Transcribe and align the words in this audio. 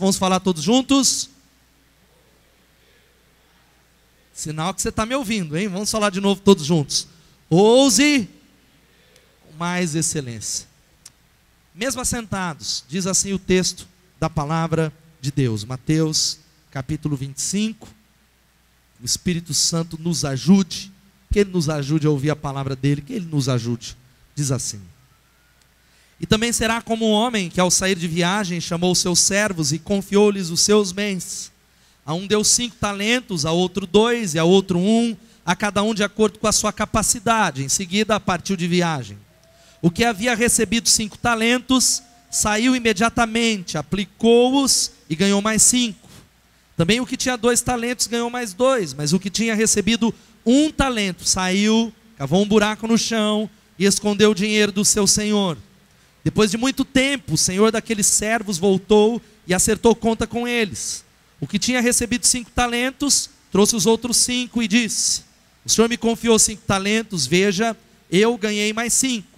Vamos 0.00 0.16
falar 0.16 0.40
todos 0.40 0.62
juntos? 0.62 1.28
Sinal 4.32 4.72
que 4.72 4.80
você 4.80 4.88
está 4.88 5.04
me 5.04 5.14
ouvindo, 5.14 5.58
hein? 5.58 5.68
Vamos 5.68 5.90
falar 5.90 6.08
de 6.08 6.22
novo 6.22 6.40
todos 6.40 6.64
juntos. 6.64 7.06
Ouse 7.50 8.26
com 9.42 9.58
mais 9.58 9.94
excelência. 9.94 10.66
Mesmo 11.74 12.00
assentados, 12.00 12.82
diz 12.88 13.06
assim 13.06 13.34
o 13.34 13.38
texto 13.38 13.86
da 14.18 14.30
palavra 14.30 14.90
de 15.20 15.30
Deus, 15.30 15.64
Mateus 15.64 16.38
capítulo 16.70 17.14
25. 17.14 17.86
O 19.02 19.04
Espírito 19.04 19.52
Santo 19.52 19.98
nos 20.00 20.24
ajude, 20.24 20.90
que 21.30 21.40
Ele 21.40 21.50
nos 21.50 21.68
ajude 21.68 22.06
a 22.06 22.10
ouvir 22.10 22.30
a 22.30 22.36
palavra 22.36 22.74
dele, 22.74 23.02
que 23.02 23.12
Ele 23.12 23.26
nos 23.26 23.50
ajude. 23.50 23.94
Diz 24.34 24.50
assim: 24.50 24.80
E 26.20 26.26
também 26.26 26.52
será 26.52 26.82
como 26.82 27.08
um 27.08 27.12
homem 27.12 27.48
que, 27.48 27.58
ao 27.58 27.70
sair 27.70 27.96
de 27.96 28.06
viagem, 28.06 28.60
chamou 28.60 28.94
seus 28.94 29.18
servos 29.20 29.72
e 29.72 29.78
confiou-lhes 29.78 30.50
os 30.50 30.60
seus 30.60 30.92
bens. 30.92 31.50
A 32.04 32.12
um 32.12 32.26
deu 32.26 32.44
cinco 32.44 32.76
talentos, 32.76 33.46
a 33.46 33.52
outro 33.52 33.86
dois, 33.86 34.34
e 34.34 34.38
a 34.38 34.44
outro 34.44 34.78
um, 34.78 35.16
a 35.46 35.56
cada 35.56 35.82
um 35.82 35.94
de 35.94 36.04
acordo 36.04 36.38
com 36.38 36.46
a 36.46 36.52
sua 36.52 36.74
capacidade. 36.74 37.64
Em 37.64 37.70
seguida, 37.70 38.20
partiu 38.20 38.54
de 38.54 38.68
viagem. 38.68 39.16
O 39.80 39.90
que 39.90 40.04
havia 40.04 40.34
recebido 40.34 40.90
cinco 40.90 41.16
talentos, 41.16 42.02
saiu 42.30 42.76
imediatamente, 42.76 43.78
aplicou-os 43.78 44.92
e 45.08 45.16
ganhou 45.16 45.40
mais 45.40 45.62
cinco. 45.62 46.06
Também 46.76 47.00
o 47.00 47.06
que 47.06 47.16
tinha 47.16 47.36
dois 47.36 47.62
talentos 47.62 48.06
ganhou 48.06 48.28
mais 48.28 48.52
dois, 48.52 48.92
mas 48.92 49.14
o 49.14 49.18
que 49.18 49.30
tinha 49.30 49.54
recebido 49.54 50.14
um 50.44 50.70
talento 50.70 51.24
saiu, 51.24 51.92
cavou 52.18 52.42
um 52.42 52.46
buraco 52.46 52.86
no 52.86 52.98
chão 52.98 53.48
e 53.78 53.86
escondeu 53.86 54.32
o 54.32 54.34
dinheiro 54.34 54.70
do 54.70 54.84
seu 54.84 55.06
senhor. 55.06 55.56
Depois 56.22 56.50
de 56.50 56.56
muito 56.56 56.84
tempo, 56.84 57.34
o 57.34 57.38
senhor 57.38 57.72
daqueles 57.72 58.06
servos 58.06 58.58
voltou 58.58 59.20
e 59.46 59.54
acertou 59.54 59.94
conta 59.94 60.26
com 60.26 60.46
eles. 60.46 61.04
O 61.40 61.46
que 61.46 61.58
tinha 61.58 61.80
recebido 61.80 62.26
cinco 62.26 62.50
talentos 62.50 63.30
trouxe 63.50 63.74
os 63.74 63.86
outros 63.86 64.18
cinco 64.18 64.62
e 64.62 64.68
disse: 64.68 65.22
O 65.64 65.68
senhor 65.68 65.88
me 65.88 65.96
confiou 65.96 66.38
cinco 66.38 66.62
talentos, 66.66 67.26
veja, 67.26 67.76
eu 68.10 68.36
ganhei 68.36 68.72
mais 68.72 68.92
cinco. 68.92 69.28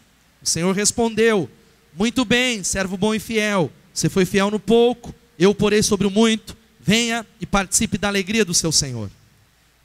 O 0.42 0.46
Senhor 0.46 0.74
respondeu: 0.74 1.48
Muito 1.94 2.24
bem, 2.24 2.64
servo 2.64 2.96
bom 2.96 3.14
e 3.14 3.20
fiel. 3.20 3.70
Você 3.94 4.08
foi 4.08 4.24
fiel 4.24 4.50
no 4.50 4.58
pouco, 4.58 5.14
eu 5.38 5.54
porei 5.54 5.82
sobre 5.82 6.06
o 6.06 6.10
muito. 6.10 6.56
Venha 6.80 7.24
e 7.40 7.46
participe 7.46 7.96
da 7.96 8.08
alegria 8.08 8.44
do 8.44 8.52
seu 8.52 8.72
Senhor. 8.72 9.08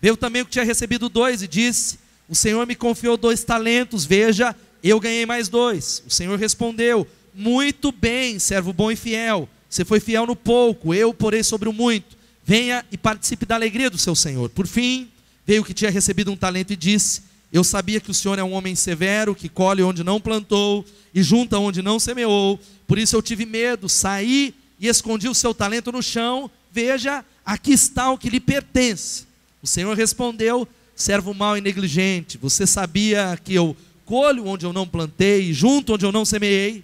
Veio 0.01 0.17
também 0.17 0.41
o 0.41 0.45
que 0.45 0.51
tinha 0.51 0.65
recebido 0.65 1.09
dois 1.09 1.43
e 1.43 1.47
disse: 1.47 1.99
O 2.27 2.35
Senhor 2.35 2.65
me 2.65 2.75
confiou 2.75 3.17
dois 3.17 3.43
talentos, 3.43 4.03
veja, 4.03 4.55
eu 4.83 4.99
ganhei 4.99 5.25
mais 5.25 5.47
dois. 5.49 6.03
O 6.05 6.09
Senhor 6.09 6.37
respondeu: 6.37 7.07
Muito 7.33 7.91
bem, 7.91 8.39
servo 8.39 8.73
bom 8.73 8.91
e 8.91 8.95
fiel. 8.95 9.49
Você 9.69 9.83
foi 9.83 9.99
fiel 9.99 10.25
no 10.25 10.35
pouco, 10.35 10.93
eu 10.93 11.13
porei 11.13 11.43
sobre 11.43 11.67
o 11.67 11.73
muito. 11.73 12.15
Venha 12.45 12.85
e 12.91 12.97
participe 12.97 13.45
da 13.45 13.55
alegria 13.55 13.89
do 13.89 13.97
seu 13.97 14.15
Senhor. 14.15 14.49
Por 14.49 14.65
fim, 14.65 15.09
veio 15.45 15.63
que 15.63 15.73
tinha 15.73 15.91
recebido 15.91 16.31
um 16.31 16.37
talento 16.37 16.71
e 16.71 16.75
disse: 16.75 17.21
eu 17.51 17.63
sabia 17.63 17.99
que 17.99 18.11
o 18.11 18.13
Senhor 18.13 18.37
é 18.37 18.43
um 18.43 18.51
homem 18.51 18.75
severo, 18.75 19.33
que 19.33 19.47
colhe 19.47 19.81
onde 19.81 20.03
não 20.03 20.19
plantou 20.19 20.85
e 21.13 21.23
junta 21.23 21.57
onde 21.57 21.81
não 21.81 21.99
semeou. 21.99 22.59
Por 22.85 22.97
isso 22.97 23.15
eu 23.15 23.21
tive 23.21 23.45
medo, 23.45 23.87
saí 23.87 24.53
e 24.79 24.87
escondi 24.87 25.29
o 25.29 25.33
seu 25.33 25.53
talento 25.53 25.91
no 25.91 26.03
chão. 26.03 26.51
Veja, 26.71 27.23
aqui 27.45 27.71
está 27.71 28.11
o 28.11 28.17
que 28.17 28.29
lhe 28.29 28.39
pertence. 28.39 29.25
O 29.61 29.67
Senhor 29.67 29.95
respondeu: 29.95 30.67
servo 30.95 31.33
mau 31.33 31.57
e 31.57 31.61
negligente, 31.61 32.37
você 32.37 32.67
sabia 32.67 33.39
que 33.41 33.53
eu 33.53 33.75
colho 34.07 34.47
onde 34.47 34.65
eu 34.65 34.71
não 34.71 34.87
plantei 34.87 35.53
junto 35.53 35.93
onde 35.93 36.05
eu 36.05 36.11
não 36.13 36.23
semeei? 36.23 36.81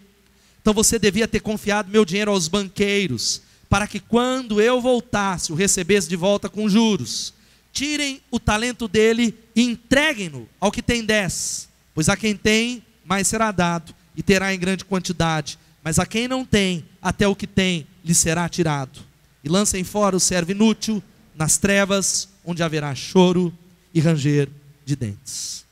Então 0.61 0.73
você 0.73 0.99
devia 0.99 1.27
ter 1.27 1.39
confiado 1.39 1.89
meu 1.89 2.03
dinheiro 2.03 2.31
aos 2.31 2.49
banqueiros, 2.49 3.41
para 3.69 3.87
que 3.87 3.99
quando 3.99 4.61
eu 4.61 4.81
voltasse, 4.81 5.51
o 5.51 5.55
recebesse 5.55 6.07
de 6.09 6.17
volta 6.17 6.49
com 6.49 6.69
juros 6.69 7.33
tirem 7.71 8.21
o 8.29 8.39
talento 8.39 8.87
dele 8.87 9.35
e 9.55 9.63
entreguem-no 9.63 10.47
ao 10.59 10.71
que 10.71 10.81
tem 10.81 11.03
dez, 11.03 11.67
pois 11.95 12.07
a 12.07 12.15
quem 12.15 12.35
tem, 12.35 12.83
mais 13.03 13.27
será 13.27 13.51
dado, 13.51 13.95
e 14.15 14.21
terá 14.21 14.53
em 14.53 14.59
grande 14.59 14.85
quantidade, 14.85 15.57
mas 15.83 15.97
a 15.97 16.05
quem 16.05 16.27
não 16.27 16.45
tem, 16.45 16.85
até 17.01 17.27
o 17.27 17.35
que 17.35 17.47
tem 17.47 17.87
lhe 18.05 18.13
será 18.13 18.47
tirado. 18.47 18.99
E 19.43 19.49
lancem 19.49 19.83
fora 19.83 20.15
o 20.15 20.19
servo 20.19 20.51
inútil 20.51 21.01
nas 21.35 21.57
trevas, 21.57 22.29
onde 22.45 22.61
haverá 22.61 22.93
choro 22.93 23.51
e 23.91 23.99
ranger 23.99 24.49
de 24.85 24.95
dentes. 24.95 25.65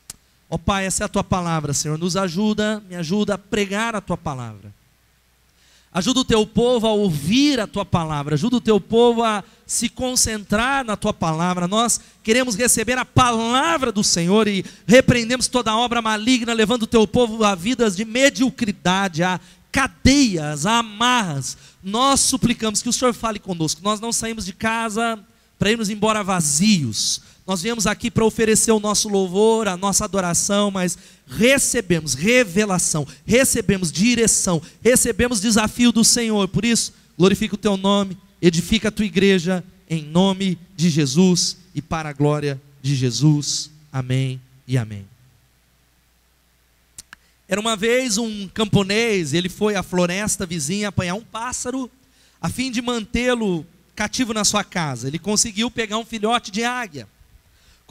Ó 0.51 0.56
oh, 0.56 0.59
Pai, 0.59 0.85
essa 0.85 1.03
é 1.03 1.06
a 1.06 1.07
tua 1.07 1.23
palavra, 1.23 1.73
Senhor. 1.73 1.97
Nos 1.97 2.17
ajuda, 2.17 2.84
me 2.89 2.95
ajuda 2.97 3.35
a 3.35 3.38
pregar 3.38 3.95
a 3.95 4.01
tua 4.01 4.17
palavra. 4.17 4.73
Ajuda 5.94 6.19
o 6.19 6.25
teu 6.25 6.45
povo 6.45 6.85
a 6.85 6.91
ouvir 6.91 7.57
a 7.57 7.66
tua 7.66 7.85
palavra, 7.85 8.35
ajuda 8.35 8.57
o 8.57 8.61
teu 8.61 8.79
povo 8.79 9.23
a 9.23 9.45
se 9.66 9.88
concentrar 9.88 10.84
na 10.84 10.97
tua 10.97 11.13
palavra. 11.13 11.69
Nós 11.69 12.01
queremos 12.22 12.56
receber 12.56 12.97
a 12.97 13.06
palavra 13.06 13.94
do 13.94 14.03
Senhor 14.03 14.45
e 14.45 14.66
repreendemos 14.85 15.47
toda 15.47 15.73
obra 15.73 16.01
maligna, 16.01 16.51
levando 16.51 16.84
o 16.84 16.88
teu 16.88 17.07
povo 17.07 17.45
a 17.45 17.56
vidas 17.56 17.95
de 17.95 18.03
mediocridade, 18.03 19.23
a 19.23 19.40
cadeias, 19.72 20.66
a 20.66 20.79
amarras. 20.79 21.57
Nós 21.81 22.19
suplicamos 22.19 22.81
que 22.81 22.90
o 22.90 22.94
Senhor 22.94 23.13
fale 23.13 23.40
conosco. 23.40 23.79
Nós 23.81 24.01
não 24.01 24.11
saímos 24.11 24.45
de 24.45 24.51
casa 24.51 25.17
para 25.57 25.72
irmos 25.72 25.90
embora 25.90 26.23
vazios. 26.25 27.22
Nós 27.46 27.62
viemos 27.62 27.88
aqui 27.88 28.12
para 28.12 28.25
oferecer 28.25 28.72
o 28.72 28.79
nosso 28.79 29.09
louvor, 29.09 29.68
a 29.68 29.75
nossa 29.75 30.06
adoração, 30.06 30.69
mas 30.69 30.97
recebemos 31.28 32.13
revelação, 32.13 33.07
recebemos 33.25 33.91
direção, 33.91 34.62
recebemos 34.81 35.41
desafio 35.41 35.91
do 35.91 36.03
Senhor. 36.03 36.47
Por 36.47 36.63
isso, 36.63 36.94
glorifica 37.18 37.56
o 37.56 37.57
teu 37.57 37.75
nome, 37.75 38.18
edifica 38.41 38.90
a 38.90 38.91
tua 38.91 39.06
igreja 39.06 39.63
em 39.90 40.03
nome 40.03 40.57
de 40.75 40.90
Jesus 40.90 41.57
e 41.74 41.81
para 41.81 42.09
a 42.09 42.13
glória 42.13 42.62
de 42.81 42.96
Jesus. 42.96 43.72
Amém 43.91 44.40
e 44.68 44.78
amém. 44.78 45.06
Era 47.47 47.59
uma 47.59 47.75
vez 47.75 48.18
um 48.18 48.47
camponês, 48.47 49.34
ele 49.34 49.50
foi 49.50 49.75
à 49.75 49.84
floresta 49.84 50.46
vizinha 50.46 50.88
apanhar 50.88 51.16
um 51.16 51.23
pássaro 51.23 51.91
a 52.40 52.50
fim 52.50 52.72
de 52.72 52.81
mantê-lo 52.81 53.66
cativo 53.96 54.34
na 54.34 54.46
sua 54.46 54.63
casa. 54.63 55.08
Ele 55.08 55.19
conseguiu 55.19 55.69
pegar 55.69 55.97
um 55.97 56.06
filhote 56.06 56.50
de 56.52 56.63
águia 56.63 57.08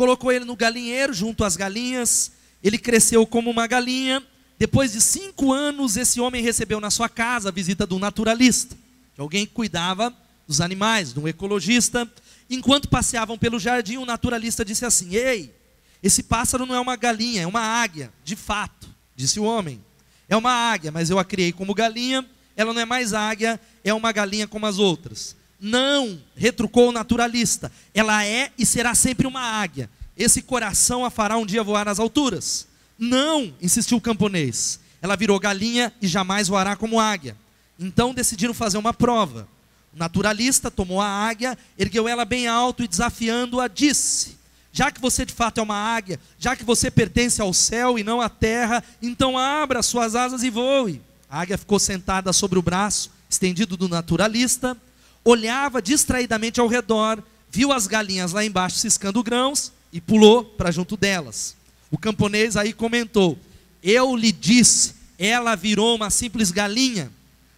colocou 0.00 0.32
ele 0.32 0.46
no 0.46 0.56
galinheiro 0.56 1.12
junto 1.12 1.44
às 1.44 1.56
galinhas. 1.56 2.32
Ele 2.64 2.78
cresceu 2.78 3.26
como 3.26 3.50
uma 3.50 3.66
galinha. 3.66 4.26
Depois 4.58 4.92
de 4.92 5.00
cinco 5.02 5.52
anos, 5.52 5.94
esse 5.94 6.18
homem 6.22 6.42
recebeu 6.42 6.80
na 6.80 6.88
sua 6.88 7.06
casa 7.06 7.50
a 7.50 7.52
visita 7.52 7.86
de 7.86 7.92
um 7.92 7.98
naturalista, 7.98 8.74
de 9.14 9.20
alguém 9.20 9.44
que 9.44 9.52
cuidava 9.52 10.10
dos 10.48 10.62
animais, 10.62 11.12
de 11.12 11.20
um 11.20 11.28
ecologista. 11.28 12.10
Enquanto 12.48 12.88
passeavam 12.88 13.36
pelo 13.36 13.60
jardim, 13.60 13.98
o 13.98 14.06
naturalista 14.06 14.64
disse 14.64 14.86
assim: 14.86 15.14
Ei, 15.14 15.54
esse 16.02 16.22
pássaro 16.22 16.64
não 16.64 16.74
é 16.74 16.80
uma 16.80 16.96
galinha, 16.96 17.42
é 17.42 17.46
uma 17.46 17.60
águia, 17.60 18.10
de 18.24 18.36
fato, 18.36 18.88
disse 19.14 19.38
o 19.38 19.44
homem. 19.44 19.84
É 20.30 20.36
uma 20.36 20.50
águia, 20.50 20.90
mas 20.90 21.10
eu 21.10 21.18
a 21.18 21.26
criei 21.26 21.52
como 21.52 21.74
galinha, 21.74 22.24
ela 22.56 22.72
não 22.72 22.80
é 22.80 22.86
mais 22.86 23.12
águia, 23.12 23.60
é 23.84 23.92
uma 23.92 24.12
galinha 24.12 24.48
como 24.48 24.64
as 24.64 24.78
outras. 24.78 25.36
Não, 25.60 26.18
retrucou 26.34 26.88
o 26.88 26.92
naturalista. 26.92 27.70
Ela 27.92 28.24
é 28.24 28.50
e 28.56 28.64
será 28.64 28.94
sempre 28.94 29.26
uma 29.26 29.42
águia. 29.42 29.90
Esse 30.16 30.40
coração 30.40 31.04
a 31.04 31.10
fará 31.10 31.36
um 31.36 31.44
dia 31.44 31.62
voar 31.62 31.84
nas 31.84 31.98
alturas. 31.98 32.66
Não, 32.98 33.52
insistiu 33.60 33.98
o 33.98 34.00
camponês. 34.00 34.80
Ela 35.02 35.16
virou 35.16 35.38
galinha 35.38 35.92
e 36.00 36.06
jamais 36.06 36.48
voará 36.48 36.76
como 36.76 36.98
águia. 36.98 37.36
Então 37.78 38.14
decidiram 38.14 38.54
fazer 38.54 38.78
uma 38.78 38.94
prova. 38.94 39.46
O 39.94 39.98
naturalista 39.98 40.70
tomou 40.70 41.00
a 41.00 41.06
águia, 41.06 41.58
ergueu 41.78 42.08
ela 42.08 42.24
bem 42.24 42.46
alto 42.46 42.82
e 42.82 42.88
desafiando-a 42.88 43.68
disse: 43.68 44.38
Já 44.72 44.90
que 44.90 45.00
você 45.00 45.24
de 45.26 45.32
fato 45.32 45.58
é 45.58 45.62
uma 45.62 45.74
águia, 45.74 46.20
já 46.38 46.54
que 46.54 46.64
você 46.64 46.90
pertence 46.90 47.40
ao 47.40 47.52
céu 47.52 47.98
e 47.98 48.04
não 48.04 48.20
à 48.20 48.28
terra, 48.28 48.84
então 49.02 49.36
abra 49.36 49.82
suas 49.82 50.14
asas 50.14 50.42
e 50.42 50.50
voe. 50.50 51.02
A 51.28 51.40
águia 51.40 51.58
ficou 51.58 51.78
sentada 51.78 52.32
sobre 52.32 52.58
o 52.58 52.62
braço 52.62 53.10
estendido 53.28 53.76
do 53.76 53.88
naturalista 53.88 54.76
olhava 55.24 55.82
distraidamente 55.82 56.60
ao 56.60 56.66
redor, 56.66 57.22
viu 57.50 57.72
as 57.72 57.86
galinhas 57.86 58.32
lá 58.32 58.44
embaixo 58.44 58.76
ciscando 58.76 59.22
grãos 59.22 59.72
e 59.92 60.00
pulou 60.00 60.44
para 60.44 60.70
junto 60.70 60.96
delas. 60.96 61.56
O 61.90 61.98
camponês 61.98 62.56
aí 62.56 62.72
comentou: 62.72 63.38
Eu 63.82 64.16
lhe 64.16 64.32
disse, 64.32 64.94
ela 65.18 65.54
virou 65.54 65.96
uma 65.96 66.10
simples 66.10 66.50
galinha. 66.50 67.10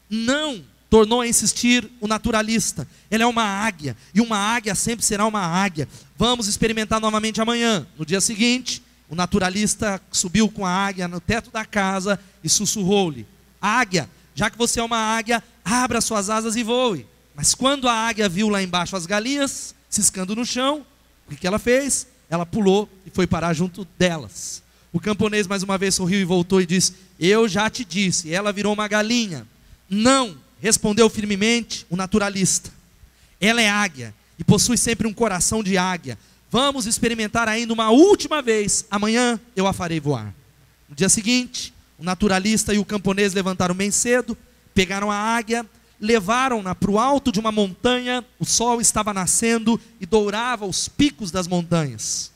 Não, 0.08 0.62
tornou 0.90 1.20
a 1.20 1.26
insistir 1.26 1.88
o 2.00 2.08
naturalista. 2.08 2.88
Ela 3.10 3.24
é 3.24 3.26
uma 3.26 3.44
águia, 3.44 3.96
e 4.14 4.20
uma 4.20 4.36
águia 4.36 4.74
sempre 4.74 5.04
será 5.04 5.26
uma 5.26 5.40
águia. 5.40 5.88
Vamos 6.18 6.48
experimentar 6.48 7.00
novamente 7.00 7.40
amanhã. 7.40 7.86
No 7.98 8.04
dia 8.04 8.20
seguinte, 8.20 8.82
o 9.08 9.14
naturalista 9.14 10.00
subiu 10.10 10.48
com 10.48 10.64
a 10.64 10.70
águia 10.70 11.06
no 11.06 11.20
teto 11.20 11.50
da 11.50 11.64
casa 11.64 12.18
e 12.42 12.48
sussurrou-lhe: 12.48 13.26
Águia, 13.60 14.08
já 14.34 14.48
que 14.48 14.58
você 14.58 14.80
é 14.80 14.82
uma 14.82 14.96
águia, 14.96 15.42
abra 15.64 16.00
suas 16.00 16.30
asas 16.30 16.56
e 16.56 16.62
voe. 16.62 17.06
Mas 17.34 17.54
quando 17.54 17.88
a 17.88 17.94
águia 17.94 18.28
viu 18.28 18.48
lá 18.48 18.62
embaixo 18.62 18.96
as 18.96 19.06
galinhas 19.06 19.74
ciscando 19.88 20.36
no 20.36 20.44
chão, 20.44 20.84
o 21.30 21.36
que 21.36 21.46
ela 21.46 21.58
fez? 21.58 22.06
Ela 22.28 22.46
pulou 22.46 22.88
e 23.06 23.10
foi 23.10 23.26
parar 23.26 23.52
junto 23.52 23.86
delas. 23.98 24.62
O 24.92 25.00
camponês 25.00 25.46
mais 25.46 25.62
uma 25.62 25.78
vez 25.78 25.94
sorriu 25.94 26.20
e 26.20 26.24
voltou 26.24 26.60
e 26.60 26.66
disse: 26.66 26.94
Eu 27.18 27.48
já 27.48 27.70
te 27.70 27.84
disse, 27.84 28.32
ela 28.32 28.52
virou 28.52 28.72
uma 28.72 28.86
galinha. 28.86 29.46
Não, 29.88 30.36
respondeu 30.60 31.08
firmemente 31.08 31.86
o 31.88 31.96
naturalista. 31.96 32.70
Ela 33.40 33.62
é 33.62 33.68
águia 33.68 34.14
e 34.38 34.44
possui 34.44 34.76
sempre 34.76 35.06
um 35.06 35.12
coração 35.12 35.62
de 35.62 35.76
águia. 35.78 36.18
Vamos 36.50 36.86
experimentar 36.86 37.48
ainda 37.48 37.72
uma 37.72 37.90
última 37.90 38.42
vez. 38.42 38.84
Amanhã 38.90 39.40
eu 39.56 39.66
a 39.66 39.72
farei 39.72 39.98
voar. 39.98 40.34
No 40.88 40.94
dia 40.94 41.08
seguinte, 41.08 41.72
o 41.98 42.04
naturalista 42.04 42.74
e 42.74 42.78
o 42.78 42.84
camponês 42.84 43.32
levantaram 43.32 43.74
bem 43.74 43.90
cedo, 43.90 44.36
pegaram 44.74 45.10
a 45.10 45.16
águia, 45.16 45.64
levaram-na 46.02 46.74
para 46.74 46.90
o 46.90 46.98
alto 46.98 47.30
de 47.30 47.38
uma 47.38 47.52
montanha. 47.52 48.24
O 48.40 48.44
sol 48.44 48.80
estava 48.80 49.14
nascendo 49.14 49.80
e 50.00 50.04
dourava 50.04 50.66
os 50.66 50.88
picos 50.88 51.30
das 51.30 51.46
montanhas. 51.46 52.32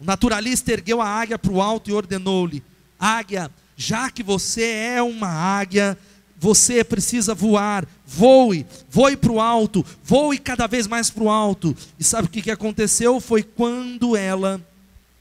O 0.00 0.04
naturalista 0.04 0.72
ergueu 0.72 1.02
a 1.02 1.06
águia 1.06 1.38
para 1.38 1.52
o 1.52 1.60
alto 1.60 1.90
e 1.90 1.92
ordenou-lhe: 1.92 2.62
Águia, 2.98 3.50
já 3.76 4.10
que 4.10 4.22
você 4.22 4.64
é 4.64 5.02
uma 5.02 5.28
águia, 5.28 5.98
você 6.38 6.82
precisa 6.82 7.34
voar, 7.34 7.86
voe, 8.06 8.66
voe 8.88 9.14
para 9.14 9.30
o 9.30 9.38
alto, 9.38 9.84
voe 10.02 10.38
cada 10.38 10.66
vez 10.66 10.86
mais 10.86 11.10
para 11.10 11.24
o 11.24 11.28
alto. 11.28 11.76
E 11.98 12.02
sabe 12.02 12.26
o 12.26 12.30
que, 12.30 12.50
aconteceu? 12.50 13.20
Foi 13.20 13.42
quando 13.42 14.16
ela 14.16 14.58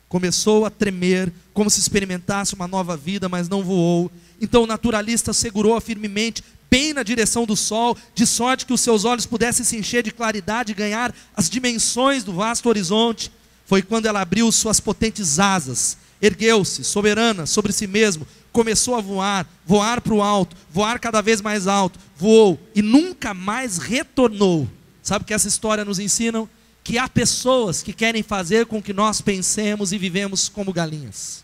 começou 0.08 0.66
a 0.66 0.70
tremer, 0.70 1.32
como 1.54 1.70
se 1.70 1.82
experimentasse 1.82 2.56
uma 2.56 2.68
nova 2.68 2.96
vida, 2.96 3.28
mas 3.28 3.50
não 3.50 3.62
voou. 3.62 4.10
Então 4.40 4.64
o 4.64 4.68
naturalista 4.68 5.34
segurou-a 5.34 5.82
firmemente, 5.82 6.42
bem 6.70 6.94
na 6.94 7.04
direção 7.04 7.46
do 7.46 7.56
sol, 7.56 7.98
de 8.14 8.26
sorte 8.26 8.66
que 8.66 8.74
os 8.74 8.82
seus 8.82 9.06
olhos 9.06 9.26
pudessem 9.26 9.66
se 9.66 9.78
encher 9.78 10.04
de 10.04 10.12
claridade 10.12 10.72
e 10.72 10.76
ganhar 10.76 11.14
as 11.36 11.50
dimensões 11.50 12.24
do 12.24 12.34
vasto 12.34 12.70
horizonte. 12.70 13.32
Foi 13.66 13.82
quando 13.82 14.06
ela 14.06 14.22
abriu 14.22 14.52
suas 14.52 14.80
potentes 14.80 15.40
asas, 15.40 15.98
ergueu-se, 16.22 16.84
soberana 16.84 17.46
sobre 17.46 17.72
si 17.72 17.88
mesmo, 17.88 18.26
começou 18.52 18.96
a 18.96 19.02
voar, 19.02 19.48
voar 19.66 20.02
para 20.02 20.14
o 20.14 20.22
alto, 20.22 20.56
voar 20.72 21.00
cada 21.00 21.22
vez 21.22 21.42
mais 21.42 21.68
alto, 21.68 22.00
voou 22.18 22.60
e 22.76 22.82
nunca 22.82 23.34
mais 23.34 23.78
retornou. 23.78 24.68
Sabe 25.02 25.24
o 25.24 25.26
que 25.26 25.34
essa 25.34 25.48
história 25.48 25.86
nos 25.86 26.00
ensina? 26.00 26.48
Que 26.84 26.98
há 26.98 27.08
pessoas 27.08 27.84
que 27.84 27.94
querem 27.94 28.24
fazer 28.24 28.66
com 28.66 28.82
que 28.82 28.94
nós 28.94 29.22
pensemos 29.22 29.92
e 29.92 29.98
vivemos 29.98 30.50
como 30.50 30.74
galinhas. 30.74 31.44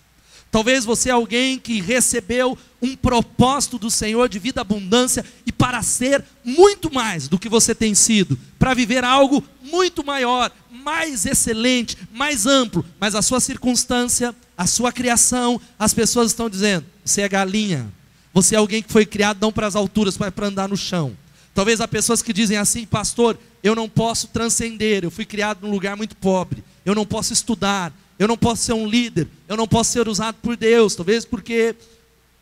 Talvez 0.56 0.86
você 0.86 1.10
é 1.10 1.12
alguém 1.12 1.60
que 1.60 1.82
recebeu 1.82 2.58
um 2.82 2.96
propósito 2.96 3.78
do 3.78 3.92
Senhor 3.92 4.30
de 4.30 4.40
vida 4.40 4.62
abundância 4.62 5.26
e 5.46 5.52
para 5.52 5.84
ser 5.84 6.24
muito 6.46 6.90
mais 6.94 7.28
do 7.28 7.38
que 7.38 7.50
você 7.50 7.76
tem 7.76 7.94
sido, 7.94 8.40
para 8.58 8.74
viver 8.74 9.04
algo 9.04 9.44
muito 9.62 10.02
maior, 10.02 10.50
mais 10.72 11.26
excelente, 11.26 11.98
mais 12.14 12.46
amplo, 12.46 12.86
mas 12.98 13.16
a 13.16 13.22
sua 13.22 13.42
circunstância, 13.42 14.34
a 14.58 14.66
sua 14.66 14.94
criação, 14.94 15.60
as 15.78 15.94
pessoas 15.94 16.32
estão 16.32 16.50
dizendo: 16.50 16.86
você 17.04 17.24
é 17.24 17.28
galinha, 17.28 17.92
você 18.34 18.56
é 18.56 18.58
alguém 18.58 18.82
que 18.82 18.94
foi 18.94 19.06
criado 19.06 19.40
não 19.42 19.52
para 19.52 19.68
as 19.68 19.76
alturas, 19.76 20.18
mas 20.18 20.34
para 20.34 20.48
andar 20.48 20.70
no 20.70 20.78
chão. 20.78 21.18
Talvez 21.54 21.82
há 21.82 21.88
pessoas 21.88 22.22
que 22.22 22.32
dizem 22.32 22.56
assim, 22.56 22.86
pastor, 22.86 23.38
eu 23.62 23.76
não 23.76 23.90
posso 23.90 24.30
transcender, 24.30 25.04
eu 25.04 25.12
fui 25.12 25.26
criado 25.26 25.68
num 25.68 25.72
lugar 25.72 25.98
muito 25.98 26.16
pobre, 26.16 26.64
eu 26.86 26.96
não 26.96 27.06
posso 27.06 27.34
estudar, 27.34 27.92
eu 28.18 28.28
não 28.28 28.38
posso 28.38 28.64
ser 28.64 28.74
um 28.74 28.88
líder, 28.88 29.28
eu 29.48 29.58
não 29.58 29.68
posso 29.68 29.92
ser 29.92 30.08
usado 30.08 30.38
por 30.42 30.56
Deus, 30.56 30.96
talvez 30.96 31.26
porque 31.26 31.76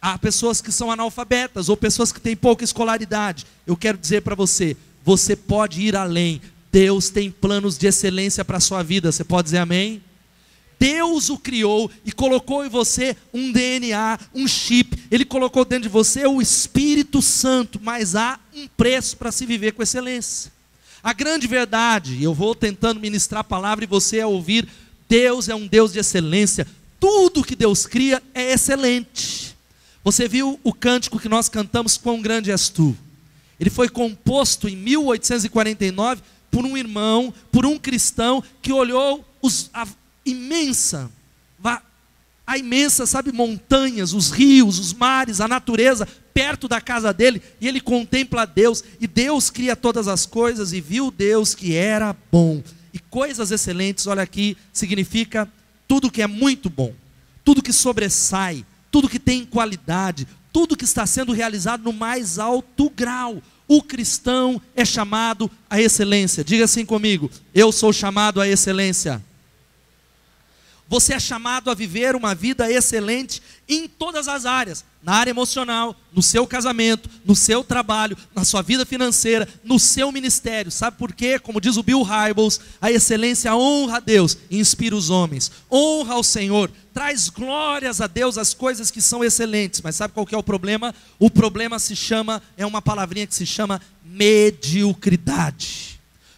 há 0.02 0.18
pessoas 0.18 0.62
que 0.62 0.72
são 0.72 0.92
analfabetas 0.92 1.70
ou 1.70 1.78
pessoas 1.78 2.12
que 2.12 2.20
têm 2.20 2.36
pouca 2.36 2.64
escolaridade. 2.64 3.46
Eu 3.66 3.76
quero 3.76 3.98
dizer 3.98 4.22
para 4.22 4.36
você, 4.36 4.76
você 5.04 5.36
pode 5.36 5.82
ir 5.82 5.96
além. 5.96 6.42
Deus 6.72 7.10
tem 7.10 7.32
planos 7.32 7.78
de 7.78 7.88
excelência 7.88 8.44
para 8.44 8.58
a 8.58 8.60
sua 8.60 8.84
vida. 8.84 9.12
Você 9.12 9.24
pode 9.24 9.46
dizer 9.46 9.60
amém? 9.60 10.02
Deus 10.80 11.30
o 11.30 11.38
criou 11.38 11.90
e 12.04 12.12
colocou 12.12 12.66
em 12.66 12.70
você 12.70 13.16
um 13.34 13.52
DNA, 13.52 14.20
um 14.36 14.48
chip. 14.48 15.02
Ele 15.10 15.24
colocou 15.24 15.64
dentro 15.64 15.84
de 15.84 15.90
você 15.90 16.28
o 16.28 16.42
Espírito 16.42 17.22
Santo, 17.22 17.80
mas 17.82 18.16
há 18.16 18.38
um 18.54 18.68
preço 18.68 19.16
para 19.16 19.32
se 19.32 19.46
viver 19.46 19.72
com 19.72 19.82
excelência. 19.82 20.52
A 21.02 21.14
grande 21.14 21.48
verdade, 21.48 22.22
eu 22.22 22.34
vou 22.34 22.54
tentando 22.54 23.00
ministrar 23.00 23.42
a 23.42 23.46
palavra 23.46 23.86
e 23.86 23.88
você 23.88 24.20
a 24.20 24.28
ouvir, 24.28 24.68
Deus 25.14 25.48
é 25.48 25.54
um 25.54 25.68
Deus 25.68 25.94
de 25.94 26.00
excelência. 26.00 26.66
Tudo 27.00 27.44
que 27.44 27.56
Deus 27.56 27.86
cria 27.86 28.20
é 28.34 28.52
excelente. 28.54 29.56
Você 30.04 30.28
viu 30.28 30.60
o 30.64 30.74
cântico 30.74 31.20
que 31.20 31.30
nós 31.30 31.48
cantamos, 31.48 31.98
Quão 31.98 32.20
Grande 32.20 32.50
És 32.50 32.68
Tu? 32.68 32.98
Ele 33.60 33.70
foi 33.70 33.88
composto 33.90 34.68
em 34.68 34.76
1849 34.76 36.24
por 36.50 36.66
um 36.66 36.76
irmão, 36.76 37.32
por 37.52 37.64
um 37.64 37.78
cristão 37.78 38.44
que 38.60 38.74
olhou 38.74 39.24
os, 39.40 39.70
a 39.72 39.86
imensa, 40.26 41.12
a 42.48 42.58
imensa, 42.58 43.06
sabe, 43.06 43.32
montanhas, 43.32 44.14
os 44.14 44.32
rios, 44.32 44.80
os 44.80 44.94
mares, 44.94 45.40
a 45.40 45.48
natureza 45.48 46.08
perto 46.34 46.68
da 46.68 46.82
casa 46.82 47.14
dele, 47.14 47.40
e 47.62 47.68
ele 47.68 47.80
contempla 47.80 48.48
Deus, 48.48 48.84
e 49.00 49.06
Deus 49.06 49.52
cria 49.52 49.76
todas 49.76 50.08
as 50.08 50.26
coisas, 50.26 50.74
e 50.74 50.82
viu 50.82 51.12
Deus 51.12 51.54
que 51.54 51.76
era 51.76 52.18
bom. 52.32 52.64
E 52.94 53.00
coisas 53.00 53.52
excelentes, 53.52 54.06
olha 54.06 54.22
aqui, 54.22 54.56
significa 54.72 55.50
tudo 55.88 56.12
que 56.12 56.22
é 56.22 56.28
muito 56.28 56.70
bom, 56.70 56.94
tudo 57.44 57.64
que 57.64 57.74
sobressai, 57.74 58.66
tudo 58.92 59.10
que 59.10 59.20
tem 59.20 59.46
qualidade, 59.46 60.28
tudo 60.52 60.78
que 60.78 60.86
está 60.86 61.06
sendo 61.06 61.34
realizado 61.34 61.84
no 61.84 61.92
mais 61.92 62.38
alto 62.38 62.90
grau. 62.90 63.42
O 63.68 63.82
cristão 63.82 64.62
é 64.76 64.86
chamado 64.86 65.50
à 65.68 65.82
excelência. 65.82 66.44
Diga 66.44 66.66
assim 66.66 66.86
comigo: 66.86 67.32
eu 67.56 67.72
sou 67.72 67.92
chamado 67.92 68.40
à 68.40 68.48
excelência. 68.48 69.24
Você 70.88 71.14
é 71.14 71.20
chamado 71.20 71.72
a 71.72 71.74
viver 71.74 72.16
uma 72.16 72.36
vida 72.36 72.72
excelente 72.72 73.42
em 73.68 73.88
todas 73.88 74.28
as 74.28 74.46
áreas, 74.46 74.84
na 75.02 75.14
área 75.16 75.32
emocional, 75.32 75.96
no 76.12 76.22
seu 76.22 76.46
casamento, 76.46 77.10
no 77.26 77.36
seu 77.36 77.64
trabalho, 77.64 78.18
na 78.36 78.44
sua 78.44 78.62
vida 78.62 78.86
financeira, 78.86 79.48
no 79.64 79.80
seu 79.80 80.12
ministério. 80.12 80.70
Sabe 80.72 80.98
por 80.98 81.14
quê? 81.14 81.40
Como 81.40 81.62
diz 81.62 81.78
o 81.78 81.84
Bill 81.84 82.04
Hybels, 82.04 82.60
a 82.82 82.92
excelência 82.92 83.56
honra 83.56 83.98
a 83.98 84.00
Deus 84.00 84.38
inspira 84.52 84.96
os 84.96 85.10
homens. 85.10 85.52
Honra 85.72 86.14
ao 86.16 86.24
Senhor, 86.24 86.70
traz 86.94 87.30
glórias 87.30 88.00
a 88.02 88.08
Deus 88.08 88.38
as 88.38 88.54
coisas 88.54 88.92
que 88.92 89.02
são 89.02 89.24
excelentes. 89.24 89.82
Mas 89.82 89.96
sabe 89.96 90.14
qual 90.14 90.26
que 90.26 90.36
é 90.36 90.38
o 90.38 90.44
problema? 90.44 90.94
O 91.18 91.30
problema 91.30 91.80
se 91.80 91.96
chama, 91.96 92.42
é 92.58 92.66
uma 92.66 92.82
palavrinha 92.82 93.26
que 93.26 93.36
se 93.36 93.46
chama 93.46 93.82
mediocridade. 94.06 95.93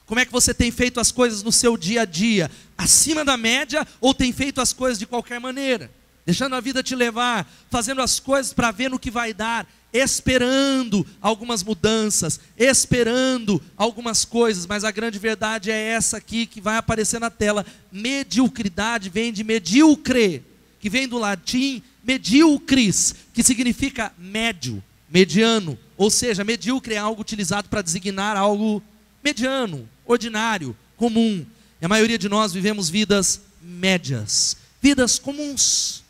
Como 0.06 0.20
é 0.20 0.26
que 0.26 0.32
você 0.32 0.54
tem 0.54 0.72
feito 0.72 1.00
as 1.00 1.12
coisas 1.12 1.42
no 1.42 1.52
seu 1.52 1.76
dia 1.76 2.02
a 2.02 2.06
dia? 2.06 2.52
Acima 2.78 3.26
da 3.26 3.36
média 3.36 3.88
ou 4.00 4.14
tem 4.14 4.32
feito 4.32 4.62
as 4.62 4.72
coisas 4.72 5.00
de 5.00 5.08
qualquer 5.08 5.40
maneira? 5.40 5.90
Deixando 6.26 6.56
a 6.56 6.60
vida 6.60 6.84
te 6.84 6.96
levar, 6.96 7.50
fazendo 7.70 8.02
as 8.02 8.20
coisas 8.20 8.54
para 8.54 8.72
ver 8.72 8.90
no 8.90 9.00
que 9.00 9.12
vai 9.12 9.34
dar, 9.34 9.68
esperando 9.94 11.06
algumas 11.22 11.64
mudanças, 11.64 12.40
esperando 12.58 13.62
algumas 13.78 14.26
coisas, 14.26 14.66
mas 14.66 14.84
a 14.84 14.92
grande 14.92 15.18
verdade 15.18 15.72
é 15.72 15.78
essa 15.78 16.18
aqui 16.18 16.46
que 16.46 16.60
vai 16.60 16.78
aparecer 16.78 17.20
na 17.20 17.30
tela. 17.30 17.66
Mediocridade 17.92 19.10
vem 19.10 19.32
de 19.32 19.44
medíocre, 19.44 20.44
que 20.80 20.90
vem 20.90 21.08
do 21.08 21.18
latim 21.18 21.82
medíocris, 22.04 23.16
que 23.34 23.42
significa 23.42 24.14
médio, 24.18 24.84
mediano, 25.10 25.78
ou 25.98 26.10
seja, 26.12 26.44
medíocre 26.44 26.96
é 26.96 26.98
algo 26.98 27.22
utilizado 27.22 27.70
para 27.70 27.82
designar 27.82 28.36
algo 28.36 28.84
mediano, 29.24 29.88
ordinário, 30.06 30.76
comum. 30.98 31.46
E 31.82 31.86
a 31.86 31.90
maioria 31.90 32.18
de 32.18 32.30
nós 32.30 32.54
vivemos 32.54 32.90
vidas 32.90 33.42
médias, 33.62 34.58
vidas 34.82 35.20
comuns. 35.20 36.04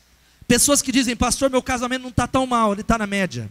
Pessoas 0.48 0.82
que 0.82 0.92
dizem, 0.92 1.16
pastor, 1.16 1.50
meu 1.50 1.62
casamento 1.62 2.04
não 2.04 2.10
está 2.10 2.28
tão 2.28 2.46
mal, 2.46 2.74
ele 2.74 2.82
está 2.82 2.98
na 2.98 3.08
média. 3.08 3.50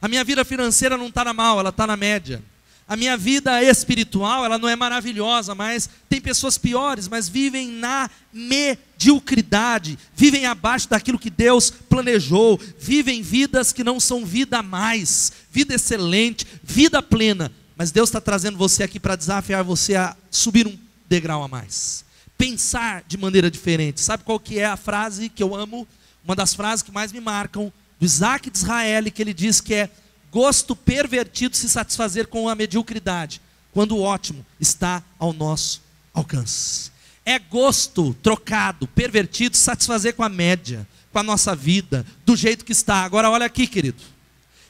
A 0.00 0.08
minha 0.08 0.24
vida 0.24 0.44
financeira 0.44 0.96
não 0.96 1.08
está 1.08 1.24
na 1.24 1.34
mal, 1.34 1.60
ela 1.60 1.68
está 1.68 1.86
na 1.86 1.96
média. 1.96 2.42
A 2.88 2.96
minha 2.96 3.16
vida 3.16 3.62
espiritual, 3.62 4.44
ela 4.44 4.58
não 4.58 4.68
é 4.68 4.74
maravilhosa, 4.74 5.54
mas 5.54 5.88
tem 6.08 6.20
pessoas 6.20 6.58
piores, 6.58 7.06
mas 7.06 7.28
vivem 7.28 7.68
na 7.68 8.10
mediocridade, 8.32 9.96
vivem 10.12 10.44
abaixo 10.46 10.88
daquilo 10.88 11.18
que 11.18 11.30
Deus 11.30 11.70
planejou, 11.70 12.58
vivem 12.80 13.22
vidas 13.22 13.72
que 13.72 13.84
não 13.84 14.00
são 14.00 14.26
vida 14.26 14.58
a 14.58 14.62
mais, 14.62 15.30
vida 15.52 15.74
excelente, 15.74 16.44
vida 16.64 17.00
plena. 17.00 17.52
Mas 17.80 17.90
Deus 17.90 18.10
está 18.10 18.20
trazendo 18.20 18.58
você 18.58 18.82
aqui 18.82 19.00
para 19.00 19.16
desafiar 19.16 19.64
você 19.64 19.96
a 19.96 20.14
subir 20.30 20.66
um 20.66 20.78
degrau 21.08 21.42
a 21.42 21.48
mais. 21.48 22.04
Pensar 22.36 23.02
de 23.08 23.16
maneira 23.16 23.50
diferente. 23.50 24.02
Sabe 24.02 24.22
qual 24.22 24.38
que 24.38 24.58
é 24.58 24.66
a 24.66 24.76
frase 24.76 25.30
que 25.30 25.42
eu 25.42 25.54
amo? 25.54 25.88
Uma 26.22 26.36
das 26.36 26.52
frases 26.52 26.82
que 26.82 26.92
mais 26.92 27.10
me 27.10 27.22
marcam, 27.22 27.72
do 27.98 28.04
Isaac 28.04 28.50
de 28.50 28.58
Israel, 28.58 29.10
que 29.10 29.22
ele 29.22 29.32
diz 29.32 29.62
que 29.62 29.72
é 29.72 29.90
gosto 30.30 30.76
pervertido 30.76 31.56
se 31.56 31.70
satisfazer 31.70 32.26
com 32.26 32.50
a 32.50 32.54
mediocridade, 32.54 33.40
quando 33.72 33.96
o 33.96 34.02
ótimo 34.02 34.44
está 34.60 35.02
ao 35.18 35.32
nosso 35.32 35.80
alcance. 36.12 36.90
É 37.24 37.38
gosto 37.38 38.12
trocado, 38.22 38.86
pervertido, 38.88 39.56
satisfazer 39.56 40.12
com 40.12 40.22
a 40.22 40.28
média, 40.28 40.86
com 41.10 41.18
a 41.18 41.22
nossa 41.22 41.56
vida, 41.56 42.04
do 42.26 42.36
jeito 42.36 42.62
que 42.62 42.72
está. 42.72 43.04
Agora 43.04 43.30
olha 43.30 43.46
aqui, 43.46 43.66
querido. 43.66 44.02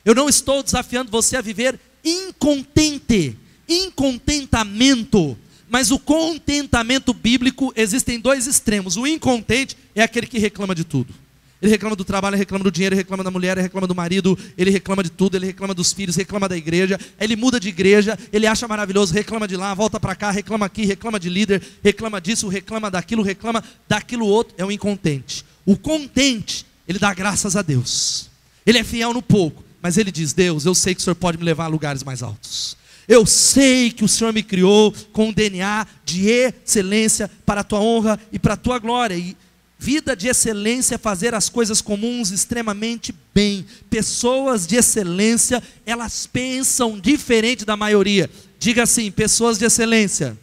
Eu 0.05 0.15
não 0.15 0.29
estou 0.29 0.63
desafiando 0.63 1.11
você 1.11 1.37
a 1.37 1.43
viver 1.43 1.77
incontente, 2.05 3.37
incontentamento. 3.69 5.37
Mas 5.69 5.91
o 5.91 5.99
contentamento 5.99 7.15
bíblico 7.15 7.73
existem 7.77 8.19
dois 8.19 8.47
extremos. 8.47 8.97
O 8.97 9.07
incontente 9.07 9.77
é 9.95 10.03
aquele 10.03 10.27
que 10.27 10.39
reclama 10.39 10.75
de 10.75 10.85
tudo. 10.85 11.15
Ele 11.63 11.71
reclama 11.71 11.95
do 11.95 12.05
trabalho, 12.05 12.35
ele 12.35 12.41
reclama 12.41 12.65
do 12.65 12.71
dinheiro, 12.71 12.95
ele 12.95 13.03
reclama 13.03 13.23
da 13.23 13.31
mulher, 13.31 13.53
ele 13.53 13.63
reclama 13.63 13.87
do 13.87 13.95
marido, 13.95 14.39
ele 14.57 14.71
reclama 14.71 15.03
de 15.03 15.11
tudo, 15.11 15.37
ele 15.37 15.47
reclama 15.47 15.75
dos 15.75 15.93
filhos, 15.93 16.17
reclama 16.17 16.49
da 16.49 16.57
igreja, 16.57 16.99
ele 17.21 17.37
muda 17.37 17.61
de 17.61 17.69
igreja, 17.69 18.19
ele 18.33 18.47
acha 18.47 18.67
maravilhoso, 18.67 19.13
reclama 19.13 19.47
de 19.47 19.57
lá, 19.57 19.75
volta 19.75 20.01
para 20.01 20.17
cá, 20.17 20.31
reclama 20.31 20.65
aqui, 20.65 20.87
reclama 20.87 21.21
de 21.21 21.29
líder, 21.29 21.63
reclama 21.85 22.19
disso, 22.19 22.49
reclama 22.49 22.91
daquilo, 22.91 23.23
reclama 23.23 23.63
daquilo 23.87 24.27
outro, 24.27 24.55
é 24.57 24.65
um 24.65 24.71
incontente. 24.71 25.45
O 25.67 25.77
contente, 25.77 26.65
ele 26.89 26.99
dá 26.99 27.13
graças 27.13 27.55
a 27.55 27.63
Deus. 27.63 28.31
Ele 28.65 28.79
é 28.79 28.85
fiel 28.85 29.13
no 29.13 29.21
pouco, 29.21 29.63
mas 29.81 29.97
ele 29.97 30.11
diz: 30.11 30.33
Deus, 30.33 30.65
eu 30.65 30.75
sei 30.75 30.95
que 30.95 31.01
o 31.01 31.05
Senhor 31.05 31.17
pode 31.17 31.39
me 31.39 31.45
levar 31.45 31.65
a 31.65 31.69
lugares 31.69 32.03
mais 32.03 32.23
altos. 32.23 32.77
Eu 33.09 33.27
sei 33.27 33.91
que 33.91 34.05
o 34.05 34.09
Senhor 34.09 34.33
me 34.33 34.43
criou 34.43 34.93
com 35.13 35.29
um 35.29 35.33
DNA 35.33 35.87
de 36.05 36.29
excelência 36.29 37.29
para 37.45 37.63
a 37.63 37.65
tua 37.65 37.81
honra 37.81 38.21
e 38.31 38.39
para 38.39 38.55
a 38.55 38.57
tua 38.57 38.79
glória. 38.79 39.17
E 39.17 39.37
Vida 39.83 40.15
de 40.15 40.29
excelência 40.29 40.97
é 40.97 40.99
fazer 40.99 41.35
as 41.35 41.49
coisas 41.49 41.81
comuns 41.81 42.31
extremamente 42.31 43.15
bem. 43.35 43.65
Pessoas 43.89 44.67
de 44.67 44.77
excelência, 44.77 45.63
elas 45.87 46.27
pensam 46.27 47.01
diferente 47.01 47.65
da 47.65 47.79
maioria. 47.79 48.29
Diga 48.59 48.83
assim: 48.83 49.11
pessoas 49.11 49.57
de 49.57 49.65
excelência 49.65 50.39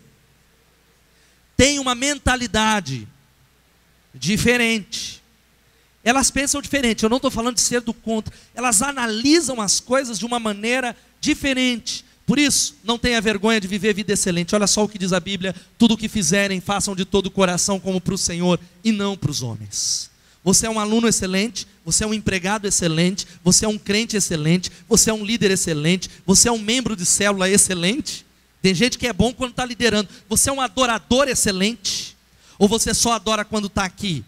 têm 1.56 1.78
uma 1.78 1.94
mentalidade 1.94 3.08
diferente. 4.12 5.17
Elas 6.08 6.32
pensam 6.32 6.62
diferente. 6.62 7.04
Eu 7.04 7.10
não 7.10 7.18
estou 7.18 7.30
falando 7.30 7.56
de 7.56 7.62
ser 7.62 7.82
do 7.82 7.94
contra. 7.94 8.34
Elas 8.56 8.82
analisam 8.82 9.60
as 9.60 9.82
coisas 9.82 10.18
de 10.18 10.26
uma 10.26 10.40
maneira 10.40 10.96
diferente. 11.20 12.06
Por 12.26 12.40
isso, 12.40 12.78
não 12.82 12.98
tenha 12.98 13.20
vergonha 13.20 13.60
de 13.60 13.68
viver 13.68 13.94
vida 13.94 14.14
excelente. 14.14 14.56
Olha 14.56 14.68
só 14.68 14.86
o 14.86 14.88
que 14.88 14.98
diz 14.98 15.12
a 15.12 15.20
Bíblia: 15.20 15.54
tudo 15.78 15.96
o 15.96 15.98
que 15.98 16.08
fizerem, 16.08 16.62
façam 16.62 16.96
de 16.96 17.04
todo 17.04 17.26
o 17.26 17.32
coração, 17.32 17.78
como 17.78 18.00
para 18.00 18.14
o 18.14 18.18
Senhor 18.18 18.58
e 18.86 18.94
não 18.94 19.18
para 19.18 19.30
os 19.30 19.42
homens. 19.42 20.10
Você 20.46 20.66
é 20.66 20.70
um 20.70 20.80
aluno 20.80 21.10
excelente, 21.10 21.68
você 21.84 22.06
é 22.06 22.08
um 22.08 22.14
empregado 22.14 22.66
excelente, 22.66 23.28
você 23.44 23.66
é 23.66 23.68
um 23.68 23.78
crente 23.78 24.16
excelente, 24.16 24.72
você 24.88 25.10
é 25.10 25.14
um 25.14 25.26
líder 25.26 25.52
excelente, 25.52 26.10
você 26.26 26.48
é 26.48 26.52
um 26.54 26.58
membro 26.58 26.96
de 26.96 27.06
célula 27.06 27.50
excelente. 27.50 28.26
Tem 28.62 28.74
gente 28.74 28.98
que 28.98 29.08
é 29.08 29.12
bom 29.12 29.34
quando 29.34 29.52
está 29.52 29.66
liderando. 29.66 30.08
Você 30.30 30.50
é 30.50 30.54
um 30.54 30.62
adorador 30.62 31.28
excelente? 31.28 32.16
Ou 32.58 32.70
você 32.70 32.94
só 32.94 33.12
adora 33.12 33.44
quando 33.44 33.68
está 33.68 33.84
aqui? 33.84 34.24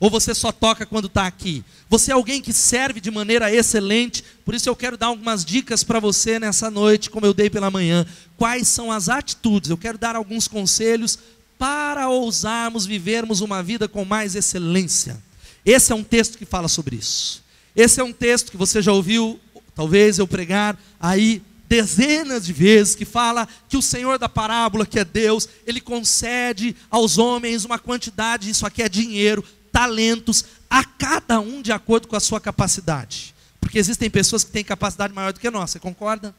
Ou 0.00 0.08
você 0.08 0.32
só 0.32 0.52
toca 0.52 0.86
quando 0.86 1.06
está 1.06 1.26
aqui? 1.26 1.64
Você 1.88 2.10
é 2.10 2.14
alguém 2.14 2.40
que 2.40 2.52
serve 2.52 3.00
de 3.00 3.10
maneira 3.10 3.52
excelente, 3.52 4.22
por 4.44 4.54
isso 4.54 4.68
eu 4.68 4.76
quero 4.76 4.96
dar 4.96 5.06
algumas 5.06 5.44
dicas 5.44 5.82
para 5.82 5.98
você 5.98 6.38
nessa 6.38 6.70
noite, 6.70 7.10
como 7.10 7.26
eu 7.26 7.34
dei 7.34 7.50
pela 7.50 7.70
manhã. 7.70 8.06
Quais 8.36 8.68
são 8.68 8.92
as 8.92 9.08
atitudes? 9.08 9.70
Eu 9.70 9.76
quero 9.76 9.98
dar 9.98 10.14
alguns 10.14 10.46
conselhos 10.46 11.18
para 11.58 12.08
ousarmos 12.08 12.86
vivermos 12.86 13.40
uma 13.40 13.62
vida 13.62 13.88
com 13.88 14.04
mais 14.04 14.36
excelência. 14.36 15.20
Esse 15.64 15.92
é 15.92 15.94
um 15.94 16.04
texto 16.04 16.38
que 16.38 16.44
fala 16.44 16.68
sobre 16.68 16.96
isso. 16.96 17.42
Esse 17.74 18.00
é 18.00 18.04
um 18.04 18.12
texto 18.12 18.52
que 18.52 18.56
você 18.56 18.80
já 18.80 18.92
ouviu, 18.92 19.40
talvez 19.74 20.18
eu 20.18 20.26
pregar 20.26 20.78
aí 21.00 21.42
dezenas 21.68 22.46
de 22.46 22.52
vezes, 22.52 22.94
que 22.94 23.04
fala 23.04 23.46
que 23.68 23.76
o 23.76 23.82
Senhor 23.82 24.18
da 24.18 24.28
parábola, 24.28 24.86
que 24.86 24.98
é 24.98 25.04
Deus, 25.04 25.48
ele 25.66 25.80
concede 25.80 26.74
aos 26.90 27.18
homens 27.18 27.64
uma 27.64 27.78
quantidade, 27.78 28.48
isso 28.48 28.64
aqui 28.64 28.82
é 28.82 28.88
dinheiro, 28.88 29.44
talentos 29.72 30.44
a 30.68 30.84
cada 30.84 31.40
um 31.40 31.62
de 31.62 31.72
acordo 31.72 32.08
com 32.08 32.16
a 32.16 32.20
sua 32.20 32.40
capacidade. 32.40 33.34
Porque 33.60 33.78
existem 33.78 34.10
pessoas 34.10 34.44
que 34.44 34.50
têm 34.50 34.64
capacidade 34.64 35.12
maior 35.14 35.32
do 35.32 35.40
que 35.40 35.50
nós, 35.50 35.70
você 35.70 35.78
concorda? 35.78 36.34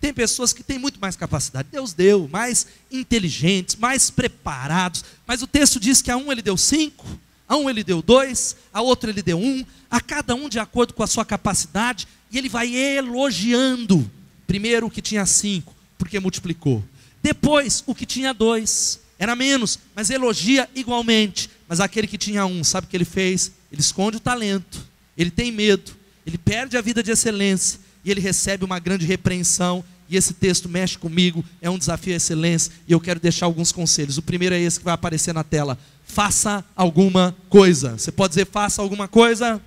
Tem 0.00 0.14
pessoas 0.14 0.52
que 0.52 0.62
têm 0.62 0.78
muito 0.78 0.98
mais 0.98 1.14
capacidade. 1.14 1.68
Deus 1.70 1.92
deu, 1.92 2.26
mais 2.26 2.66
inteligentes, 2.90 3.76
mais 3.76 4.10
preparados. 4.10 5.04
Mas 5.26 5.42
o 5.42 5.46
texto 5.46 5.78
diz 5.78 6.00
que 6.00 6.10
a 6.10 6.16
um 6.16 6.32
ele 6.32 6.40
deu 6.40 6.56
cinco, 6.56 7.06
a 7.46 7.56
um 7.56 7.68
ele 7.68 7.84
deu 7.84 8.00
dois, 8.00 8.56
a 8.72 8.80
outro 8.80 9.10
ele 9.10 9.22
deu 9.22 9.38
um, 9.38 9.64
a 9.90 10.00
cada 10.00 10.34
um 10.34 10.48
de 10.48 10.58
acordo 10.58 10.94
com 10.94 11.02
a 11.02 11.06
sua 11.06 11.24
capacidade, 11.24 12.08
e 12.30 12.38
ele 12.38 12.48
vai 12.48 12.74
elogiando. 12.74 14.10
Primeiro 14.46 14.86
o 14.86 14.90
que 14.90 15.02
tinha 15.02 15.26
cinco, 15.26 15.74
porque 15.98 16.18
multiplicou. 16.18 16.82
Depois 17.22 17.84
o 17.86 17.94
que 17.94 18.06
tinha 18.06 18.32
dois, 18.32 19.00
era 19.18 19.36
menos, 19.36 19.78
mas 19.94 20.08
elogia 20.08 20.68
igualmente. 20.74 21.50
Mas 21.70 21.78
aquele 21.78 22.08
que 22.08 22.18
tinha 22.18 22.44
um, 22.44 22.64
sabe 22.64 22.88
o 22.88 22.90
que 22.90 22.96
ele 22.96 23.04
fez? 23.04 23.52
Ele 23.70 23.80
esconde 23.80 24.16
o 24.16 24.20
talento, 24.20 24.84
ele 25.16 25.30
tem 25.30 25.52
medo, 25.52 25.92
ele 26.26 26.36
perde 26.36 26.76
a 26.76 26.80
vida 26.80 27.00
de 27.00 27.12
excelência 27.12 27.78
e 28.04 28.10
ele 28.10 28.20
recebe 28.20 28.64
uma 28.64 28.80
grande 28.80 29.06
repreensão. 29.06 29.84
E 30.08 30.16
esse 30.16 30.34
texto 30.34 30.68
mexe 30.68 30.98
comigo, 30.98 31.44
é 31.62 31.70
um 31.70 31.78
desafio 31.78 32.12
à 32.12 32.16
excelência, 32.16 32.72
e 32.88 32.90
eu 32.90 32.98
quero 32.98 33.20
deixar 33.20 33.46
alguns 33.46 33.70
conselhos. 33.70 34.18
O 34.18 34.22
primeiro 34.22 34.52
é 34.52 34.60
esse 34.60 34.80
que 34.80 34.84
vai 34.84 34.94
aparecer 34.94 35.32
na 35.32 35.44
tela: 35.44 35.78
faça 36.04 36.64
alguma 36.74 37.36
coisa. 37.48 37.96
Você 37.96 38.10
pode 38.10 38.30
dizer, 38.30 38.48
faça 38.48 38.82
alguma 38.82 39.06
coisa? 39.06 39.62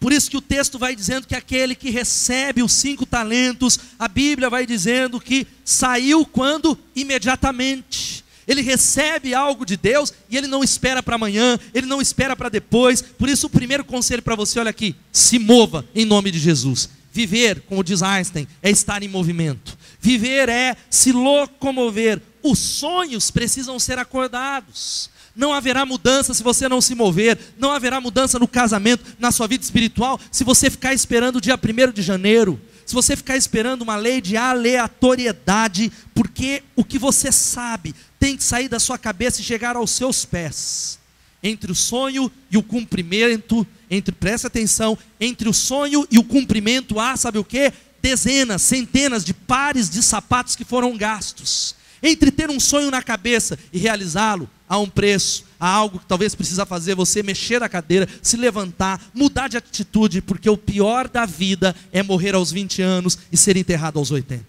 Por 0.00 0.14
isso 0.14 0.30
que 0.30 0.36
o 0.38 0.40
texto 0.40 0.78
vai 0.78 0.96
dizendo 0.96 1.26
que 1.26 1.34
aquele 1.34 1.74
que 1.74 1.90
recebe 1.90 2.62
os 2.62 2.72
cinco 2.72 3.04
talentos, 3.04 3.78
a 3.98 4.08
Bíblia 4.08 4.48
vai 4.48 4.64
dizendo 4.64 5.20
que 5.20 5.46
saiu 5.62 6.24
quando? 6.24 6.78
Imediatamente. 6.96 8.24
Ele 8.48 8.62
recebe 8.62 9.34
algo 9.34 9.66
de 9.66 9.76
Deus 9.76 10.10
e 10.30 10.36
ele 10.36 10.46
não 10.46 10.64
espera 10.64 11.02
para 11.02 11.16
amanhã, 11.16 11.60
ele 11.74 11.86
não 11.86 12.00
espera 12.00 12.34
para 12.34 12.48
depois. 12.48 13.02
Por 13.02 13.28
isso, 13.28 13.46
o 13.46 13.50
primeiro 13.50 13.84
conselho 13.84 14.22
para 14.22 14.34
você, 14.34 14.58
olha 14.58 14.70
aqui: 14.70 14.96
se 15.12 15.38
mova 15.38 15.84
em 15.94 16.06
nome 16.06 16.30
de 16.30 16.38
Jesus. 16.38 16.88
Viver, 17.12 17.62
como 17.68 17.84
diz 17.84 18.02
Einstein, 18.02 18.48
é 18.62 18.70
estar 18.70 19.02
em 19.02 19.08
movimento. 19.08 19.76
Viver 20.00 20.48
é 20.48 20.76
se 20.88 21.12
locomover. 21.12 22.22
Os 22.42 22.58
sonhos 22.58 23.30
precisam 23.30 23.78
ser 23.78 23.98
acordados. 23.98 25.10
Não 25.36 25.52
haverá 25.52 25.84
mudança 25.84 26.32
se 26.32 26.42
você 26.42 26.68
não 26.68 26.80
se 26.80 26.94
mover. 26.94 27.38
Não 27.58 27.70
haverá 27.70 28.00
mudança 28.00 28.38
no 28.38 28.48
casamento, 28.48 29.04
na 29.18 29.30
sua 29.30 29.46
vida 29.46 29.62
espiritual, 29.62 30.18
se 30.32 30.42
você 30.42 30.70
ficar 30.70 30.94
esperando 30.94 31.36
o 31.36 31.40
dia 31.40 31.56
1 31.56 31.92
de 31.92 32.02
janeiro 32.02 32.58
se 32.88 32.94
você 32.94 33.14
ficar 33.14 33.36
esperando 33.36 33.82
uma 33.82 33.96
lei 33.96 34.18
de 34.18 34.34
aleatoriedade, 34.34 35.92
porque 36.14 36.62
o 36.74 36.82
que 36.82 36.98
você 36.98 37.30
sabe 37.30 37.94
tem 38.18 38.34
que 38.34 38.42
sair 38.42 38.66
da 38.66 38.80
sua 38.80 38.96
cabeça 38.96 39.42
e 39.42 39.44
chegar 39.44 39.76
aos 39.76 39.90
seus 39.90 40.24
pés. 40.24 40.98
Entre 41.42 41.70
o 41.70 41.74
sonho 41.74 42.32
e 42.50 42.56
o 42.56 42.62
cumprimento, 42.62 43.66
entre, 43.90 44.14
presta 44.14 44.46
atenção, 44.46 44.96
entre 45.20 45.50
o 45.50 45.52
sonho 45.52 46.08
e 46.10 46.18
o 46.18 46.24
cumprimento 46.24 46.98
há, 46.98 47.14
sabe 47.14 47.36
o 47.38 47.44
que? 47.44 47.70
Dezenas, 48.00 48.62
centenas 48.62 49.22
de 49.22 49.34
pares 49.34 49.90
de 49.90 50.02
sapatos 50.02 50.56
que 50.56 50.64
foram 50.64 50.96
gastos. 50.96 51.74
Entre 52.02 52.30
ter 52.30 52.50
um 52.50 52.60
sonho 52.60 52.90
na 52.90 53.02
cabeça 53.02 53.58
e 53.72 53.78
realizá-lo, 53.78 54.48
há 54.68 54.78
um 54.78 54.88
preço, 54.88 55.44
há 55.58 55.68
algo 55.68 55.98
que 55.98 56.06
talvez 56.06 56.34
precisa 56.34 56.64
fazer 56.64 56.94
você 56.94 57.22
mexer 57.22 57.62
a 57.62 57.68
cadeira, 57.68 58.08
se 58.22 58.36
levantar, 58.36 59.00
mudar 59.12 59.48
de 59.48 59.56
atitude, 59.56 60.22
porque 60.22 60.48
o 60.48 60.56
pior 60.56 61.08
da 61.08 61.26
vida 61.26 61.74
é 61.92 62.02
morrer 62.02 62.34
aos 62.34 62.52
20 62.52 62.82
anos 62.82 63.18
e 63.32 63.36
ser 63.36 63.56
enterrado 63.56 63.98
aos 63.98 64.10
80. 64.10 64.44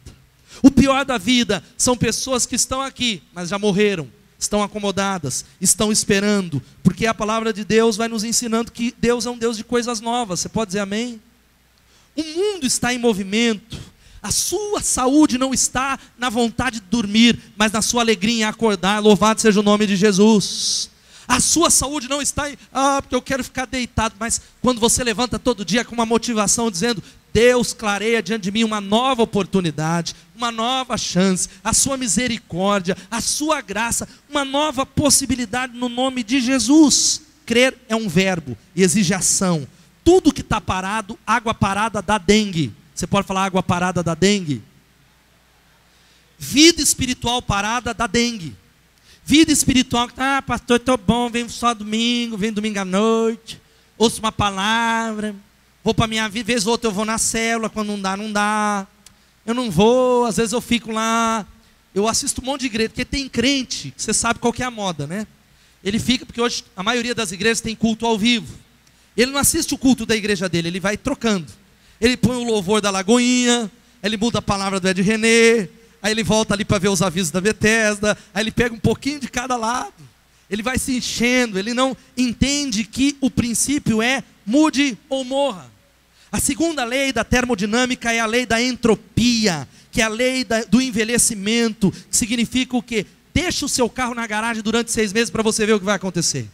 O 0.61 0.69
pior 0.69 1.05
da 1.05 1.17
vida 1.17 1.63
são 1.77 1.95
pessoas 1.95 2.45
que 2.45 2.55
estão 2.55 2.81
aqui, 2.81 3.23
mas 3.33 3.49
já 3.49 3.57
morreram, 3.57 4.07
estão 4.37 4.61
acomodadas, 4.61 5.45
estão 5.59 5.91
esperando, 5.91 6.61
porque 6.83 7.05
a 7.05 7.13
palavra 7.13 7.53
de 7.53 7.63
Deus 7.63 7.97
vai 7.97 8.07
nos 8.07 8.23
ensinando 8.23 8.71
que 8.71 8.93
Deus 8.97 9.25
é 9.25 9.29
um 9.29 9.37
Deus 9.37 9.57
de 9.57 9.63
coisas 9.63 10.01
novas. 10.01 10.41
Você 10.41 10.49
pode 10.49 10.69
dizer 10.69 10.79
amém? 10.79 11.21
O 12.15 12.23
mundo 12.23 12.65
está 12.65 12.93
em 12.93 12.97
movimento. 12.97 13.79
A 14.21 14.31
sua 14.31 14.81
saúde 14.81 15.37
não 15.37 15.53
está 15.53 15.97
na 16.17 16.29
vontade 16.29 16.79
de 16.79 16.85
dormir, 16.87 17.39
mas 17.55 17.71
na 17.71 17.81
sua 17.81 18.01
alegria 18.01 18.39
em 18.39 18.43
acordar. 18.43 18.99
Louvado 19.01 19.39
seja 19.39 19.59
o 19.59 19.63
nome 19.63 19.87
de 19.87 19.95
Jesus. 19.95 20.89
A 21.27 21.39
sua 21.39 21.69
saúde 21.69 22.09
não 22.09 22.21
está 22.21 22.49
em, 22.49 22.57
ah, 22.73 23.01
porque 23.01 23.15
eu 23.15 23.21
quero 23.21 23.43
ficar 23.43 23.65
deitado, 23.65 24.15
mas 24.19 24.41
quando 24.61 24.79
você 24.79 25.03
levanta 25.03 25.37
todo 25.37 25.63
dia 25.63 25.85
com 25.85 25.93
uma 25.93 26.05
motivação 26.05 26.71
dizendo: 26.71 27.03
Deus 27.31 27.71
clareia 27.71 28.21
diante 28.21 28.43
de 28.43 28.51
mim 28.51 28.63
uma 28.63 28.81
nova 28.81 29.21
oportunidade, 29.21 30.15
uma 30.35 30.51
nova 30.51 30.97
chance, 30.97 31.47
a 31.63 31.71
sua 31.71 31.97
misericórdia, 31.97 32.97
a 33.11 33.21
sua 33.21 33.61
graça, 33.61 34.09
uma 34.27 34.43
nova 34.43 34.85
possibilidade 34.87 35.77
no 35.77 35.87
nome 35.87 36.23
de 36.23 36.41
Jesus. 36.41 37.21
Crer 37.45 37.77
é 37.87 37.95
um 37.95 38.09
verbo 38.09 38.57
e 38.75 38.81
exige 38.81 39.13
ação. 39.13 39.67
Tudo 40.03 40.33
que 40.33 40.41
está 40.41 40.59
parado, 40.59 41.17
água 41.25 41.53
parada 41.53 42.01
dá 42.01 42.17
dengue. 42.17 42.73
Você 42.99 43.07
pode 43.07 43.25
falar 43.25 43.45
água 43.45 43.63
parada 43.63 44.03
da 44.03 44.13
dengue? 44.13 44.61
Vida 46.37 46.81
espiritual 46.81 47.41
parada 47.41 47.93
da 47.93 48.05
dengue. 48.07 48.53
Vida 49.23 49.53
espiritual, 49.53 50.09
ah, 50.17 50.41
pastor, 50.41 50.75
estou 50.75 50.97
bom, 50.97 51.29
venho 51.29 51.49
só 51.49 51.73
domingo, 51.73 52.35
venho 52.35 52.51
domingo 52.51 52.77
à 52.77 52.83
noite, 52.83 53.61
ouço 53.97 54.19
uma 54.19 54.33
palavra, 54.33 55.33
vou 55.81 55.93
para 55.93 56.07
minha 56.07 56.27
vida, 56.27 56.47
vez 56.47 56.65
ou 56.65 56.73
outra 56.73 56.89
eu 56.89 56.93
vou 56.93 57.05
na 57.05 57.17
célula, 57.17 57.69
quando 57.69 57.87
não 57.87 58.01
dá, 58.01 58.17
não 58.17 58.33
dá. 58.33 58.85
Eu 59.45 59.53
não 59.53 59.71
vou, 59.71 60.25
às 60.25 60.35
vezes 60.35 60.51
eu 60.51 60.59
fico 60.59 60.91
lá, 60.91 61.47
eu 61.95 62.05
assisto 62.05 62.41
um 62.41 62.45
monte 62.45 62.61
de 62.61 62.67
igreja, 62.67 62.89
porque 62.89 63.05
tem 63.05 63.29
crente, 63.29 63.93
você 63.95 64.13
sabe 64.13 64.39
qual 64.39 64.51
que 64.51 64.61
é 64.61 64.65
a 64.65 64.71
moda, 64.71 65.07
né? 65.07 65.25
Ele 65.81 65.99
fica, 65.99 66.25
porque 66.25 66.41
hoje 66.41 66.65
a 66.75 66.83
maioria 66.83 67.15
das 67.15 67.31
igrejas 67.31 67.61
tem 67.61 67.77
culto 67.77 68.05
ao 68.05 68.17
vivo. 68.17 68.57
Ele 69.15 69.31
não 69.31 69.39
assiste 69.39 69.73
o 69.73 69.77
culto 69.77 70.05
da 70.05 70.17
igreja 70.17 70.49
dele, 70.49 70.67
ele 70.67 70.81
vai 70.81 70.97
trocando. 70.97 71.47
Ele 71.99 72.15
põe 72.15 72.37
o 72.37 72.43
louvor 72.43 72.81
da 72.81 72.89
Lagoinha, 72.89 73.69
ele 74.01 74.17
muda 74.17 74.39
a 74.39 74.41
palavra 74.41 74.79
do 74.79 74.87
Ed 74.87 75.01
René, 75.01 75.67
aí 76.01 76.11
ele 76.11 76.23
volta 76.23 76.53
ali 76.53 76.63
para 76.63 76.77
ver 76.77 76.89
os 76.89 77.01
avisos 77.01 77.31
da 77.31 77.41
Bethesda, 77.41 78.17
aí 78.33 78.43
ele 78.43 78.51
pega 78.51 78.73
um 78.73 78.79
pouquinho 78.79 79.19
de 79.19 79.27
cada 79.27 79.55
lado. 79.57 79.93
ele 80.49 80.63
vai 80.63 80.79
se 80.79 80.97
enchendo, 80.97 81.59
ele 81.59 81.73
não 81.73 81.95
entende 82.17 82.83
que 82.83 83.15
o 83.21 83.29
princípio 83.29 84.01
é 84.01 84.23
mude 84.45 84.97
ou 85.07 85.23
morra. 85.23 85.69
A 86.31 86.39
segunda 86.39 86.83
lei 86.83 87.11
da 87.11 87.23
termodinâmica 87.23 88.11
é 88.13 88.19
a 88.19 88.25
lei 88.25 88.45
da 88.45 88.61
entropia, 88.61 89.67
que 89.91 90.01
é 90.01 90.05
a 90.05 90.07
lei 90.07 90.43
da, 90.43 90.63
do 90.63 90.81
envelhecimento, 90.81 91.91
que 91.91 92.15
significa 92.15 92.77
o 92.77 92.81
quê? 92.81 93.05
Deixa 93.33 93.65
o 93.65 93.69
seu 93.69 93.89
carro 93.89 94.15
na 94.15 94.25
garagem 94.25 94.63
durante 94.63 94.91
seis 94.91 95.11
meses 95.11 95.29
para 95.29 95.43
você 95.43 95.65
ver 95.65 95.73
o 95.73 95.79
que 95.79 95.85
vai 95.85 95.95
acontecer. 95.95 96.47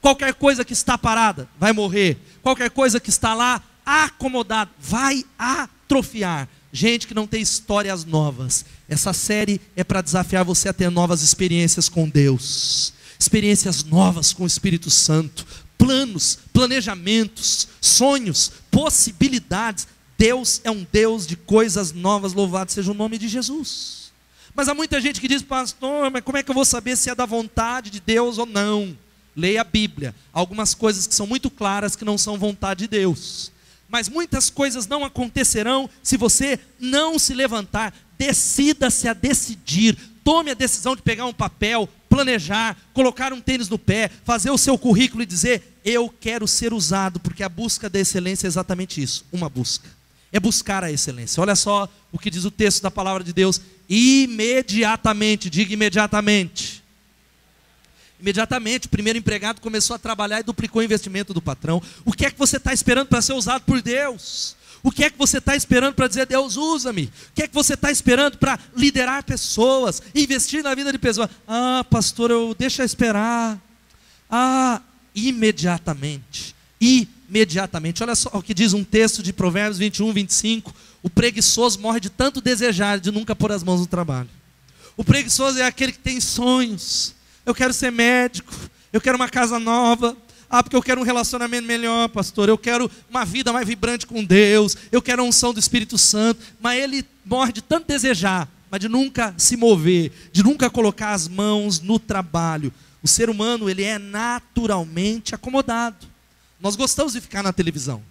Qualquer 0.00 0.34
coisa 0.34 0.64
que 0.64 0.72
está 0.72 0.96
parada 0.96 1.48
vai 1.58 1.72
morrer. 1.72 2.16
Qualquer 2.42 2.70
coisa 2.70 2.98
que 3.00 3.10
está 3.10 3.34
lá 3.34 3.62
acomodada 3.84 4.70
vai 4.78 5.24
atrofiar. 5.38 6.48
Gente 6.72 7.06
que 7.06 7.14
não 7.14 7.26
tem 7.26 7.42
histórias 7.42 8.04
novas. 8.04 8.64
Essa 8.88 9.12
série 9.12 9.60
é 9.76 9.84
para 9.84 10.00
desafiar 10.00 10.44
você 10.44 10.68
a 10.68 10.72
ter 10.72 10.90
novas 10.90 11.22
experiências 11.22 11.88
com 11.88 12.08
Deus, 12.08 12.94
experiências 13.18 13.84
novas 13.84 14.32
com 14.32 14.44
o 14.44 14.46
Espírito 14.46 14.90
Santo, 14.90 15.46
planos, 15.76 16.38
planejamentos, 16.52 17.68
sonhos, 17.80 18.52
possibilidades. 18.70 19.86
Deus 20.16 20.60
é 20.64 20.70
um 20.70 20.86
Deus 20.90 21.26
de 21.26 21.36
coisas 21.36 21.92
novas, 21.92 22.32
louvado 22.32 22.72
seja 22.72 22.90
o 22.90 22.94
nome 22.94 23.18
de 23.18 23.28
Jesus. 23.28 24.12
Mas 24.54 24.68
há 24.68 24.74
muita 24.74 25.00
gente 25.00 25.20
que 25.20 25.28
diz, 25.28 25.42
pastor, 25.42 26.10
mas 26.10 26.22
como 26.22 26.38
é 26.38 26.42
que 26.42 26.50
eu 26.50 26.54
vou 26.54 26.64
saber 26.64 26.96
se 26.96 27.10
é 27.10 27.14
da 27.14 27.26
vontade 27.26 27.90
de 27.90 28.00
Deus 28.00 28.38
ou 28.38 28.46
não? 28.46 28.96
Leia 29.34 29.60
a 29.62 29.64
Bíblia. 29.64 30.14
Algumas 30.32 30.74
coisas 30.74 31.06
que 31.06 31.14
são 31.14 31.26
muito 31.26 31.50
claras 31.50 31.96
que 31.96 32.04
não 32.04 32.16
são 32.16 32.38
vontade 32.38 32.80
de 32.80 32.88
Deus. 32.88 33.51
Mas 33.92 34.08
muitas 34.08 34.48
coisas 34.48 34.86
não 34.86 35.04
acontecerão 35.04 35.88
se 36.02 36.16
você 36.16 36.58
não 36.80 37.18
se 37.18 37.34
levantar. 37.34 37.94
Decida-se 38.16 39.06
a 39.06 39.12
decidir. 39.12 39.98
Tome 40.24 40.50
a 40.50 40.54
decisão 40.54 40.96
de 40.96 41.02
pegar 41.02 41.26
um 41.26 41.32
papel, 41.32 41.86
planejar, 42.08 42.74
colocar 42.94 43.34
um 43.34 43.40
tênis 43.40 43.68
no 43.68 43.78
pé, 43.78 44.10
fazer 44.24 44.50
o 44.50 44.56
seu 44.56 44.78
currículo 44.78 45.22
e 45.22 45.26
dizer: 45.26 45.76
Eu 45.84 46.08
quero 46.08 46.48
ser 46.48 46.72
usado, 46.72 47.20
porque 47.20 47.42
a 47.42 47.50
busca 47.50 47.90
da 47.90 48.00
excelência 48.00 48.46
é 48.46 48.48
exatamente 48.48 49.02
isso 49.02 49.26
uma 49.30 49.50
busca. 49.50 49.88
É 50.32 50.40
buscar 50.40 50.82
a 50.82 50.90
excelência. 50.90 51.42
Olha 51.42 51.54
só 51.54 51.86
o 52.10 52.18
que 52.18 52.30
diz 52.30 52.46
o 52.46 52.50
texto 52.50 52.82
da 52.82 52.90
palavra 52.90 53.22
de 53.22 53.34
Deus. 53.34 53.60
Imediatamente, 53.86 55.50
diga 55.50 55.74
imediatamente. 55.74 56.81
Imediatamente, 58.22 58.86
o 58.86 58.88
primeiro 58.88 59.18
empregado 59.18 59.60
começou 59.60 59.96
a 59.96 59.98
trabalhar 59.98 60.38
e 60.38 60.44
duplicou 60.44 60.80
o 60.80 60.84
investimento 60.84 61.34
do 61.34 61.42
patrão. 61.42 61.82
O 62.04 62.12
que 62.12 62.24
é 62.24 62.30
que 62.30 62.38
você 62.38 62.56
está 62.56 62.72
esperando 62.72 63.08
para 63.08 63.20
ser 63.20 63.32
usado 63.32 63.62
por 63.62 63.82
Deus? 63.82 64.54
O 64.80 64.92
que 64.92 65.02
é 65.02 65.10
que 65.10 65.18
você 65.18 65.38
está 65.38 65.56
esperando 65.56 65.94
para 65.94 66.06
dizer, 66.06 66.26
Deus, 66.26 66.56
usa-me? 66.56 67.06
O 67.06 67.34
que 67.34 67.42
é 67.42 67.48
que 67.48 67.54
você 67.54 67.74
está 67.74 67.90
esperando 67.90 68.38
para 68.38 68.60
liderar 68.76 69.24
pessoas, 69.24 70.00
investir 70.14 70.62
na 70.62 70.72
vida 70.72 70.92
de 70.92 70.98
pessoas? 70.98 71.28
Ah, 71.48 71.84
pastor, 71.90 72.30
eu 72.30 72.54
deixa 72.56 72.82
eu 72.82 72.86
esperar. 72.86 73.60
Ah, 74.30 74.80
imediatamente. 75.16 76.54
Imediatamente. 76.80 78.04
Olha 78.04 78.14
só 78.14 78.30
o 78.34 78.42
que 78.42 78.54
diz 78.54 78.72
um 78.72 78.84
texto 78.84 79.20
de 79.20 79.32
Provérbios 79.32 79.78
21, 79.78 80.12
25. 80.12 80.72
O 81.02 81.10
preguiçoso 81.10 81.80
morre 81.80 81.98
de 81.98 82.08
tanto 82.08 82.40
desejar, 82.40 83.00
de 83.00 83.10
nunca 83.10 83.34
pôr 83.34 83.50
as 83.50 83.64
mãos 83.64 83.80
no 83.80 83.86
trabalho. 83.88 84.30
O 84.96 85.02
preguiçoso 85.02 85.58
é 85.58 85.64
aquele 85.64 85.90
que 85.90 85.98
tem 85.98 86.20
sonhos. 86.20 87.20
Eu 87.44 87.54
quero 87.54 87.72
ser 87.72 87.90
médico, 87.90 88.52
eu 88.92 89.00
quero 89.00 89.16
uma 89.16 89.28
casa 89.28 89.58
nova, 89.58 90.16
ah, 90.54 90.62
porque 90.62 90.76
eu 90.76 90.82
quero 90.82 91.00
um 91.00 91.04
relacionamento 91.04 91.66
melhor, 91.66 92.10
pastor. 92.10 92.46
Eu 92.46 92.58
quero 92.58 92.90
uma 93.08 93.24
vida 93.24 93.50
mais 93.54 93.66
vibrante 93.66 94.06
com 94.06 94.22
Deus. 94.22 94.76
Eu 94.92 95.00
quero 95.00 95.22
a 95.22 95.24
unção 95.24 95.54
do 95.54 95.58
Espírito 95.58 95.96
Santo. 95.96 96.42
Mas 96.60 96.78
ele 96.78 97.06
morre 97.24 97.52
de 97.52 97.62
tanto 97.62 97.88
desejar, 97.88 98.46
mas 98.70 98.78
de 98.78 98.86
nunca 98.86 99.34
se 99.38 99.56
mover, 99.56 100.12
de 100.30 100.42
nunca 100.42 100.68
colocar 100.68 101.12
as 101.12 101.26
mãos 101.26 101.80
no 101.80 101.98
trabalho. 101.98 102.70
O 103.02 103.08
ser 103.08 103.30
humano, 103.30 103.70
ele 103.70 103.82
é 103.82 103.98
naturalmente 103.98 105.34
acomodado. 105.34 106.06
Nós 106.60 106.76
gostamos 106.76 107.14
de 107.14 107.22
ficar 107.22 107.42
na 107.42 107.50
televisão. 107.50 108.02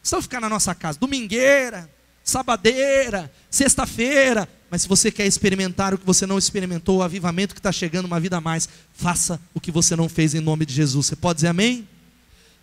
Gostamos 0.00 0.22
de 0.22 0.28
ficar 0.28 0.40
na 0.40 0.48
nossa 0.48 0.72
casa. 0.76 0.96
Domingueira, 0.96 1.90
sabadeira, 2.30 3.30
sexta-feira. 3.50 4.48
Mas 4.70 4.82
se 4.82 4.88
você 4.88 5.10
quer 5.10 5.26
experimentar 5.26 5.92
o 5.92 5.98
que 5.98 6.06
você 6.06 6.26
não 6.26 6.38
experimentou, 6.38 6.98
o 6.98 7.02
avivamento 7.02 7.54
que 7.54 7.58
está 7.58 7.72
chegando, 7.72 8.06
uma 8.06 8.20
vida 8.20 8.36
a 8.36 8.40
mais, 8.40 8.68
faça 8.94 9.40
o 9.52 9.60
que 9.60 9.72
você 9.72 9.96
não 9.96 10.08
fez 10.08 10.34
em 10.34 10.40
nome 10.40 10.64
de 10.64 10.72
Jesus. 10.72 11.06
Você 11.06 11.16
pode 11.16 11.38
dizer 11.38 11.48
amém? 11.48 11.86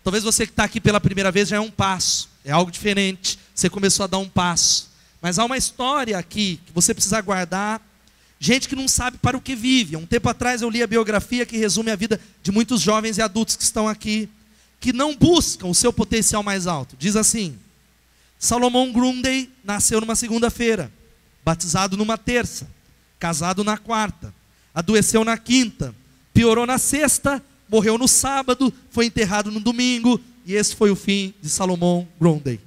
Talvez 0.04 0.24
você 0.24 0.46
que 0.46 0.54
está 0.54 0.64
aqui 0.64 0.80
pela 0.80 1.02
primeira 1.02 1.32
vez 1.32 1.50
já 1.50 1.58
é 1.58 1.60
um 1.60 1.70
passo, 1.70 2.30
é 2.46 2.52
algo 2.52 2.72
diferente. 2.72 3.38
Você 3.54 3.70
começou 3.70 4.06
a 4.06 4.08
dar 4.08 4.20
um 4.20 4.30
passo. 4.30 4.90
Mas 5.22 5.38
há 5.38 5.44
uma 5.44 5.58
história 5.58 6.18
aqui 6.18 6.62
que 6.66 6.72
você 6.72 6.94
precisa 6.94 7.20
guardar. 7.20 7.82
Gente 8.40 8.70
que 8.70 8.76
não 8.76 8.88
sabe 8.88 9.18
para 9.18 9.36
o 9.36 9.42
que 9.42 9.56
vive. 9.56 9.98
Um 9.98 10.06
tempo 10.06 10.30
atrás 10.30 10.62
eu 10.62 10.70
li 10.70 10.82
a 10.82 10.88
biografia 10.88 11.46
que 11.46 11.58
resume 11.58 11.92
a 11.92 11.96
vida 11.96 12.22
de 12.42 12.52
muitos 12.52 12.80
jovens 12.80 13.18
e 13.18 13.22
adultos 13.22 13.58
que 13.58 13.64
estão 13.64 13.88
aqui, 13.88 14.30
que 14.80 14.94
não 14.94 15.14
buscam 15.14 15.68
o 15.68 15.76
seu 15.76 15.92
potencial 15.92 16.42
mais 16.42 16.68
alto. 16.68 16.96
Diz 16.98 17.18
assim: 17.18 17.58
Salomão 18.40 18.92
Grundy 18.92 19.50
nasceu 19.64 20.00
numa 20.00 20.16
segunda-feira, 20.16 20.92
batizado 21.44 21.98
numa 21.98 22.18
terça, 22.18 22.70
casado 23.20 23.64
na 23.64 23.78
quarta, 23.78 24.34
adoeceu 24.74 25.24
na 25.24 25.38
quinta, 25.38 25.94
piorou 26.34 26.66
na 26.66 26.78
sexta, 26.78 27.44
morreu 27.68 27.98
no 27.98 28.08
sábado, 28.08 28.72
foi 28.92 29.06
enterrado 29.06 29.52
no 29.52 29.60
domingo, 29.60 30.20
e 30.46 30.54
esse 30.54 30.76
foi 30.76 30.92
o 30.92 30.96
fim 30.96 31.34
de 31.42 31.50
Salomão 31.50 32.08
Grundy. 32.20 32.60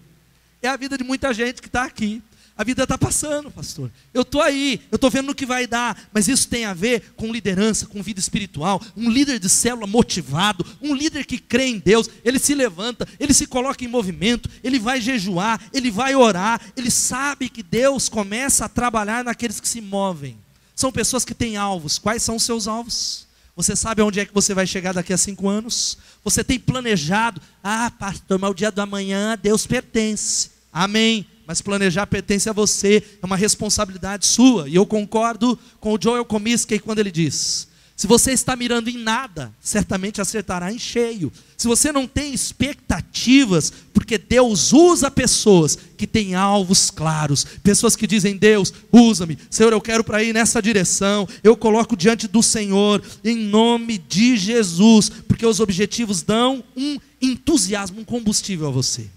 É 0.61 0.69
a 0.69 0.77
vida 0.77 0.99
de 0.99 1.05
muita 1.05 1.33
gente 1.33 1.63
que 1.63 1.69
está 1.69 1.85
aqui. 1.85 2.23
A 2.61 2.62
vida 2.62 2.83
está 2.83 2.99
passando, 2.99 3.51
pastor. 3.51 3.90
Eu 4.12 4.20
estou 4.20 4.42
aí, 4.42 4.83
eu 4.92 4.96
estou 4.96 5.09
vendo 5.09 5.29
no 5.29 5.35
que 5.35 5.46
vai 5.46 5.66
dar, 5.66 5.99
mas 6.12 6.29
isso 6.29 6.46
tem 6.46 6.66
a 6.66 6.75
ver 6.75 7.14
com 7.16 7.33
liderança, 7.33 7.87
com 7.87 8.03
vida 8.03 8.20
espiritual. 8.20 8.83
Um 8.94 9.09
líder 9.09 9.38
de 9.38 9.49
célula 9.49 9.87
motivado, 9.87 10.66
um 10.83 10.94
líder 10.94 11.25
que 11.25 11.38
crê 11.38 11.68
em 11.68 11.79
Deus, 11.79 12.11
ele 12.23 12.38
se 12.38 12.55
levanta, 12.55 13.09
ele 13.18 13.33
se 13.33 13.46
coloca 13.46 13.83
em 13.83 13.88
movimento, 13.88 14.46
ele 14.62 14.79
vai 14.79 15.01
jejuar, 15.01 15.59
ele 15.73 15.90
vai 15.90 16.14
orar, 16.14 16.61
ele 16.77 16.90
sabe 16.90 17.49
que 17.49 17.62
Deus 17.62 18.11
começa 18.11 18.66
a 18.66 18.68
trabalhar 18.68 19.25
naqueles 19.25 19.59
que 19.59 19.66
se 19.66 19.81
movem. 19.81 20.37
São 20.77 20.92
pessoas 20.92 21.25
que 21.25 21.33
têm 21.33 21.57
alvos. 21.57 21.99
Quais 21.99 22.23
são 22.23 22.37
os 22.37 22.42
seus 22.42 22.68
alvos? 22.68 23.27
Você 23.57 23.75
sabe 23.75 24.03
onde 24.03 24.20
é 24.20 24.27
que 24.27 24.35
você 24.35 24.53
vai 24.53 24.66
chegar 24.66 24.92
daqui 24.92 25.14
a 25.14 25.16
cinco 25.16 25.49
anos? 25.49 25.96
Você 26.23 26.44
tem 26.44 26.59
planejado? 26.59 27.40
Ah, 27.64 27.90
pastor, 27.90 28.38
mas 28.38 28.51
o 28.51 28.55
dia 28.55 28.70
do 28.70 28.83
amanhã 28.83 29.38
Deus 29.42 29.66
pertence. 29.66 30.51
Amém 30.70 31.27
mas 31.51 31.61
planejar 31.61 32.07
pertence 32.07 32.49
a 32.49 32.53
você, 32.53 33.03
é 33.21 33.27
uma 33.27 33.37
responsabilidade 33.37 34.25
sua. 34.25 34.69
E 34.69 34.77
eu 34.77 34.87
concordo 34.87 35.59
com 35.81 35.93
o 35.93 35.99
Joel 36.01 36.25
Comiskey 36.25 36.79
quando 36.79 37.01
ele 37.01 37.11
diz: 37.11 37.67
se 37.97 38.07
você 38.07 38.31
está 38.31 38.55
mirando 38.55 38.89
em 38.89 38.97
nada, 38.97 39.53
certamente 39.61 40.21
acertará 40.21 40.73
em 40.73 40.79
cheio. 40.79 41.33
Se 41.57 41.67
você 41.67 41.91
não 41.91 42.07
tem 42.07 42.33
expectativas, 42.33 43.73
porque 43.93 44.17
Deus 44.17 44.73
usa 44.73 45.11
pessoas 45.11 45.77
que 45.99 46.07
têm 46.07 46.37
alvos 46.37 46.89
claros, 46.89 47.45
pessoas 47.65 47.97
que 47.97 48.07
dizem: 48.07 48.37
Deus, 48.37 48.73
usa-me, 48.93 49.37
Senhor, 49.51 49.73
eu 49.73 49.81
quero 49.81 50.05
para 50.05 50.23
ir 50.23 50.33
nessa 50.33 50.63
direção, 50.63 51.27
eu 51.43 51.57
coloco 51.57 51.97
diante 51.97 52.29
do 52.29 52.45
Senhor, 52.45 53.03
em 53.25 53.37
nome 53.37 53.99
de 53.99 54.37
Jesus, 54.37 55.11
porque 55.27 55.45
os 55.45 55.59
objetivos 55.59 56.23
dão 56.23 56.63
um 56.77 56.97
entusiasmo, 57.21 58.03
um 58.03 58.05
combustível 58.05 58.69
a 58.69 58.71
você. 58.71 59.11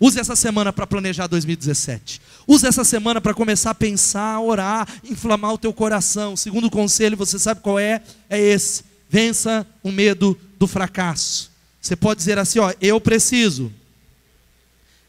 Use 0.00 0.18
essa 0.18 0.36
semana 0.36 0.72
para 0.72 0.86
planejar 0.86 1.26
2017. 1.26 2.20
Use 2.46 2.66
essa 2.66 2.84
semana 2.84 3.20
para 3.20 3.34
começar 3.34 3.70
a 3.70 3.74
pensar, 3.74 4.40
orar, 4.40 4.86
inflamar 5.02 5.52
o 5.52 5.58
teu 5.58 5.72
coração. 5.72 6.36
Segundo 6.36 6.70
conselho, 6.70 7.16
você 7.16 7.38
sabe 7.38 7.60
qual 7.60 7.78
é? 7.78 8.00
É 8.30 8.38
esse. 8.38 8.84
Vença 9.10 9.66
o 9.82 9.90
medo 9.90 10.38
do 10.58 10.66
fracasso. 10.66 11.50
Você 11.80 11.96
pode 11.96 12.18
dizer 12.18 12.38
assim, 12.38 12.58
ó, 12.60 12.72
eu 12.80 13.00
preciso 13.00 13.72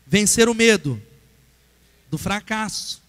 vencer 0.07 0.49
o 0.49 0.55
medo 0.55 0.99
do 2.09 2.17
fracasso. 2.17 3.01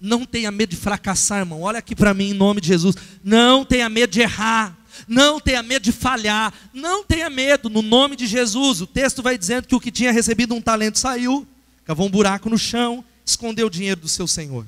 Não 0.00 0.24
tenha 0.24 0.50
medo 0.50 0.70
de 0.70 0.76
fracassar, 0.76 1.40
irmão. 1.40 1.62
Olha 1.62 1.78
aqui 1.78 1.94
para 1.94 2.14
mim 2.14 2.30
em 2.30 2.34
nome 2.34 2.60
de 2.60 2.68
Jesus. 2.68 2.96
Não 3.22 3.64
tenha 3.64 3.88
medo 3.88 4.10
de 4.10 4.20
errar. 4.20 4.76
Não 5.06 5.40
tenha 5.40 5.62
medo 5.62 5.82
de 5.82 5.92
falhar, 5.92 6.52
não 6.72 7.04
tenha 7.04 7.28
medo, 7.28 7.68
no 7.68 7.82
nome 7.82 8.16
de 8.16 8.26
Jesus. 8.26 8.80
O 8.80 8.86
texto 8.86 9.22
vai 9.22 9.36
dizendo 9.36 9.66
que 9.66 9.74
o 9.74 9.80
que 9.80 9.90
tinha 9.90 10.12
recebido 10.12 10.54
um 10.54 10.60
talento 10.60 10.98
saiu, 10.98 11.46
cavou 11.84 12.06
um 12.06 12.10
buraco 12.10 12.48
no 12.48 12.58
chão, 12.58 13.04
escondeu 13.24 13.66
o 13.66 13.70
dinheiro 13.70 14.00
do 14.00 14.08
seu 14.08 14.26
senhor. 14.26 14.66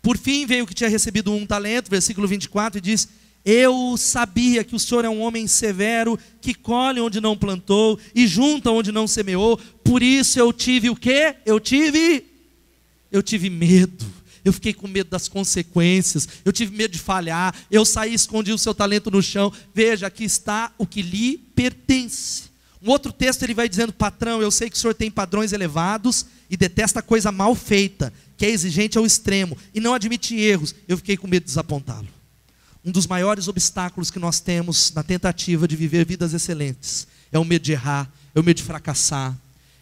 Por 0.00 0.16
fim 0.16 0.46
veio 0.46 0.64
o 0.64 0.66
que 0.66 0.74
tinha 0.74 0.90
recebido 0.90 1.32
um 1.32 1.46
talento, 1.46 1.90
versículo 1.90 2.26
24, 2.28 2.78
e 2.78 2.80
diz: 2.80 3.08
Eu 3.44 3.96
sabia 3.96 4.62
que 4.62 4.76
o 4.76 4.78
Senhor 4.78 5.04
é 5.04 5.08
um 5.08 5.20
homem 5.20 5.46
severo, 5.46 6.18
que 6.40 6.54
colhe 6.54 7.00
onde 7.00 7.20
não 7.20 7.36
plantou 7.36 7.98
e 8.14 8.26
junta 8.26 8.70
onde 8.70 8.92
não 8.92 9.06
semeou, 9.06 9.58
por 9.84 10.02
isso 10.02 10.38
eu 10.38 10.52
tive 10.52 10.88
o 10.88 10.96
quê? 10.96 11.34
Eu 11.44 11.58
tive, 11.58 12.24
eu 13.10 13.22
tive 13.22 13.50
medo 13.50 14.17
eu 14.48 14.52
fiquei 14.52 14.72
com 14.72 14.88
medo 14.88 15.10
das 15.10 15.28
consequências, 15.28 16.26
eu 16.44 16.52
tive 16.52 16.76
medo 16.76 16.92
de 16.92 16.98
falhar, 16.98 17.54
eu 17.70 17.84
saí 17.84 18.12
e 18.12 18.14
escondi 18.14 18.52
o 18.52 18.58
seu 18.58 18.74
talento 18.74 19.10
no 19.10 19.22
chão. 19.22 19.52
Veja, 19.74 20.06
aqui 20.06 20.24
está 20.24 20.72
o 20.78 20.86
que 20.86 21.02
lhe 21.02 21.38
pertence. 21.54 22.44
Um 22.82 22.90
outro 22.90 23.12
texto 23.12 23.42
ele 23.42 23.54
vai 23.54 23.68
dizendo: 23.68 23.92
patrão, 23.92 24.40
eu 24.40 24.50
sei 24.50 24.70
que 24.70 24.76
o 24.76 24.78
senhor 24.78 24.94
tem 24.94 25.10
padrões 25.10 25.52
elevados 25.52 26.26
e 26.48 26.56
detesta 26.56 27.02
coisa 27.02 27.30
mal 27.30 27.54
feita, 27.54 28.12
que 28.36 28.46
é 28.46 28.50
exigente 28.50 28.96
ao 28.96 29.04
extremo 29.04 29.56
e 29.74 29.80
não 29.80 29.94
admite 29.94 30.34
erros. 30.34 30.74
Eu 30.86 30.96
fiquei 30.96 31.16
com 31.16 31.26
medo 31.26 31.42
de 31.42 31.48
desapontá-lo. 31.48 32.08
Um 32.84 32.90
dos 32.90 33.06
maiores 33.06 33.48
obstáculos 33.48 34.10
que 34.10 34.18
nós 34.18 34.40
temos 34.40 34.92
na 34.94 35.02
tentativa 35.02 35.68
de 35.68 35.76
viver 35.76 36.06
vidas 36.06 36.32
excelentes 36.32 37.06
é 37.30 37.38
o 37.38 37.44
medo 37.44 37.62
de 37.62 37.72
errar, 37.72 38.10
é 38.34 38.40
o 38.40 38.44
medo 38.44 38.56
de 38.56 38.62
fracassar, 38.62 39.36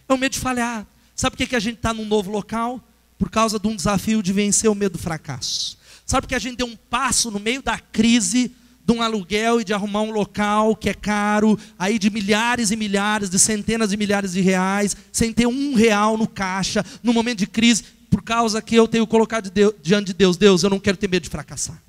é 0.08 0.12
o 0.12 0.18
medo 0.18 0.32
de 0.32 0.40
falhar. 0.40 0.84
Sabe 1.14 1.36
por 1.36 1.38
que, 1.38 1.46
que 1.46 1.56
a 1.56 1.60
gente 1.60 1.76
está 1.76 1.94
num 1.94 2.04
novo 2.04 2.30
local? 2.30 2.82
Por 3.18 3.30
causa 3.30 3.58
de 3.58 3.66
um 3.66 3.74
desafio 3.74 4.22
de 4.22 4.32
vencer 4.32 4.70
o 4.70 4.74
medo 4.74 4.92
do 4.92 4.98
fracasso. 4.98 5.78
Sabe 6.04 6.26
que 6.26 6.34
a 6.34 6.38
gente 6.38 6.58
deu 6.58 6.66
um 6.66 6.76
passo 6.76 7.30
no 7.30 7.40
meio 7.40 7.62
da 7.62 7.78
crise 7.78 8.52
de 8.84 8.92
um 8.92 9.02
aluguel 9.02 9.60
e 9.60 9.64
de 9.64 9.74
arrumar 9.74 10.02
um 10.02 10.12
local 10.12 10.76
que 10.76 10.88
é 10.88 10.94
caro, 10.94 11.58
aí 11.76 11.98
de 11.98 12.08
milhares 12.08 12.70
e 12.70 12.76
milhares, 12.76 13.28
de 13.28 13.38
centenas 13.38 13.90
de 13.90 13.96
milhares 13.96 14.32
de 14.32 14.40
reais, 14.40 14.96
sem 15.10 15.32
ter 15.32 15.46
um 15.46 15.74
real 15.74 16.16
no 16.16 16.28
caixa, 16.28 16.84
no 17.02 17.12
momento 17.12 17.38
de 17.38 17.48
crise, 17.48 17.82
por 18.08 18.22
causa 18.22 18.62
que 18.62 18.76
eu 18.76 18.86
tenho 18.86 19.06
colocado 19.06 19.50
diante 19.82 20.06
de 20.06 20.14
Deus, 20.14 20.36
Deus, 20.36 20.62
eu 20.62 20.70
não 20.70 20.78
quero 20.78 20.96
ter 20.96 21.08
medo 21.08 21.24
de 21.24 21.30
fracassar. 21.30 21.82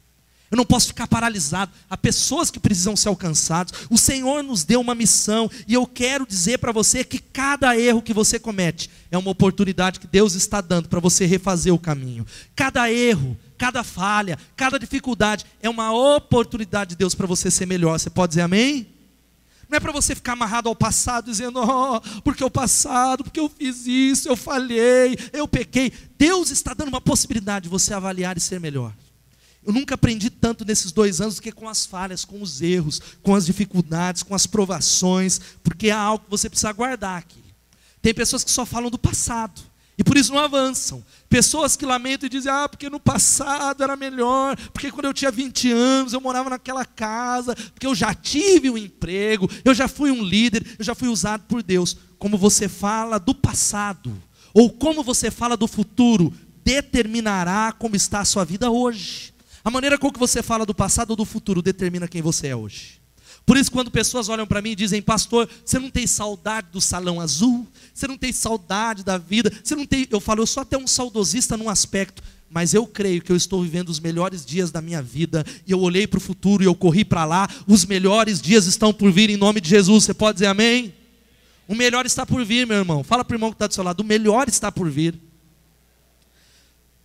Eu 0.50 0.56
não 0.56 0.66
posso 0.66 0.88
ficar 0.88 1.08
paralisado. 1.08 1.72
Há 1.90 1.98
pessoas 1.98 2.50
que 2.50 2.60
precisam 2.60 2.96
ser 2.96 3.10
alcançadas. 3.10 3.74
O 3.90 3.98
Senhor 3.98 4.42
nos 4.42 4.64
deu 4.64 4.80
uma 4.80 4.96
missão 4.96 5.50
e 5.68 5.74
eu 5.74 5.86
quero 5.86 6.26
dizer 6.26 6.58
para 6.60 6.72
você 6.72 7.04
que 7.04 7.20
cada 7.20 7.78
erro 7.78 8.02
que 8.02 8.14
você 8.14 8.40
comete 8.40 8.90
é 9.12 9.18
uma 9.18 9.32
oportunidade 9.32 10.00
que 10.00 10.08
Deus 10.08 10.36
está 10.36 10.62
dando 10.62 10.88
para 10.88 11.00
você 11.00 11.26
refazer 11.26 11.74
o 11.74 11.80
caminho. 11.80 12.26
Cada 12.56 12.90
erro, 12.92 13.38
cada 13.58 13.84
falha, 13.84 14.38
cada 14.56 14.80
dificuldade 14.80 15.46
é 15.62 15.70
uma 15.70 15.92
oportunidade 15.92 16.92
de 16.92 16.96
Deus 16.96 17.14
para 17.14 17.28
você 17.28 17.52
ser 17.52 17.66
melhor. 17.66 18.00
Você 18.00 18.10
pode 18.10 18.32
dizer 18.32 18.42
amém? 18.42 18.88
Não 19.70 19.76
é 19.76 19.80
para 19.82 19.92
você 19.92 20.16
ficar 20.16 20.32
amarrado 20.32 20.70
ao 20.70 20.76
passado, 20.76 21.30
dizendo, 21.30 21.60
oh, 21.60 22.00
porque 22.22 22.42
o 22.42 22.50
passado, 22.50 23.22
porque 23.26 23.40
eu 23.40 23.50
fiz 23.50 23.86
isso, 23.86 24.30
eu 24.30 24.38
falhei, 24.38 25.18
eu 25.34 25.46
pequei. 25.46 25.92
Deus 26.18 26.52
está 26.52 26.74
dando 26.74 26.88
uma 26.88 27.02
possibilidade 27.02 27.64
de 27.64 27.70
você 27.70 27.94
avaliar 27.94 28.38
e 28.38 28.40
ser 28.40 28.62
melhor. 28.62 28.94
Eu 29.68 29.74
nunca 29.74 29.96
aprendi 29.96 30.30
tanto 30.30 30.64
nesses 30.64 30.94
dois 30.94 31.20
anos 31.20 31.36
do 31.36 31.42
que 31.42 31.52
com 31.52 31.68
as 31.68 31.86
falhas, 31.86 32.24
com 32.24 32.42
os 32.42 32.62
erros, 32.62 33.02
com 33.22 33.36
as 33.36 33.46
dificuldades, 33.46 34.24
com 34.24 34.34
as 34.34 34.48
provações, 34.48 35.42
porque 35.62 35.90
há 35.90 36.00
algo 36.00 36.24
que 36.24 36.32
você 36.32 36.50
precisa 36.50 36.72
guardar 36.72 37.20
aqui. 37.20 37.44
Tem 38.02 38.14
pessoas 38.14 38.46
que 38.46 38.50
só 38.50 38.66
falam 38.66 38.90
do 38.90 38.98
passado 38.98 39.62
e 39.98 40.06
por 40.06 40.16
isso 40.16 40.32
não 40.32 40.40
avançam. 40.40 41.04
Pessoas 41.28 41.76
que 41.76 41.86
lamentam 41.86 42.28
e 42.28 42.30
dizem: 42.30 42.50
Ah, 42.50 42.70
porque 42.70 42.90
no 42.90 42.98
passado 42.98 43.84
era 43.84 43.98
melhor, 43.98 44.56
porque 44.72 44.90
quando 44.90 45.08
eu 45.08 45.14
tinha 45.14 45.30
20 45.30 45.70
anos 45.70 46.14
eu 46.14 46.22
morava 46.22 46.50
naquela 46.50 46.86
casa, 46.86 47.54
porque 47.54 47.86
eu 47.86 47.94
já 47.94 48.14
tive 48.14 48.70
um 48.70 48.78
emprego, 48.78 49.50
eu 49.66 49.74
já 49.74 49.90
fui 49.90 50.12
um 50.12 50.24
líder, 50.24 50.66
eu 50.80 50.86
já 50.86 50.96
fui 50.96 51.10
usado 51.10 51.44
por 51.44 51.62
Deus. 51.62 51.98
Como 52.18 52.38
você 52.38 52.70
fala 52.70 53.20
do 53.20 53.36
passado, 53.36 54.18
ou 54.54 54.70
como 54.70 55.04
você 55.04 55.30
fala 55.30 55.58
do 55.58 55.68
futuro, 55.68 56.34
determinará 56.64 57.74
como 57.74 57.98
está 57.98 58.22
a 58.22 58.26
sua 58.26 58.46
vida 58.46 58.72
hoje. 58.72 59.36
A 59.68 59.70
maneira 59.70 59.98
com 59.98 60.10
que 60.10 60.18
você 60.18 60.42
fala 60.42 60.66
do 60.66 60.74
passado 60.74 61.10
ou 61.10 61.16
do 61.18 61.26
futuro 61.26 61.62
determina 61.62 62.08
quem 62.08 62.22
você 62.22 62.48
é 62.48 62.56
hoje. 62.56 63.02
Por 63.46 63.58
isso, 63.58 63.70
quando 63.70 63.92
pessoas 63.92 64.30
olham 64.30 64.48
para 64.48 64.62
mim 64.62 64.70
e 64.70 64.76
dizem, 64.76 65.02
pastor, 65.02 65.50
você 65.66 65.78
não 65.78 65.90
tem 65.90 66.08
saudade 66.08 66.70
do 66.72 66.80
salão 66.80 67.20
azul? 67.20 67.68
Você 67.94 68.08
não 68.08 68.18
tem 68.18 68.32
saudade 68.32 69.04
da 69.04 69.18
vida? 69.18 69.52
Você 69.62 69.76
não 69.76 69.86
tem. 69.86 70.08
Eu 70.10 70.22
falo, 70.22 70.42
eu 70.42 70.48
sou 70.48 70.62
até 70.62 70.78
um 70.78 70.88
saudosista 70.88 71.58
num 71.58 71.68
aspecto, 71.68 72.24
mas 72.50 72.74
eu 72.74 72.88
creio 72.88 73.22
que 73.22 73.30
eu 73.30 73.36
estou 73.36 73.62
vivendo 73.62 73.90
os 73.90 74.00
melhores 74.00 74.46
dias 74.46 74.72
da 74.72 74.82
minha 74.82 75.02
vida. 75.02 75.46
E 75.68 75.72
eu 75.74 75.82
olhei 75.82 76.08
para 76.08 76.18
o 76.18 76.22
futuro 76.22 76.64
e 76.64 76.66
eu 76.66 76.74
corri 76.74 77.04
para 77.04 77.26
lá. 77.26 77.50
Os 77.68 77.86
melhores 77.86 78.42
dias 78.42 78.68
estão 78.68 78.94
por 78.94 79.12
vir 79.12 79.30
em 79.30 79.36
nome 79.36 79.60
de 79.60 79.68
Jesus. 79.68 80.06
Você 80.06 80.14
pode 80.14 80.36
dizer 80.36 80.46
amém? 80.46 80.94
O 81.68 81.76
melhor 81.76 82.06
está 82.06 82.26
por 82.26 82.46
vir, 82.46 82.66
meu 82.66 82.78
irmão. 82.78 83.04
Fala 83.04 83.26
para 83.26 83.34
o 83.34 83.36
irmão 83.36 83.50
que 83.50 83.56
está 83.56 83.68
do 83.68 83.74
seu 83.74 83.84
lado, 83.84 84.00
o 84.00 84.06
melhor 84.06 84.48
está 84.48 84.72
por 84.72 84.90
vir. 84.90 85.27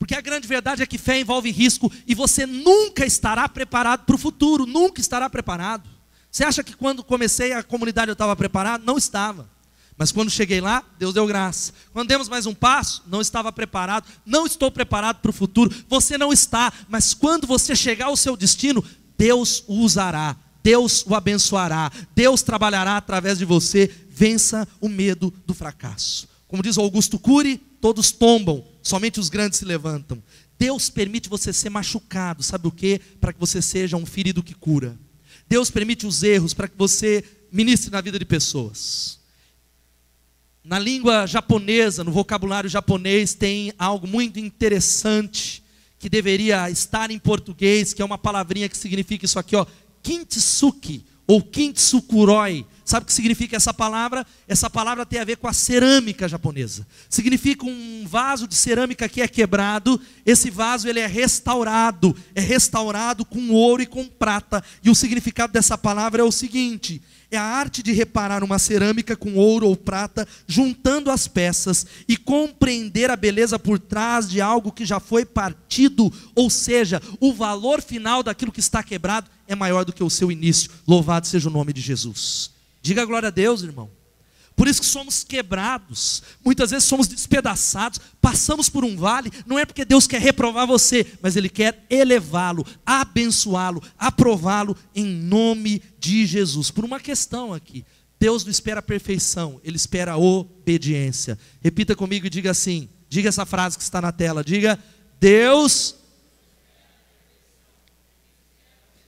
Porque 0.02 0.16
a 0.16 0.20
grande 0.20 0.48
verdade 0.48 0.82
é 0.82 0.86
que 0.86 0.98
fé 0.98 1.20
envolve 1.20 1.48
risco 1.52 1.88
e 2.08 2.12
você 2.12 2.44
nunca 2.44 3.06
estará 3.06 3.48
preparado 3.48 4.04
para 4.04 4.16
o 4.16 4.18
futuro, 4.18 4.66
nunca 4.66 5.00
estará 5.00 5.30
preparado. 5.30 5.88
Você 6.28 6.42
acha 6.42 6.64
que 6.64 6.74
quando 6.74 7.04
comecei 7.04 7.52
a 7.52 7.62
comunidade 7.62 8.08
eu 8.08 8.14
estava 8.14 8.34
preparado? 8.34 8.84
Não 8.84 8.98
estava. 8.98 9.48
Mas 9.96 10.10
quando 10.10 10.28
cheguei 10.28 10.60
lá, 10.60 10.82
Deus 10.98 11.14
deu 11.14 11.24
graça. 11.24 11.72
Quando 11.92 12.08
demos 12.08 12.28
mais 12.28 12.46
um 12.46 12.52
passo, 12.52 13.04
não 13.06 13.20
estava 13.20 13.52
preparado, 13.52 14.08
não 14.26 14.44
estou 14.44 14.72
preparado 14.72 15.20
para 15.20 15.30
o 15.30 15.32
futuro. 15.32 15.72
Você 15.88 16.18
não 16.18 16.32
está, 16.32 16.72
mas 16.88 17.14
quando 17.14 17.46
você 17.46 17.76
chegar 17.76 18.06
ao 18.06 18.16
seu 18.16 18.36
destino, 18.36 18.84
Deus 19.16 19.62
o 19.68 19.74
usará, 19.74 20.34
Deus 20.64 21.06
o 21.06 21.14
abençoará, 21.14 21.92
Deus 22.12 22.42
trabalhará 22.42 22.96
através 22.96 23.38
de 23.38 23.44
você. 23.44 23.88
Vença 24.10 24.66
o 24.80 24.88
medo 24.88 25.32
do 25.46 25.54
fracasso. 25.54 26.28
Como 26.48 26.60
diz 26.60 26.76
Augusto 26.76 27.20
Cury, 27.20 27.58
todos 27.80 28.10
tombam, 28.10 28.71
somente 28.82 29.20
os 29.20 29.28
grandes 29.28 29.58
se 29.58 29.64
levantam. 29.64 30.22
Deus 30.58 30.90
permite 30.90 31.28
você 31.28 31.52
ser 31.52 31.70
machucado, 31.70 32.42
sabe 32.42 32.68
o 32.68 32.70
quê? 32.70 33.00
Para 33.20 33.32
que 33.32 33.40
você 33.40 33.60
seja 33.62 33.96
um 33.96 34.06
ferido 34.06 34.42
que 34.42 34.54
cura. 34.54 34.98
Deus 35.48 35.70
permite 35.70 36.06
os 36.06 36.22
erros 36.22 36.54
para 36.54 36.68
que 36.68 36.76
você 36.76 37.24
ministre 37.50 37.90
na 37.90 38.00
vida 38.00 38.18
de 38.18 38.24
pessoas. 38.24 39.18
Na 40.64 40.78
língua 40.78 41.26
japonesa, 41.26 42.04
no 42.04 42.12
vocabulário 42.12 42.70
japonês, 42.70 43.34
tem 43.34 43.72
algo 43.78 44.06
muito 44.06 44.38
interessante 44.38 45.62
que 45.98 46.08
deveria 46.08 46.70
estar 46.70 47.10
em 47.10 47.18
português, 47.18 47.92
que 47.92 48.00
é 48.00 48.04
uma 48.04 48.18
palavrinha 48.18 48.68
que 48.68 48.76
significa 48.76 49.24
isso 49.24 49.38
aqui, 49.38 49.56
ó, 49.56 49.66
kintsuki 50.02 51.04
ou 51.26 51.42
kintsukuroi, 51.42 52.66
Sabe 52.92 53.04
o 53.04 53.06
que 53.06 53.14
significa 53.14 53.56
essa 53.56 53.72
palavra? 53.72 54.26
Essa 54.46 54.68
palavra 54.68 55.06
tem 55.06 55.18
a 55.18 55.24
ver 55.24 55.38
com 55.38 55.48
a 55.48 55.52
cerâmica 55.54 56.28
japonesa. 56.28 56.86
Significa 57.08 57.64
um 57.64 58.04
vaso 58.06 58.46
de 58.46 58.54
cerâmica 58.54 59.08
que 59.08 59.22
é 59.22 59.26
quebrado, 59.26 59.98
esse 60.26 60.50
vaso 60.50 60.86
ele 60.86 61.00
é 61.00 61.06
restaurado, 61.06 62.14
é 62.34 62.40
restaurado 62.42 63.24
com 63.24 63.48
ouro 63.48 63.80
e 63.80 63.86
com 63.86 64.04
prata. 64.04 64.62
E 64.84 64.90
o 64.90 64.94
significado 64.94 65.54
dessa 65.54 65.78
palavra 65.78 66.20
é 66.20 66.24
o 66.24 66.30
seguinte: 66.30 67.00
é 67.30 67.38
a 67.38 67.42
arte 67.42 67.82
de 67.82 67.92
reparar 67.92 68.44
uma 68.44 68.58
cerâmica 68.58 69.16
com 69.16 69.36
ouro 69.36 69.68
ou 69.68 69.74
prata, 69.74 70.28
juntando 70.46 71.10
as 71.10 71.26
peças 71.26 71.86
e 72.06 72.14
compreender 72.14 73.10
a 73.10 73.16
beleza 73.16 73.58
por 73.58 73.78
trás 73.78 74.28
de 74.28 74.38
algo 74.38 74.70
que 74.70 74.84
já 74.84 75.00
foi 75.00 75.24
partido, 75.24 76.12
ou 76.34 76.50
seja, 76.50 77.00
o 77.18 77.32
valor 77.32 77.80
final 77.80 78.22
daquilo 78.22 78.52
que 78.52 78.60
está 78.60 78.82
quebrado 78.82 79.30
é 79.48 79.54
maior 79.54 79.82
do 79.82 79.94
que 79.94 80.04
o 80.04 80.10
seu 80.10 80.30
início. 80.30 80.70
Louvado 80.86 81.26
seja 81.26 81.48
o 81.48 81.52
nome 81.52 81.72
de 81.72 81.80
Jesus. 81.80 82.51
Diga 82.82 83.04
glória 83.04 83.28
a 83.28 83.30
Deus, 83.30 83.62
irmão. 83.62 83.88
Por 84.54 84.68
isso 84.68 84.80
que 84.80 84.86
somos 84.86 85.24
quebrados, 85.24 86.22
muitas 86.44 86.70
vezes 86.70 86.84
somos 86.84 87.08
despedaçados, 87.08 87.98
passamos 88.20 88.68
por 88.68 88.84
um 88.84 88.96
vale, 88.96 89.32
não 89.46 89.58
é 89.58 89.64
porque 89.64 89.84
Deus 89.84 90.06
quer 90.06 90.20
reprovar 90.20 90.66
você, 90.66 91.06
mas 91.22 91.36
Ele 91.36 91.48
quer 91.48 91.86
elevá-lo, 91.88 92.66
abençoá-lo, 92.84 93.82
aprová-lo 93.98 94.76
em 94.94 95.06
nome 95.06 95.82
de 95.98 96.26
Jesus. 96.26 96.70
Por 96.70 96.84
uma 96.84 97.00
questão 97.00 97.54
aqui, 97.54 97.84
Deus 98.20 98.44
não 98.44 98.50
espera 98.50 98.82
perfeição, 98.82 99.58
Ele 99.64 99.76
espera 99.76 100.18
obediência. 100.18 101.38
Repita 101.62 101.96
comigo 101.96 102.26
e 102.26 102.30
diga 102.30 102.50
assim: 102.50 102.88
diga 103.08 103.30
essa 103.30 103.46
frase 103.46 103.78
que 103.78 103.82
está 103.82 104.02
na 104.02 104.12
tela, 104.12 104.44
diga, 104.44 104.78
Deus 105.18 105.96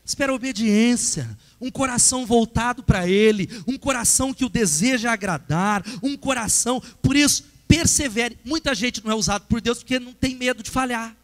espera 0.05 0.35
obediência 0.35 1.37
um 1.65 1.71
coração 1.71 2.27
voltado 2.27 2.83
para 2.83 3.09
Ele, 3.09 3.49
um 3.67 3.79
coração 3.79 4.35
que 4.35 4.45
o 4.45 4.51
deseja 4.51 5.13
agradar, 5.13 5.83
um 6.03 6.17
coração, 6.17 6.83
por 7.01 7.17
isso, 7.17 7.45
persevere. 7.67 8.39
Muita 8.45 8.75
gente 8.75 9.03
não 9.03 9.11
é 9.11 9.15
usado 9.15 9.47
por 9.47 9.61
Deus 9.61 9.79
porque 9.79 9.99
não 9.99 10.13
tem 10.13 10.35
medo 10.35 10.63
de 10.63 10.71
falhar. 10.71 11.17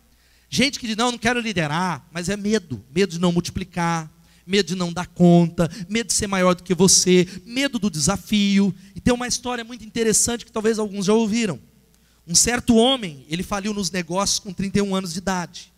Gente 0.49 0.81
que 0.81 0.87
diz, 0.87 0.97
não, 0.97 1.13
não 1.13 1.19
quero 1.19 1.41
liderar, 1.41 2.05
mas 2.11 2.29
é 2.29 2.37
medo, 2.37 2.83
medo 2.93 3.13
de 3.13 3.21
não 3.21 3.31
multiplicar, 3.31 4.11
medo 4.47 4.69
de 4.69 4.75
não 4.75 4.93
dar 4.93 5.07
conta, 5.07 5.71
medo 5.89 6.09
de 6.09 6.15
ser 6.15 6.27
maior 6.27 6.55
do 6.55 6.63
que 6.63 6.75
você, 6.75 7.29
medo 7.45 7.79
do 7.79 7.91
desafio. 7.91 8.75
E 8.97 9.01
tem 9.01 9.13
uma 9.13 9.29
história 9.29 9.63
muito 9.63 9.85
interessante 9.85 10.45
que 10.45 10.51
talvez 10.51 10.79
alguns 10.79 11.07
já 11.07 11.13
ouviram. 11.13 11.61
Um 12.27 12.35
certo 12.35 12.75
homem, 12.77 13.27
ele 13.29 13.43
faliu 13.43 13.75
nos 13.75 13.91
negócios 13.91 14.39
com 14.39 14.53
31 14.53 14.95
anos 14.95 15.13
de 15.13 15.19
idade. 15.19 15.70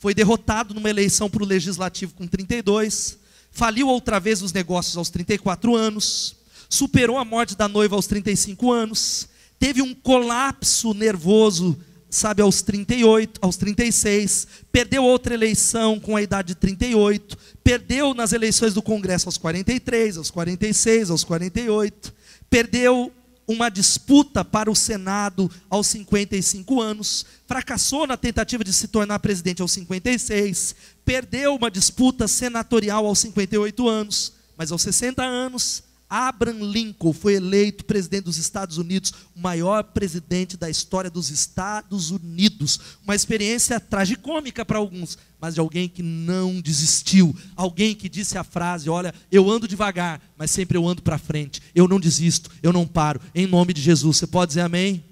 Foi 0.00 0.12
derrotado 0.12 0.74
numa 0.74 0.90
eleição 0.90 1.30
para 1.30 1.44
o 1.44 1.46
legislativo 1.46 2.14
com 2.14 2.26
32 2.26 3.20
faliu 3.50 3.88
outra 3.88 4.20
vez 4.20 4.42
os 4.42 4.52
negócios 4.52 4.96
aos 4.96 5.10
34 5.10 5.74
anos, 5.74 6.36
superou 6.68 7.18
a 7.18 7.24
morte 7.24 7.56
da 7.56 7.68
noiva 7.68 7.96
aos 7.96 8.06
35 8.06 8.70
anos, 8.70 9.28
teve 9.58 9.82
um 9.82 9.94
colapso 9.94 10.94
nervoso, 10.94 11.76
sabe, 12.08 12.42
aos 12.42 12.62
38, 12.62 13.38
aos 13.42 13.56
36, 13.56 14.46
perdeu 14.72 15.04
outra 15.04 15.34
eleição 15.34 15.98
com 16.00 16.16
a 16.16 16.22
idade 16.22 16.48
de 16.48 16.54
38, 16.56 17.36
perdeu 17.62 18.14
nas 18.14 18.32
eleições 18.32 18.74
do 18.74 18.82
Congresso 18.82 19.28
aos 19.28 19.36
43, 19.36 20.16
aos 20.16 20.30
46, 20.30 21.10
aos 21.10 21.24
48, 21.24 22.12
perdeu 22.48 23.12
uma 23.50 23.68
disputa 23.68 24.44
para 24.44 24.70
o 24.70 24.76
Senado 24.76 25.50
aos 25.68 25.88
55 25.88 26.80
anos, 26.80 27.26
fracassou 27.46 28.06
na 28.06 28.16
tentativa 28.16 28.62
de 28.62 28.72
se 28.72 28.86
tornar 28.86 29.18
presidente 29.18 29.60
aos 29.60 29.72
56, 29.72 30.76
perdeu 31.04 31.56
uma 31.56 31.70
disputa 31.70 32.28
senatorial 32.28 33.04
aos 33.06 33.18
58 33.18 33.88
anos, 33.88 34.34
mas 34.56 34.70
aos 34.70 34.82
60 34.82 35.24
anos 35.24 35.82
Abraham 36.08 36.64
Lincoln 36.64 37.12
foi 37.12 37.34
eleito 37.34 37.84
presidente 37.84 38.24
dos 38.24 38.36
Estados 38.36 38.78
Unidos, 38.78 39.12
o 39.36 39.40
maior 39.40 39.84
presidente 39.84 40.56
da 40.56 40.68
história 40.68 41.08
dos 41.08 41.30
Estados 41.30 42.10
Unidos. 42.10 42.80
Uma 43.04 43.14
experiência 43.14 43.78
tragicômica 43.78 44.64
para 44.64 44.78
alguns, 44.78 45.16
mas 45.40 45.54
de 45.54 45.60
alguém 45.60 45.88
que 45.88 46.02
não 46.02 46.60
desistiu, 46.60 47.34
alguém 47.56 47.94
que 47.94 48.08
disse 48.08 48.36
a 48.36 48.44
frase: 48.44 48.90
Olha, 48.90 49.14
eu 49.32 49.50
ando 49.50 49.66
devagar, 49.66 50.20
mas 50.36 50.50
sempre 50.50 50.76
eu 50.76 50.86
ando 50.86 51.02
para 51.02 51.18
frente, 51.18 51.62
eu 51.74 51.88
não 51.88 51.98
desisto, 51.98 52.50
eu 52.62 52.72
não 52.72 52.86
paro, 52.86 53.20
em 53.34 53.46
nome 53.46 53.72
de 53.72 53.80
Jesus. 53.80 54.18
Você 54.18 54.26
pode 54.26 54.50
dizer 54.50 54.62
amém? 54.62 55.04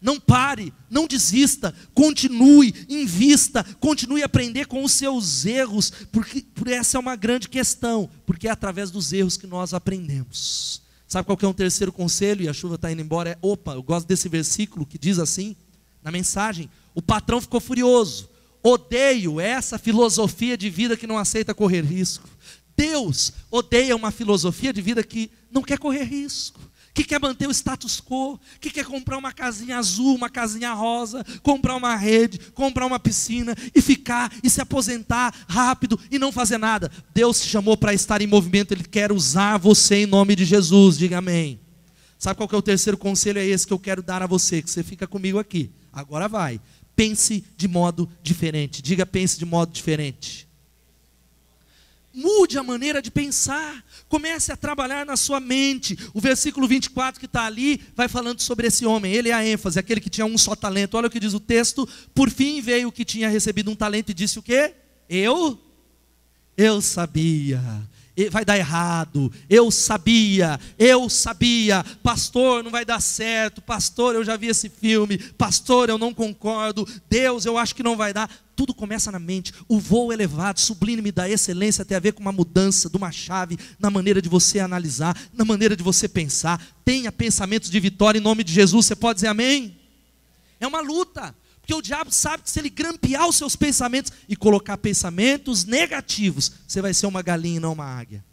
Não 0.00 0.18
pare, 0.18 0.72
não 0.88 1.06
desista, 1.06 1.74
continue, 1.92 2.74
invista, 2.88 3.62
continue 3.78 4.22
a 4.22 4.26
aprender 4.26 4.66
com 4.66 4.82
os 4.82 4.92
seus 4.92 5.44
erros, 5.44 5.92
porque 6.10 6.40
por 6.54 6.68
essa 6.68 6.96
é 6.96 7.00
uma 7.00 7.14
grande 7.16 7.48
questão, 7.50 8.08
porque 8.24 8.48
é 8.48 8.50
através 8.50 8.90
dos 8.90 9.12
erros 9.12 9.36
que 9.36 9.46
nós 9.46 9.74
aprendemos. 9.74 10.80
Sabe 11.06 11.26
qual 11.26 11.36
que 11.36 11.44
é 11.44 11.48
um 11.48 11.52
terceiro 11.52 11.92
conselho? 11.92 12.42
E 12.44 12.48
a 12.48 12.52
chuva 12.52 12.76
está 12.76 12.90
indo 12.90 13.02
embora. 13.02 13.30
É, 13.30 13.38
opa, 13.42 13.72
eu 13.72 13.82
gosto 13.82 14.06
desse 14.06 14.28
versículo 14.28 14.86
que 14.86 14.96
diz 14.96 15.18
assim, 15.18 15.54
na 16.02 16.10
mensagem: 16.10 16.70
o 16.94 17.02
patrão 17.02 17.40
ficou 17.40 17.60
furioso. 17.60 18.28
Odeio 18.62 19.40
essa 19.40 19.78
filosofia 19.78 20.56
de 20.56 20.68
vida 20.68 20.96
que 20.96 21.06
não 21.06 21.18
aceita 21.18 21.54
correr 21.54 21.82
risco. 21.82 22.28
Deus 22.76 23.32
odeia 23.50 23.94
uma 23.94 24.10
filosofia 24.10 24.72
de 24.72 24.80
vida 24.80 25.02
que 25.02 25.30
não 25.50 25.62
quer 25.62 25.78
correr 25.78 26.04
risco 26.04 26.60
que 26.92 27.04
quer 27.04 27.20
manter 27.20 27.46
o 27.46 27.50
status 27.50 28.00
quo, 28.00 28.38
que 28.60 28.70
quer 28.70 28.84
comprar 28.84 29.16
uma 29.16 29.32
casinha 29.32 29.78
azul, 29.78 30.14
uma 30.14 30.28
casinha 30.28 30.72
rosa, 30.72 31.24
comprar 31.42 31.76
uma 31.76 31.96
rede, 31.96 32.38
comprar 32.52 32.86
uma 32.86 32.98
piscina 32.98 33.54
e 33.74 33.80
ficar 33.80 34.32
e 34.42 34.50
se 34.50 34.60
aposentar 34.60 35.34
rápido 35.48 35.98
e 36.10 36.18
não 36.18 36.32
fazer 36.32 36.58
nada. 36.58 36.90
Deus 37.14 37.40
te 37.40 37.48
chamou 37.48 37.76
para 37.76 37.94
estar 37.94 38.20
em 38.20 38.26
movimento, 38.26 38.72
Ele 38.72 38.84
quer 38.84 39.12
usar 39.12 39.56
você 39.58 39.96
em 39.96 40.06
nome 40.06 40.34
de 40.34 40.44
Jesus, 40.44 40.98
diga 40.98 41.18
amém. 41.18 41.60
Sabe 42.18 42.36
qual 42.36 42.48
que 42.48 42.54
é 42.54 42.58
o 42.58 42.62
terceiro 42.62 42.98
conselho? 42.98 43.38
É 43.38 43.46
esse 43.46 43.66
que 43.66 43.72
eu 43.72 43.78
quero 43.78 44.02
dar 44.02 44.22
a 44.22 44.26
você, 44.26 44.60
que 44.60 44.68
você 44.70 44.82
fica 44.82 45.06
comigo 45.06 45.38
aqui. 45.38 45.70
Agora 45.90 46.28
vai. 46.28 46.60
Pense 47.00 47.42
de 47.56 47.66
modo 47.66 48.06
diferente. 48.22 48.82
Diga, 48.82 49.06
pense 49.06 49.38
de 49.38 49.46
modo 49.46 49.72
diferente. 49.72 50.46
Mude 52.12 52.58
a 52.58 52.62
maneira 52.62 53.00
de 53.00 53.10
pensar. 53.10 53.82
Comece 54.06 54.52
a 54.52 54.56
trabalhar 54.56 55.06
na 55.06 55.16
sua 55.16 55.40
mente. 55.40 55.96
O 56.12 56.20
versículo 56.20 56.68
24 56.68 57.18
que 57.18 57.24
está 57.24 57.46
ali 57.46 57.80
vai 57.96 58.06
falando 58.06 58.42
sobre 58.42 58.66
esse 58.66 58.84
homem. 58.84 59.14
Ele 59.14 59.30
é 59.30 59.32
a 59.32 59.42
ênfase, 59.42 59.78
aquele 59.78 59.98
que 59.98 60.10
tinha 60.10 60.26
um 60.26 60.36
só 60.36 60.54
talento. 60.54 60.94
Olha 60.94 61.06
o 61.06 61.10
que 61.10 61.18
diz 61.18 61.32
o 61.32 61.40
texto. 61.40 61.88
Por 62.14 62.28
fim 62.28 62.60
veio 62.60 62.88
o 62.88 62.92
que 62.92 63.02
tinha 63.02 63.30
recebido 63.30 63.70
um 63.70 63.74
talento 63.74 64.10
e 64.10 64.14
disse 64.14 64.38
o 64.38 64.42
quê? 64.42 64.74
Eu? 65.08 65.58
Eu 66.54 66.82
sabia 66.82 67.62
vai 68.28 68.44
dar 68.44 68.58
errado. 68.58 69.32
Eu 69.48 69.70
sabia, 69.70 70.58
eu 70.78 71.08
sabia. 71.08 71.84
Pastor, 72.02 72.62
não 72.62 72.70
vai 72.70 72.84
dar 72.84 73.00
certo. 73.00 73.62
Pastor, 73.62 74.14
eu 74.14 74.24
já 74.24 74.36
vi 74.36 74.48
esse 74.48 74.68
filme. 74.68 75.16
Pastor, 75.16 75.88
eu 75.88 75.96
não 75.96 76.12
concordo. 76.12 76.86
Deus, 77.08 77.46
eu 77.46 77.56
acho 77.56 77.74
que 77.74 77.82
não 77.82 77.96
vai 77.96 78.12
dar. 78.12 78.30
Tudo 78.54 78.74
começa 78.74 79.10
na 79.10 79.18
mente. 79.18 79.54
O 79.68 79.78
voo 79.78 80.12
elevado, 80.12 80.60
sublime 80.60 81.10
da 81.10 81.28
excelência 81.30 81.84
tem 81.84 81.96
a 81.96 82.00
ver 82.00 82.12
com 82.12 82.20
uma 82.20 82.32
mudança 82.32 82.90
de 82.90 82.96
uma 82.96 83.10
chave 83.10 83.58
na 83.78 83.88
maneira 83.88 84.20
de 84.20 84.28
você 84.28 84.58
analisar, 84.58 85.16
na 85.32 85.44
maneira 85.44 85.74
de 85.74 85.82
você 85.82 86.08
pensar. 86.08 86.62
Tenha 86.84 87.10
pensamentos 87.10 87.70
de 87.70 87.80
vitória 87.80 88.18
em 88.18 88.22
nome 88.22 88.44
de 88.44 88.52
Jesus. 88.52 88.86
Você 88.86 88.96
pode 88.96 89.18
dizer 89.18 89.28
amém? 89.28 89.78
É 90.60 90.66
uma 90.66 90.80
luta. 90.80 91.34
Porque 91.70 91.78
o 91.78 91.82
diabo 91.82 92.10
sabe 92.10 92.42
que 92.42 92.50
se 92.50 92.58
ele 92.58 92.68
grampear 92.68 93.28
os 93.28 93.36
seus 93.36 93.54
pensamentos 93.54 94.12
e 94.28 94.34
colocar 94.34 94.76
pensamentos 94.76 95.64
negativos, 95.64 96.50
você 96.66 96.82
vai 96.82 96.92
ser 96.92 97.06
uma 97.06 97.22
galinha 97.22 97.58
e 97.58 97.60
não 97.60 97.74
uma 97.74 97.84
águia. 97.84 98.24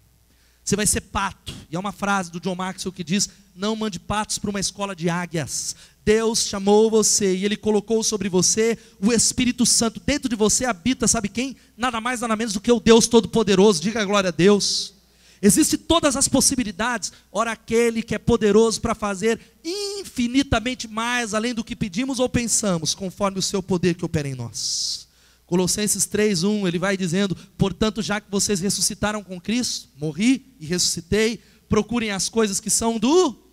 Você 0.63 0.76
vai 0.76 0.88
ser 0.88 1.02
pato. 1.02 1.54
E 1.69 1.76
é 1.76 1.80
uma 1.80 1.91
frase 1.91 2.32
do 2.32 2.39
John 2.39 2.56
Maxwell 2.56 2.91
que 2.91 3.04
diz: 3.04 3.30
Não 3.56 3.76
mande 3.76 4.00
patos 4.00 4.39
para 4.39 4.50
uma 4.50 4.60
escola 4.60 4.95
de 4.95 5.08
águias. 5.08 5.76
Deus 6.04 6.47
chamou 6.47 6.89
você 6.89 7.36
e 7.36 7.45
Ele 7.45 7.56
colocou 7.56 8.04
sobre 8.04 8.28
você 8.28 8.76
o 9.00 9.13
Espírito 9.13 9.67
Santo. 9.67 10.02
Dentro 10.04 10.28
de 10.28 10.36
você 10.36 10.65
habita, 10.65 11.08
sabe 11.08 11.30
quem? 11.30 11.56
Nada 11.78 12.02
mais, 12.02 12.21
nada 12.21 12.36
menos 12.36 12.54
do 12.54 12.60
que 12.60 12.71
o 12.71 12.80
Deus 12.80 13.08
Todo-Poderoso. 13.08 13.80
Diga 13.80 14.02
a 14.02 14.06
glória 14.06 14.30
a 14.30 14.32
Deus. 14.32 14.96
Existem 15.41 15.78
todas 15.80 16.15
as 16.15 16.28
possibilidades. 16.28 17.12
Ora, 17.32 17.52
aquele 17.52 18.02
que 18.02 18.15
é 18.15 18.17
poderoso 18.17 18.82
para 18.82 18.95
fazer 18.95 19.39
infinitamente 19.63 20.88
mais 20.88 21.34
além 21.34 21.54
do 21.54 21.63
que 21.63 21.76
pedimos 21.76 22.19
ou 22.19 22.28
pensamos, 22.28 22.95
conforme 22.95 23.39
o 23.39 23.41
seu 23.41 23.62
poder 23.62 23.95
que 23.95 24.06
opera 24.06 24.28
em 24.28 24.36
nós. 24.36 25.08
Colossenses 25.45 26.06
3:1, 26.06 26.67
ele 26.67 26.80
vai 26.80 26.97
dizendo: 26.97 27.36
"Portanto, 27.58 28.02
já 28.02 28.19
que 28.19 28.30
vocês 28.30 28.60
ressuscitaram 28.60 29.23
com 29.23 29.39
Cristo, 29.39 29.89
morri 29.97 30.56
e 30.60 30.65
ressuscitei, 30.65 31.39
procurem 31.69 32.12
as 32.12 32.30
coisas 32.30 32.60
que 32.60 32.69
são 32.69 32.97
do 32.97 33.47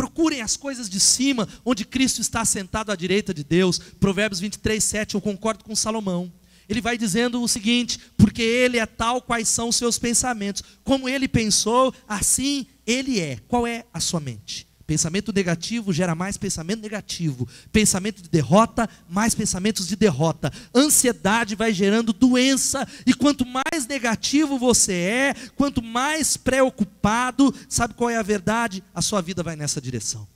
Procurem 0.00 0.40
as 0.40 0.56
coisas 0.56 0.88
de 0.88 0.98
cima, 0.98 1.46
onde 1.62 1.84
Cristo 1.84 2.22
está 2.22 2.42
sentado 2.42 2.90
à 2.90 2.96
direita 2.96 3.34
de 3.34 3.44
Deus. 3.44 3.78
Provérbios 3.78 4.40
23, 4.40 4.82
7, 4.82 5.14
eu 5.14 5.20
concordo 5.20 5.62
com 5.62 5.76
Salomão 5.76 6.32
ele 6.70 6.80
vai 6.80 6.96
dizendo 6.96 7.42
o 7.42 7.48
seguinte: 7.48 7.98
porque 8.16 8.40
ele 8.40 8.78
é 8.78 8.86
tal 8.86 9.20
quais 9.20 9.48
são 9.48 9.68
os 9.68 9.76
seus 9.76 9.98
pensamentos. 9.98 10.62
Como 10.84 11.08
ele 11.08 11.26
pensou, 11.26 11.92
assim 12.08 12.66
ele 12.86 13.18
é. 13.18 13.38
Qual 13.48 13.66
é 13.66 13.84
a 13.92 13.98
sua 13.98 14.20
mente? 14.20 14.68
Pensamento 14.86 15.32
negativo 15.32 15.92
gera 15.92 16.14
mais 16.14 16.36
pensamento 16.36 16.80
negativo. 16.80 17.46
Pensamento 17.72 18.22
de 18.22 18.28
derrota, 18.28 18.88
mais 19.08 19.34
pensamentos 19.34 19.86
de 19.86 19.96
derrota. 19.96 20.52
Ansiedade 20.74 21.56
vai 21.56 21.72
gerando 21.72 22.12
doença. 22.12 22.86
E 23.04 23.14
quanto 23.14 23.44
mais 23.44 23.86
negativo 23.88 24.58
você 24.58 24.92
é, 24.92 25.34
quanto 25.56 25.82
mais 25.82 26.36
preocupado, 26.36 27.54
sabe 27.68 27.94
qual 27.94 28.10
é 28.10 28.16
a 28.16 28.22
verdade? 28.22 28.82
A 28.94 29.02
sua 29.02 29.20
vida 29.20 29.42
vai 29.42 29.56
nessa 29.56 29.80
direção. 29.80 30.26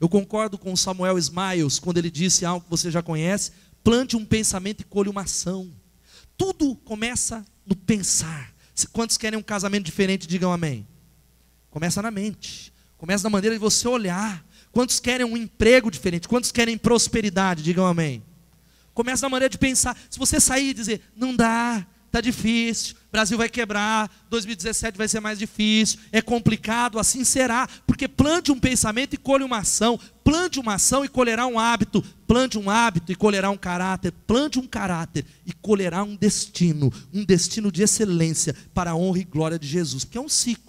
Eu 0.00 0.08
concordo 0.08 0.56
com 0.56 0.76
Samuel 0.76 1.18
Smiles 1.18 1.80
quando 1.80 1.98
ele 1.98 2.10
disse 2.10 2.44
algo 2.44 2.64
que 2.64 2.70
você 2.70 2.90
já 2.90 3.02
conhece: 3.02 3.50
plante 3.82 4.16
um 4.16 4.24
pensamento 4.24 4.80
e 4.80 4.84
colhe 4.84 5.08
uma 5.08 5.22
ação. 5.22 5.70
Tudo 6.36 6.74
começa 6.76 7.44
no 7.66 7.74
pensar. 7.74 8.52
Quantos 8.92 9.16
querem 9.16 9.38
um 9.38 9.42
casamento 9.42 9.84
diferente, 9.84 10.26
digam 10.26 10.52
amém. 10.52 10.86
Começa 11.70 12.00
na 12.00 12.10
mente. 12.10 12.72
Começa 12.96 13.24
na 13.24 13.30
maneira 13.30 13.56
de 13.56 13.60
você 13.60 13.86
olhar. 13.88 14.44
Quantos 14.72 15.00
querem 15.00 15.26
um 15.26 15.36
emprego 15.36 15.90
diferente? 15.90 16.28
Quantos 16.28 16.52
querem 16.52 16.78
prosperidade? 16.78 17.62
Digam 17.62 17.86
amém. 17.86 18.22
Começa 18.94 19.26
na 19.26 19.30
maneira 19.30 19.50
de 19.50 19.58
pensar. 19.58 19.96
Se 20.10 20.18
você 20.18 20.40
sair 20.40 20.70
e 20.70 20.74
dizer, 20.74 21.00
não 21.16 21.34
dá, 21.34 21.86
está 22.08 22.20
difícil, 22.20 22.96
Brasil 23.12 23.38
vai 23.38 23.48
quebrar, 23.48 24.10
2017 24.30 24.98
vai 24.98 25.08
ser 25.08 25.20
mais 25.20 25.38
difícil, 25.38 25.98
é 26.10 26.20
complicado, 26.20 26.98
assim 26.98 27.22
será, 27.22 27.68
porque 27.86 28.08
plante 28.08 28.50
um 28.50 28.58
pensamento 28.58 29.14
e 29.14 29.18
colhe 29.18 29.44
uma 29.44 29.58
ação, 29.58 29.98
plante 30.24 30.58
uma 30.58 30.74
ação 30.74 31.04
e 31.04 31.08
colherá 31.08 31.46
um 31.46 31.58
hábito, 31.58 32.02
plante 32.26 32.58
um 32.58 32.68
hábito 32.68 33.12
e 33.12 33.14
colherá 33.14 33.50
um 33.50 33.56
caráter, 33.56 34.12
plante 34.26 34.58
um 34.58 34.66
caráter 34.66 35.24
e 35.46 35.52
colherá 35.52 36.02
um 36.02 36.16
destino, 36.16 36.92
um 37.12 37.24
destino 37.24 37.70
de 37.70 37.82
excelência 37.82 38.54
para 38.74 38.90
a 38.90 38.96
honra 38.96 39.20
e 39.20 39.24
glória 39.24 39.58
de 39.58 39.66
Jesus, 39.66 40.04
porque 40.04 40.18
é 40.18 40.20
um 40.20 40.28
ciclo. 40.28 40.68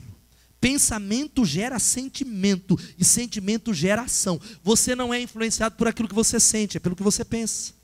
Pensamento 0.61 1.45
gera 1.45 1.79
sentimento 1.79 2.77
e 2.97 3.05
sentimento 3.05 3.73
gera 3.73 4.01
ação. 4.01 4.39
Você 4.61 4.93
não 4.93 5.13
é 5.13 5.21
influenciado 5.21 5.75
por 5.75 5.87
aquilo 5.87 6.09
que 6.09 6.15
você 6.15 6.37
sente, 6.37 6.75
é 6.75 6.79
pelo 6.81 6.97
que 6.97 7.03
você 7.03 7.23
pensa. 7.23 7.78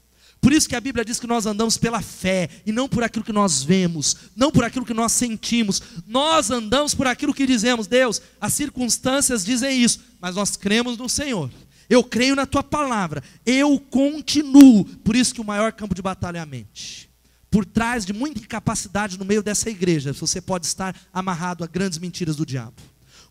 Por 0.46 0.54
isso 0.54 0.70
que 0.70 0.76
a 0.76 0.80
Bíblia 0.80 1.04
diz 1.04 1.20
que 1.20 1.26
nós 1.26 1.48
andamos 1.48 1.76
pela 1.76 2.04
fé 2.04 2.48
e 2.68 2.72
não 2.72 2.88
por 2.88 3.04
aquilo 3.04 3.26
que 3.26 3.34
nós 3.34 3.64
vemos, 3.64 4.16
não 4.36 4.52
por 4.52 4.64
aquilo 4.64 4.86
que 4.86 4.94
nós 4.94 5.12
sentimos. 5.12 5.82
Nós 6.06 6.52
andamos 6.52 6.94
por 6.94 7.08
aquilo 7.08 7.34
que 7.34 7.48
dizemos, 7.48 7.88
Deus, 7.88 8.22
as 8.40 8.54
circunstâncias 8.54 9.44
dizem 9.44 9.82
isso, 9.82 10.02
mas 10.22 10.36
nós 10.36 10.56
cremos 10.56 11.00
no 11.00 11.10
Senhor. 11.10 11.50
Eu 11.90 12.04
creio 12.04 12.36
na 12.36 12.46
tua 12.46 12.62
palavra, 12.62 13.24
eu 13.44 13.80
continuo. 13.90 14.86
Por 14.86 15.16
isso 15.16 15.34
que 15.34 15.42
o 15.42 15.44
maior 15.44 15.72
campo 15.72 15.96
de 15.96 16.02
batalha 16.04 16.38
é 16.38 16.42
a 16.42 16.46
mente. 16.46 17.10
Por 17.50 17.66
trás 17.66 18.06
de 18.06 18.14
muita 18.14 18.40
incapacidade 18.40 19.18
no 19.18 19.26
meio 19.26 19.42
dessa 19.42 19.68
igreja, 19.68 20.14
você 20.14 20.40
pode 20.40 20.68
estar 20.68 20.96
amarrado 21.12 21.64
a 21.64 21.68
grandes 21.68 21.98
mentiras 21.98 22.36
do 22.36 22.46
diabo. 22.46 22.76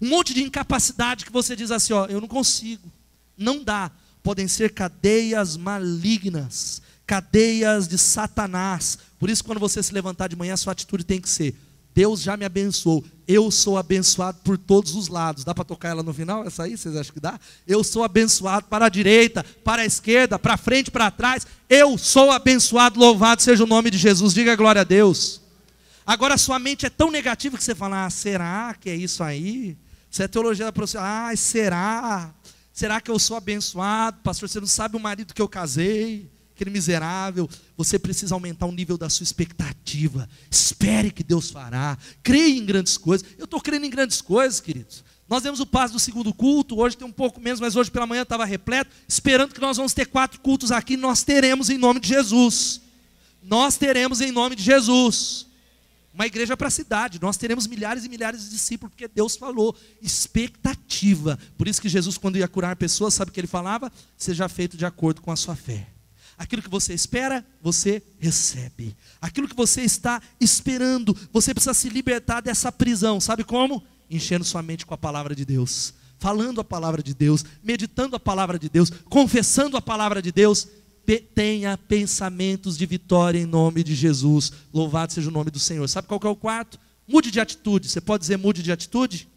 Um 0.01 0.09
monte 0.09 0.35
de 0.35 0.43
incapacidade 0.43 1.25
que 1.25 1.31
você 1.31 1.55
diz 1.55 1.71
assim, 1.71 1.93
ó, 1.93 2.07
eu 2.07 2.21
não 2.21 2.27
consigo, 2.27 2.91
não 3.39 3.63
dá. 3.63 3.93
Podem 4.21 4.49
ser 4.49 4.73
cadeias 4.73 5.57
malignas 5.57 6.83
cadeias 7.07 7.87
de 7.89 7.99
Satanás. 7.99 8.99
Por 9.19 9.31
isso, 9.31 9.45
quando 9.45 9.59
você 9.59 9.83
se 9.83 9.93
levantar 9.93 10.29
de 10.29 10.37
manhã, 10.37 10.57
sua 10.57 10.73
atitude 10.73 11.05
tem 11.05 11.21
que 11.21 11.29
ser: 11.29 11.55
Deus 11.95 12.21
já 12.21 12.37
me 12.37 12.45
abençoou, 12.45 13.05
eu 13.27 13.51
sou 13.51 13.79
abençoado 13.79 14.39
por 14.43 14.59
todos 14.59 14.95
os 14.95 15.09
lados. 15.09 15.45
Dá 15.45 15.55
para 15.55 15.65
tocar 15.65 15.91
ela 15.91 16.03
no 16.03 16.13
final? 16.13 16.45
Essa 16.45 16.65
aí, 16.65 16.77
vocês 16.77 16.97
acham 16.97 17.15
que 17.15 17.21
dá? 17.21 17.39
Eu 17.67 17.85
sou 17.85 18.03
abençoado 18.03 18.67
para 18.67 18.87
a 18.87 18.89
direita, 18.89 19.45
para 19.63 19.83
a 19.83 19.87
esquerda, 19.87 20.39
para 20.39 20.57
frente, 20.57 20.91
para 20.91 21.11
trás. 21.11 21.47
Eu 21.69 21.97
sou 21.97 22.31
abençoado, 22.31 22.99
louvado 22.99 23.43
seja 23.43 23.65
o 23.65 23.67
nome 23.67 23.91
de 23.91 23.99
Jesus. 23.99 24.35
Diga 24.35 24.57
glória 24.57 24.81
a 24.81 24.85
Deus. 24.85 25.41
Agora, 26.07 26.37
sua 26.37 26.59
mente 26.59 26.85
é 26.85 26.91
tão 26.91 27.11
negativa 27.11 27.57
que 27.57 27.65
você 27.65 27.75
fala: 27.75 28.07
ah, 28.07 28.11
será 28.11 28.75
que 28.79 28.91
é 28.91 28.97
isso 28.97 29.23
aí? 29.23 29.77
Isso 30.11 30.23
é 30.23 30.29
teologia 30.29 30.67
da 30.67 30.73
profissão. 30.73 31.01
Ah, 31.03 31.33
será? 31.37 32.35
Será 32.73 33.01
que 33.01 33.11
eu 33.11 33.19
sou 33.19 33.37
abençoado? 33.37 34.19
Pastor, 34.23 34.49
você 34.49 34.59
não 34.59 34.67
sabe 34.67 34.97
o 34.97 35.01
marido 35.01 35.33
que 35.33 35.41
eu 35.41 35.49
casei? 35.49 36.29
Aquele 36.55 36.71
miserável. 36.71 37.49
Você 37.77 37.99
precisa 37.99 38.35
aumentar 38.35 38.67
o 38.67 38.73
nível 38.73 38.97
da 38.97 39.11
sua 39.11 39.25
expectativa. 39.25 40.29
Espere 40.51 41.11
que 41.11 41.25
Deus 41.25 41.51
fará. 41.51 41.99
Creia 42.23 42.57
em 42.57 42.65
grandes 42.65 42.97
coisas. 42.97 43.27
Eu 43.37 43.45
estou 43.45 43.61
crendo 43.61 43.85
em 43.85 43.91
grandes 43.91 44.21
coisas, 44.23 44.61
queridos. 44.61 45.05
Nós 45.29 45.43
demos 45.43 45.59
o 45.59 45.67
passo 45.67 45.95
do 45.95 45.99
segundo 45.99 46.33
culto, 46.35 46.79
hoje 46.79 46.97
tem 46.97 47.07
um 47.07 47.13
pouco 47.13 47.41
menos, 47.41 47.59
mas 47.59 47.75
hoje 47.75 47.91
pela 47.91 48.07
manhã 48.07 48.23
estava 48.23 48.45
repleto, 48.45 48.91
esperando 49.09 49.55
que 49.55 49.61
nós 49.61 49.77
vamos 49.77 49.95
ter 49.95 50.07
quatro 50.07 50.39
cultos 50.41 50.71
aqui, 50.71 50.99
nós 50.99 51.23
teremos 51.23 51.71
em 51.71 51.79
nome 51.79 51.99
de 51.99 52.09
Jesus. 52.09 52.83
Nós 53.43 53.77
teremos 53.77 54.21
em 54.21 54.31
nome 54.31 54.55
de 54.55 54.63
Jesus. 54.63 55.47
Uma 56.13 56.27
igreja 56.27 56.57
para 56.57 56.69
a 56.69 56.71
cidade, 56.71 57.19
nós 57.21 57.37
teremos 57.37 57.67
milhares 57.67 58.05
e 58.05 58.09
milhares 58.09 58.45
de 58.45 58.51
discípulos, 58.51 58.93
porque 58.93 59.09
Deus 59.09 59.35
falou, 59.35 59.75
expectativa. 60.01 61.39
Por 61.57 61.67
isso 61.67 61.81
que 61.81 61.89
Jesus, 61.89 62.19
quando 62.19 62.39
ia 62.39 62.47
curar 62.47 62.77
pessoas, 62.77 63.15
sabe 63.15 63.31
o 63.31 63.35
que 63.35 63.41
ele 63.41 63.47
falava? 63.47 63.91
Seja 64.17 64.49
feito 64.49 64.77
de 64.77 64.87
acordo 64.87 65.21
com 65.23 65.33
a 65.33 65.37
sua 65.37 65.57
fé. 65.57 65.94
Aquilo 66.37 66.63
que 66.63 66.71
você 66.71 66.93
espera, 66.95 67.45
você 67.63 68.03
recebe. 68.19 68.97
Aquilo 69.21 69.49
que 69.49 69.57
você 69.57 69.83
está 69.83 70.21
esperando, 70.41 71.17
você 71.33 71.55
precisa 71.55 71.75
se 71.75 71.89
libertar 71.89 72.41
dessa 72.41 72.73
prisão. 72.73 73.21
Sabe 73.21 73.45
como? 73.45 73.83
enchendo 74.11 74.45
sua 74.45 74.63
mente 74.63 74.87
com 74.87 74.95
a 74.95 74.99
palavra 74.99 75.35
de 75.35 75.45
Deus, 75.45 75.95
falando 76.19 76.61
a 76.61 76.65
palavra 76.65 77.03
de 77.03 77.15
Deus, 77.15 77.45
meditando 77.63 78.17
a 78.17 78.21
palavra 78.21 78.59
de 78.59 78.69
Deus, 78.69 78.91
confessando 79.09 79.77
a 79.77 79.83
palavra 79.83 80.21
de 80.23 80.33
Deus. 80.33 80.69
Tenha 81.35 81.77
pensamentos 81.77 82.79
de 82.79 82.87
vitória 82.87 83.39
em 83.39 83.45
nome 83.45 83.85
de 83.85 83.95
Jesus. 83.95 84.51
Louvado 84.73 85.13
seja 85.13 85.29
o 85.29 85.33
nome 85.33 85.51
do 85.51 85.59
Senhor. 85.59 85.87
Sabe 85.87 86.09
qual 86.09 86.21
é 86.25 86.29
o 86.29 86.37
quarto? 86.37 86.79
Mude 87.07 87.31
de 87.31 87.41
atitude. 87.41 87.91
Você 87.91 88.01
pode 88.01 88.23
dizer 88.23 88.39
mude 88.39 88.63
de 88.63 88.73
atitude? 88.73 89.29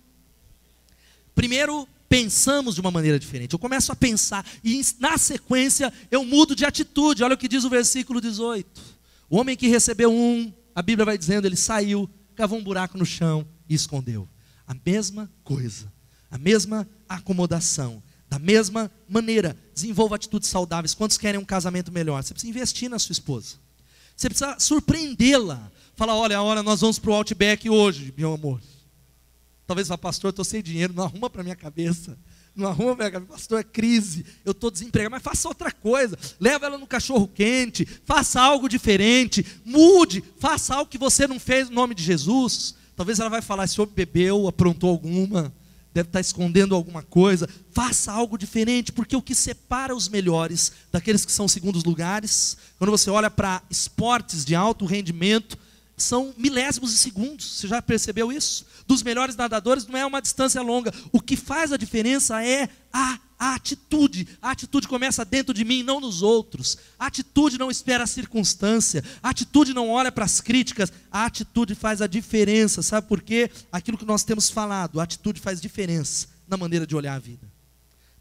Primeiro, 1.35 1.85
pensamos 2.09 2.75
de 2.75 2.81
uma 2.81 2.91
maneira 2.91 3.19
diferente. 3.19 3.53
Eu 3.53 3.59
começo 3.59 3.91
a 3.91 3.95
pensar 3.95 4.45
e 4.63 4.81
na 4.99 5.17
sequência 5.17 5.91
eu 6.09 6.23
mudo 6.23 6.55
de 6.55 6.65
atitude. 6.65 7.23
Olha 7.23 7.35
o 7.35 7.37
que 7.37 7.47
diz 7.47 7.63
o 7.63 7.69
versículo 7.69 8.21
18. 8.21 8.81
O 9.29 9.37
homem 9.37 9.57
que 9.57 9.67
recebeu 9.67 10.11
um, 10.11 10.51
a 10.73 10.81
Bíblia 10.81 11.05
vai 11.05 11.17
dizendo, 11.17 11.45
ele 11.45 11.55
saiu, 11.55 12.09
cavou 12.35 12.57
um 12.57 12.63
buraco 12.63 12.97
no 12.97 13.05
chão 13.05 13.45
e 13.69 13.75
escondeu 13.75 14.27
a 14.67 14.75
mesma 14.85 15.31
coisa, 15.43 15.91
a 16.29 16.37
mesma 16.37 16.87
acomodação, 17.07 18.03
da 18.29 18.37
mesma 18.37 18.91
maneira. 19.07 19.57
Desenvolva 19.73 20.15
atitudes 20.15 20.49
saudáveis. 20.49 20.93
Quantos 20.93 21.17
querem 21.17 21.39
um 21.39 21.45
casamento 21.45 21.91
melhor? 21.91 22.21
Você 22.21 22.33
precisa 22.33 22.49
investir 22.51 22.89
na 22.89 22.99
sua 22.99 23.13
esposa. 23.13 23.55
Você 24.15 24.27
precisa 24.27 24.59
surpreendê-la. 24.59 25.71
Fala, 25.95 26.15
olha, 26.15 26.41
hora 26.41 26.61
nós 26.61 26.81
vamos 26.81 26.99
para 26.99 27.11
o 27.11 27.13
Outback 27.13 27.69
hoje, 27.69 28.13
meu 28.17 28.33
amor. 28.33 28.61
Talvez 29.67 29.89
vá, 29.89 29.97
pastor, 29.97 30.29
estou 30.29 30.45
sem 30.45 30.63
dinheiro, 30.63 30.93
não 30.93 31.03
arruma 31.03 31.29
para 31.29 31.43
minha 31.43 31.55
cabeça. 31.55 32.17
Não 32.55 32.69
arruma 32.69 32.95
minha 32.95 33.11
cabeça, 33.11 33.31
pastor, 33.33 33.59
é 33.59 33.63
crise, 33.63 34.25
eu 34.43 34.51
estou 34.51 34.71
desempregado, 34.71 35.11
mas 35.11 35.21
faça 35.21 35.47
outra 35.47 35.71
coisa. 35.71 36.17
Leva 36.39 36.65
ela 36.65 36.77
no 36.77 36.87
cachorro 36.87 37.27
quente, 37.27 37.85
faça 38.05 38.41
algo 38.41 38.69
diferente, 38.69 39.45
mude, 39.65 40.23
faça 40.39 40.73
algo 40.73 40.89
que 40.89 40.97
você 40.97 41.27
não 41.27 41.39
fez 41.39 41.69
no 41.69 41.75
nome 41.75 41.93
de 41.93 42.01
Jesus. 42.01 42.73
Talvez 42.95 43.19
ela 43.19 43.29
vai 43.29 43.41
falar: 43.41 43.65
esse 43.65 43.79
homem 43.79 43.93
bebeu, 43.93 44.47
aprontou 44.47 44.89
alguma, 44.89 45.53
deve 45.93 46.09
estar 46.09 46.21
escondendo 46.21 46.73
alguma 46.73 47.03
coisa. 47.03 47.47
Faça 47.71 48.11
algo 48.11 48.37
diferente, 48.37 48.91
porque 48.91 49.15
o 49.15 49.21
que 49.21 49.35
separa 49.35 49.95
os 49.95 50.07
melhores 50.07 50.71
daqueles 50.91 51.25
que 51.25 51.31
são 51.31 51.47
segundos 51.47 51.83
lugares, 51.83 52.57
quando 52.79 52.89
você 52.89 53.09
olha 53.09 53.29
para 53.29 53.61
esportes 53.69 54.45
de 54.45 54.55
alto 54.55 54.85
rendimento, 54.85 55.57
são 55.97 56.33
milésimos 56.37 56.91
de 56.91 56.97
segundos. 56.97 57.45
Você 57.45 57.67
já 57.67 57.81
percebeu 57.81 58.31
isso? 58.31 58.65
Dos 58.87 59.03
melhores 59.03 59.35
nadadores 59.35 59.85
não 59.85 59.99
é 59.99 60.05
uma 60.05 60.21
distância 60.21 60.61
longa. 60.61 60.93
O 61.11 61.19
que 61.19 61.35
faz 61.35 61.71
a 61.71 61.77
diferença 61.77 62.43
é 62.43 62.69
a 62.91 63.19
a 63.39 63.53
atitude, 63.53 64.27
a 64.41 64.49
atitude 64.49 64.87
começa 64.87 65.23
dentro 65.23 65.53
de 65.53 65.63
mim, 65.63 65.83
não 65.83 65.99
nos 65.99 66.23
outros. 66.23 66.75
A 66.97 67.05
atitude 67.05 67.59
não 67.59 67.69
espera 67.69 68.03
a 68.03 68.07
circunstância. 68.07 69.03
A 69.21 69.29
atitude 69.29 69.75
não 69.75 69.89
olha 69.89 70.11
para 70.11 70.25
as 70.25 70.41
críticas. 70.41 70.91
A 71.11 71.25
atitude 71.25 71.75
faz 71.75 72.01
a 72.01 72.07
diferença. 72.07 72.81
Sabe 72.81 73.07
por 73.07 73.21
quê? 73.21 73.51
Aquilo 73.71 73.97
que 73.97 74.05
nós 74.05 74.23
temos 74.23 74.49
falado, 74.49 74.99
a 74.99 75.03
atitude 75.03 75.39
faz 75.39 75.61
diferença 75.61 76.27
na 76.47 76.57
maneira 76.57 76.87
de 76.87 76.95
olhar 76.95 77.13
a 77.13 77.19
vida. 77.19 77.47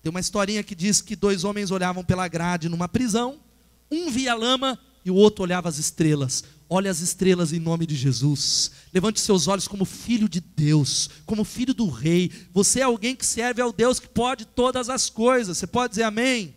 Tem 0.03 0.11
uma 0.11 0.21
historinha 0.21 0.63
que 0.63 0.75
diz 0.75 1.01
que 1.01 1.17
dois 1.17 1.45
homens 1.45 1.71
olhavam 1.71 2.05
pela 2.05 2.29
grade 2.29 2.69
numa 2.69 2.87
prisão, 2.87 3.41
um 3.91 4.11
via 4.11 4.35
lama 4.35 4.79
e 5.05 5.11
o 5.11 5.15
outro 5.15 5.43
olhava 5.45 5.69
as 5.69 5.79
estrelas. 5.79 6.45
Olhe 6.69 6.89
as 6.89 7.01
estrelas 7.01 7.53
em 7.53 7.61
nome 7.61 7.87
de 7.87 7.95
Jesus. 7.95 8.73
Levante 8.93 9.21
seus 9.21 9.47
olhos 9.47 9.69
como 9.69 9.85
filho 9.85 10.29
de 10.29 10.41
Deus, 10.41 11.09
como 11.25 11.45
filho 11.45 11.73
do 11.73 11.89
rei. 11.89 12.31
Você 12.53 12.81
é 12.81 12.83
alguém 12.83 13.15
que 13.15 13.25
serve 13.25 13.63
ao 13.63 13.73
Deus 13.73 14.01
que 14.01 14.09
pode 14.09 14.45
todas 14.45 14.89
as 14.89 15.09
coisas. 15.09 15.59
Você 15.59 15.67
pode 15.67 15.91
dizer 15.91 16.03
amém? 16.03 16.55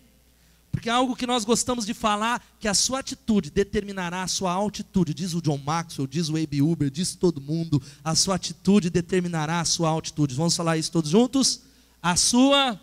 Porque 0.72 0.89
é 0.89 0.91
algo 0.91 1.15
que 1.15 1.28
nós 1.28 1.45
gostamos 1.45 1.86
de 1.86 1.93
falar, 1.93 2.43
que 2.60 2.67
a 2.67 2.74
sua 2.74 3.00
atitude 3.00 3.52
determinará 3.52 4.24
a 4.24 4.28
sua 4.28 4.52
altitude. 4.52 5.13
Diz 5.13 5.34
o 5.34 5.41
John 5.41 5.58
Maxwell, 5.58 6.08
diz 6.08 6.30
o 6.30 6.38
Abe 6.38 6.62
Uber, 6.62 6.89
diz 6.89 7.15
todo 7.15 7.41
mundo. 7.41 7.82
A 8.04 8.15
sua 8.15 8.36
atitude 8.36 8.89
determinará 8.89 9.60
a 9.60 9.65
sua 9.65 9.89
altitude. 9.89 10.34
Vamos 10.34 10.56
falar 10.56 10.78
isso 10.78 10.91
todos 10.91 11.12
juntos? 11.12 11.62
A 12.02 12.15
sua 12.15 12.80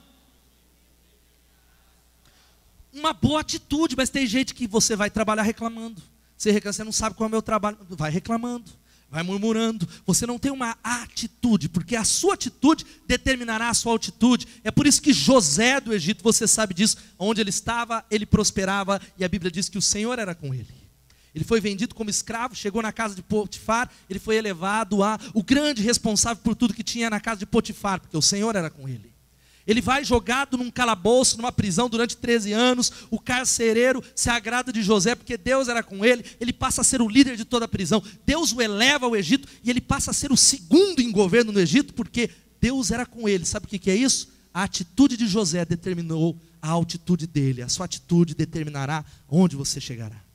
uma 2.92 3.12
boa 3.12 3.40
atitude, 3.40 3.94
mas 3.94 4.10
tem 4.10 4.26
gente 4.26 4.54
que 4.54 4.66
você 4.66 4.96
vai 4.96 5.10
trabalhar 5.10 5.42
reclamando. 5.42 6.00
Você 6.46 6.52
reclama, 6.52 6.72
você 6.72 6.84
não 6.84 6.92
sabe 6.92 7.16
qual 7.16 7.26
é 7.26 7.28
o 7.28 7.30
meu 7.30 7.42
trabalho, 7.42 7.76
vai 7.90 8.08
reclamando, 8.08 8.70
vai 9.10 9.24
murmurando. 9.24 9.88
Você 10.06 10.24
não 10.26 10.38
tem 10.38 10.52
uma 10.52 10.78
atitude, 10.80 11.68
porque 11.68 11.96
a 11.96 12.04
sua 12.04 12.34
atitude 12.34 12.86
determinará 13.04 13.68
a 13.68 13.74
sua 13.74 13.90
altitude. 13.90 14.46
É 14.62 14.70
por 14.70 14.86
isso 14.86 15.02
que 15.02 15.12
José 15.12 15.80
do 15.80 15.92
Egito, 15.92 16.22
você 16.22 16.46
sabe 16.46 16.72
disso, 16.72 16.98
onde 17.18 17.40
ele 17.40 17.50
estava, 17.50 18.04
ele 18.08 18.24
prosperava, 18.24 19.00
e 19.18 19.24
a 19.24 19.28
Bíblia 19.28 19.50
diz 19.50 19.68
que 19.68 19.76
o 19.76 19.82
Senhor 19.82 20.20
era 20.20 20.36
com 20.36 20.54
ele. 20.54 20.72
Ele 21.34 21.44
foi 21.44 21.60
vendido 21.60 21.96
como 21.96 22.10
escravo, 22.10 22.54
chegou 22.54 22.80
na 22.80 22.92
casa 22.92 23.16
de 23.16 23.22
Potifar, 23.22 23.90
ele 24.08 24.20
foi 24.20 24.36
elevado 24.36 25.02
a 25.02 25.18
o 25.34 25.42
grande 25.42 25.82
responsável 25.82 26.40
por 26.44 26.54
tudo 26.54 26.72
que 26.72 26.84
tinha 26.84 27.10
na 27.10 27.18
casa 27.18 27.40
de 27.40 27.46
Potifar, 27.46 28.00
porque 28.00 28.16
o 28.16 28.22
Senhor 28.22 28.54
era 28.54 28.70
com 28.70 28.88
ele. 28.88 29.15
Ele 29.66 29.80
vai 29.80 30.04
jogado 30.04 30.56
num 30.56 30.70
calabouço, 30.70 31.36
numa 31.36 31.50
prisão 31.50 31.88
durante 31.88 32.16
13 32.16 32.52
anos. 32.52 32.92
O 33.10 33.18
carcereiro 33.18 34.02
se 34.14 34.30
agrada 34.30 34.72
de 34.72 34.82
José 34.82 35.14
porque 35.14 35.36
Deus 35.36 35.68
era 35.68 35.82
com 35.82 36.04
ele. 36.04 36.24
Ele 36.40 36.52
passa 36.52 36.82
a 36.82 36.84
ser 36.84 37.02
o 37.02 37.08
líder 37.08 37.36
de 37.36 37.44
toda 37.44 37.64
a 37.64 37.68
prisão. 37.68 38.02
Deus 38.24 38.52
o 38.52 38.62
eleva 38.62 39.06
ao 39.06 39.16
Egito 39.16 39.48
e 39.64 39.70
ele 39.70 39.80
passa 39.80 40.12
a 40.12 40.14
ser 40.14 40.30
o 40.30 40.36
segundo 40.36 41.00
em 41.00 41.10
governo 41.10 41.50
no 41.52 41.60
Egito 41.60 41.94
porque 41.94 42.30
Deus 42.60 42.90
era 42.90 43.04
com 43.04 43.28
ele. 43.28 43.44
Sabe 43.44 43.66
o 43.66 43.68
que 43.68 43.90
é 43.90 43.96
isso? 43.96 44.28
A 44.54 44.62
atitude 44.62 45.16
de 45.16 45.26
José 45.26 45.64
determinou 45.64 46.36
a 46.62 46.68
altitude 46.68 47.26
dele. 47.26 47.62
A 47.62 47.68
sua 47.68 47.86
atitude 47.86 48.34
determinará 48.34 49.04
onde 49.28 49.56
você 49.56 49.80
chegará. 49.80 50.25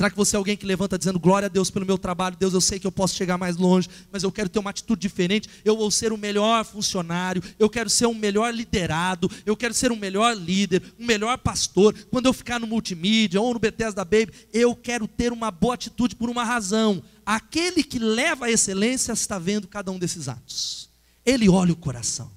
Será 0.00 0.08
que 0.08 0.16
você 0.16 0.34
é 0.34 0.38
alguém 0.38 0.56
que 0.56 0.64
levanta 0.64 0.96
dizendo 0.96 1.20
glória 1.20 1.44
a 1.44 1.48
Deus 1.50 1.70
pelo 1.70 1.84
meu 1.84 1.98
trabalho? 1.98 2.34
Deus, 2.34 2.54
eu 2.54 2.60
sei 2.62 2.80
que 2.80 2.86
eu 2.86 2.90
posso 2.90 3.14
chegar 3.14 3.36
mais 3.36 3.58
longe, 3.58 3.86
mas 4.10 4.22
eu 4.22 4.32
quero 4.32 4.48
ter 4.48 4.58
uma 4.58 4.70
atitude 4.70 4.98
diferente. 4.98 5.46
Eu 5.62 5.76
vou 5.76 5.90
ser 5.90 6.10
o 6.10 6.16
melhor 6.16 6.64
funcionário, 6.64 7.42
eu 7.58 7.68
quero 7.68 7.90
ser 7.90 8.06
um 8.06 8.14
melhor 8.14 8.50
liderado, 8.54 9.30
eu 9.44 9.54
quero 9.54 9.74
ser 9.74 9.92
um 9.92 9.96
melhor 9.96 10.34
líder, 10.34 10.82
um 10.98 11.04
melhor 11.04 11.36
pastor. 11.36 11.94
Quando 12.10 12.24
eu 12.24 12.32
ficar 12.32 12.58
no 12.58 12.66
multimídia 12.66 13.42
ou 13.42 13.52
no 13.52 13.60
Bethesda 13.60 14.02
Baby, 14.02 14.32
eu 14.54 14.74
quero 14.74 15.06
ter 15.06 15.34
uma 15.34 15.50
boa 15.50 15.74
atitude 15.74 16.16
por 16.16 16.30
uma 16.30 16.44
razão. 16.44 17.02
Aquele 17.26 17.84
que 17.84 17.98
leva 17.98 18.46
a 18.46 18.50
excelência 18.50 19.12
está 19.12 19.38
vendo 19.38 19.68
cada 19.68 19.92
um 19.92 19.98
desses 19.98 20.28
atos. 20.28 20.88
Ele 21.26 21.46
olha 21.46 21.74
o 21.74 21.76
coração. 21.76 22.30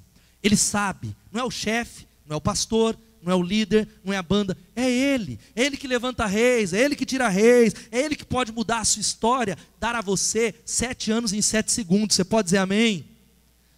Ele 0.43 0.57
sabe, 0.57 1.15
não 1.31 1.39
é 1.39 1.45
o 1.45 1.49
chefe, 1.49 2.05
não 2.27 2.33
é 2.33 2.37
o 2.37 2.41
pastor, 2.41 2.97
não 3.23 3.31
é 3.31 3.35
o 3.35 3.41
líder, 3.41 3.87
não 4.03 4.13
é 4.13 4.17
a 4.17 4.23
banda, 4.23 4.57
é 4.75 4.89
ele. 4.89 5.39
É 5.55 5.63
ele 5.63 5.77
que 5.77 5.87
levanta 5.87 6.25
reis, 6.25 6.73
é 6.73 6.81
ele 6.81 6.95
que 6.95 7.05
tira 7.05 7.29
reis, 7.29 7.73
é 7.91 7.99
ele 7.99 8.15
que 8.15 8.25
pode 8.25 8.51
mudar 8.51 8.79
a 8.79 8.85
sua 8.85 9.01
história, 9.01 9.57
dar 9.79 9.95
a 9.95 10.01
você 10.01 10.53
sete 10.65 11.11
anos 11.11 11.31
em 11.31 11.41
sete 11.41 11.71
segundos. 11.71 12.15
Você 12.15 12.23
pode 12.23 12.45
dizer 12.45 12.57
amém? 12.57 13.05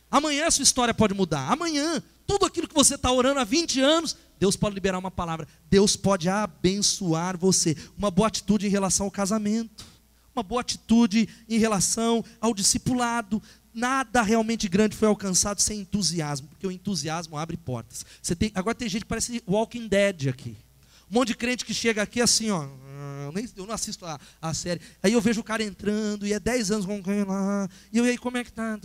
Amanhã 0.10 0.48
a 0.48 0.52
sua 0.52 0.64
história 0.64 0.94
pode 0.94 1.14
mudar. 1.14 1.52
Amanhã, 1.52 2.02
tudo 2.26 2.46
aquilo 2.46 2.68
que 2.68 2.74
você 2.74 2.96
está 2.96 3.12
orando 3.12 3.40
há 3.40 3.44
20 3.44 3.80
anos, 3.82 4.16
Deus 4.40 4.56
pode 4.56 4.74
liberar 4.74 4.98
uma 4.98 5.12
palavra. 5.12 5.48
Deus 5.70 5.96
pode 5.96 6.28
abençoar 6.28 7.38
você. 7.38 7.76
Uma 7.98 8.10
boa 8.10 8.28
atitude 8.28 8.66
em 8.66 8.70
relação 8.70 9.06
ao 9.06 9.12
casamento. 9.12 9.86
Uma 10.36 10.44
boa 10.44 10.62
atitude 10.62 11.30
em 11.48 11.58
relação 11.58 12.24
ao 12.42 12.54
discipulado 12.54 13.42
nada 13.76 14.22
realmente 14.22 14.70
grande 14.70 14.96
foi 14.96 15.08
alcançado 15.08 15.62
sem 15.62 15.82
entusiasmo, 15.82 16.48
porque 16.48 16.66
o 16.66 16.72
entusiasmo 16.72 17.38
abre 17.38 17.58
portas. 17.58 18.06
Você 18.22 18.34
tem, 18.34 18.50
agora 18.56 18.74
tem 18.74 18.88
gente 18.88 19.02
que 19.02 19.10
parece 19.10 19.44
Walking 19.46 19.88
Dead 19.88 20.30
aqui. 20.30 20.56
Um 21.12 21.16
monte 21.16 21.30
de 21.30 21.36
crente 21.36 21.66
que 21.66 21.74
chega 21.74 22.02
aqui 22.02 22.22
assim, 22.22 22.50
ó. 22.50 22.68
Eu, 23.26 23.32
nem, 23.32 23.48
eu 23.56 23.66
não 23.66 23.74
assisto 23.74 24.06
a, 24.06 24.20
a 24.42 24.54
série. 24.54 24.80
Aí 25.04 25.14
eu 25.14 25.22
vejo 25.22 25.42
o 25.42 25.44
cara 25.44 25.64
entrando, 25.64 26.26
e 26.26 26.34
é 26.34 26.40
10 26.40 26.72
anos 26.72 26.86
com 26.86 27.02
lá. 27.28 27.70
E 27.92 27.98
eu, 27.98 28.06
aí, 28.06 28.18
como 28.18 28.38
é 28.38 28.44
que 28.44 28.52
tá? 28.52 28.80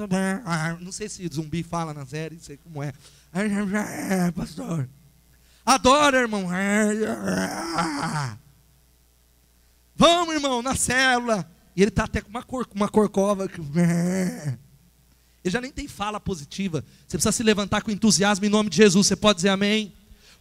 Ah, 0.45 0.77
não 0.81 0.93
sei 0.93 1.09
se 1.09 1.29
zumbi 1.33 1.63
fala 1.63 1.95
na 1.95 2.05
série, 2.05 2.35
não 2.35 2.43
sei 2.43 2.57
como 2.57 2.83
é. 2.83 2.93
É, 3.33 4.31
pastor. 4.33 4.89
Adora, 5.65 6.19
irmão. 6.19 6.49
Vamos, 10.01 10.33
irmão, 10.35 10.63
na 10.63 10.75
célula. 10.75 11.47
E 11.77 11.83
ele 11.83 11.91
está 11.91 12.05
até 12.05 12.23
com 12.23 12.31
uma, 12.31 12.43
cor, 12.43 12.67
uma 12.75 12.89
corcova. 12.89 13.47
Ele 15.45 15.53
já 15.53 15.61
nem 15.61 15.71
tem 15.71 15.87
fala 15.87 16.19
positiva. 16.19 16.83
Você 17.07 17.19
precisa 17.19 17.33
se 17.33 17.43
levantar 17.43 17.83
com 17.83 17.91
entusiasmo 17.91 18.47
em 18.47 18.49
nome 18.49 18.71
de 18.71 18.79
Jesus. 18.79 19.07
Você 19.07 19.15
pode 19.15 19.37
dizer 19.37 19.51
amém? 19.51 19.93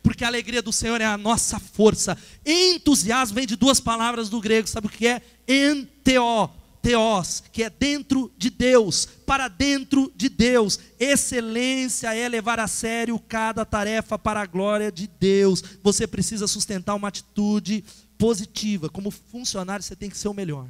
Porque 0.01 0.24
a 0.24 0.28
alegria 0.28 0.62
do 0.62 0.72
Senhor 0.72 1.01
é 1.01 1.05
a 1.05 1.18
nossa 1.18 1.60
força. 1.60 2.18
Entusiasmo 2.45 3.36
vem 3.36 3.45
de 3.45 3.57
duas 3.57 3.82
palavras 3.82 4.30
do 4.30 4.39
grego, 4.39 4.66
sabe 4.66 4.88
o 4.88 4.89
que 4.89 5.05
é? 5.05 5.22
Enteo, 5.45 6.49
teos, 6.82 7.43
que 7.51 7.62
é 7.62 7.70
dentro 7.70 8.32
de 8.38 8.49
Deus, 8.49 9.05
para 9.26 9.49
dentro 9.49 10.10
de 10.16 10.30
Deus. 10.30 10.80
Excelência 10.97 12.16
é 12.16 12.30
levar 12.30 12.62
a 12.62 12.68
sério 12.68 13.20
cada 13.20 13.66
tarefa 13.66 14.18
para 14.18 14.39
a 14.39 14.45
glória 14.45 14.89
de 14.89 15.05
Deus. 15.20 15.62
Você 15.84 16.07
precisa 16.07 16.47
sustentar 16.47 16.95
uma 16.95 17.10
atitude 17.10 17.84
positiva. 18.20 18.89
Como 18.89 19.09
funcionário, 19.09 19.82
você 19.82 19.95
tem 19.95 20.09
que 20.09 20.17
ser 20.17 20.28
o 20.28 20.34
melhor. 20.34 20.67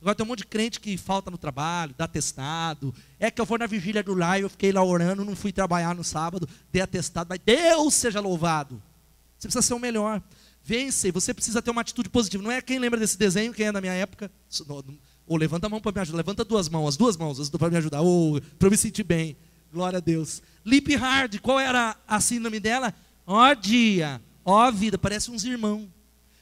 Agora 0.00 0.14
tem 0.14 0.24
um 0.24 0.28
monte 0.28 0.38
de 0.38 0.46
crente 0.46 0.80
que 0.80 0.96
falta 0.96 1.30
no 1.30 1.38
trabalho, 1.38 1.94
dá 1.96 2.04
atestado. 2.04 2.94
É 3.20 3.30
que 3.30 3.40
eu 3.40 3.44
vou 3.44 3.58
na 3.58 3.66
vigília 3.66 4.02
do 4.02 4.14
lar, 4.14 4.40
eu 4.40 4.48
fiquei 4.48 4.72
lá 4.72 4.82
orando, 4.82 5.24
não 5.24 5.36
fui 5.36 5.52
trabalhar 5.52 5.94
no 5.94 6.02
sábado, 6.02 6.48
dei 6.72 6.82
atestado, 6.82 7.28
mas 7.28 7.38
Deus 7.44 7.94
seja 7.94 8.20
louvado. 8.20 8.82
Você 9.38 9.46
precisa 9.48 9.62
ser 9.62 9.74
o 9.74 9.78
melhor. 9.78 10.22
Vence, 10.62 11.10
você 11.12 11.32
precisa 11.32 11.62
ter 11.62 11.70
uma 11.70 11.80
atitude 11.80 12.08
positiva. 12.08 12.42
Não 12.42 12.50
é 12.50 12.60
quem 12.60 12.78
lembra 12.78 12.98
desse 12.98 13.16
desenho, 13.16 13.52
quem 13.52 13.66
é 13.66 13.72
da 13.72 13.80
minha 13.80 13.92
época. 13.92 14.30
Ou 15.26 15.36
levanta 15.36 15.66
a 15.66 15.70
mão 15.70 15.80
para 15.80 15.92
me 15.92 16.00
ajudar, 16.00 16.16
levanta 16.16 16.44
duas 16.44 16.68
mãos, 16.68 16.88
as 16.88 16.96
duas 16.96 17.16
mãos 17.16 17.50
para 17.50 17.70
me 17.70 17.76
ajudar, 17.76 18.00
ou 18.00 18.40
para 18.58 18.70
me 18.70 18.76
sentir 18.76 19.04
bem. 19.04 19.36
Glória 19.72 19.98
a 19.98 20.00
Deus. 20.00 20.42
Lip 20.64 20.94
Hard, 20.96 21.40
qual 21.40 21.60
era 21.60 21.96
a 22.06 22.20
síndrome 22.20 22.60
dela? 22.60 22.94
Ó 23.26 23.54
dia, 23.54 24.20
ó 24.44 24.70
vida, 24.70 24.96
parece 24.96 25.30
uns 25.30 25.44
irmãos. 25.44 25.95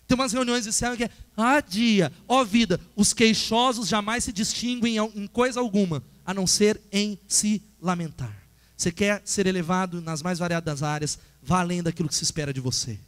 Tem 0.06 0.14
umas 0.14 0.32
reuniões 0.32 0.64
de 0.64 0.72
céu 0.72 0.96
que 0.96 1.04
é, 1.04 1.10
ah 1.36 1.60
dia, 1.60 2.12
ó 2.28 2.44
vida, 2.44 2.78
os 2.94 3.12
queixosos 3.12 3.88
jamais 3.88 4.24
se 4.24 4.32
distinguem 4.32 4.96
em 4.98 5.26
coisa 5.26 5.60
alguma, 5.60 6.02
a 6.24 6.34
não 6.34 6.46
ser 6.46 6.80
em 6.92 7.18
se 7.26 7.62
lamentar. 7.80 8.44
Você 8.76 8.92
quer 8.92 9.22
ser 9.24 9.46
elevado 9.46 10.00
nas 10.02 10.22
mais 10.22 10.38
variadas 10.38 10.82
áreas, 10.82 11.18
vá 11.42 11.60
além 11.60 11.82
daquilo 11.82 12.08
que 12.08 12.14
se 12.14 12.24
espera 12.24 12.52
de 12.52 12.60
você. 12.60 12.98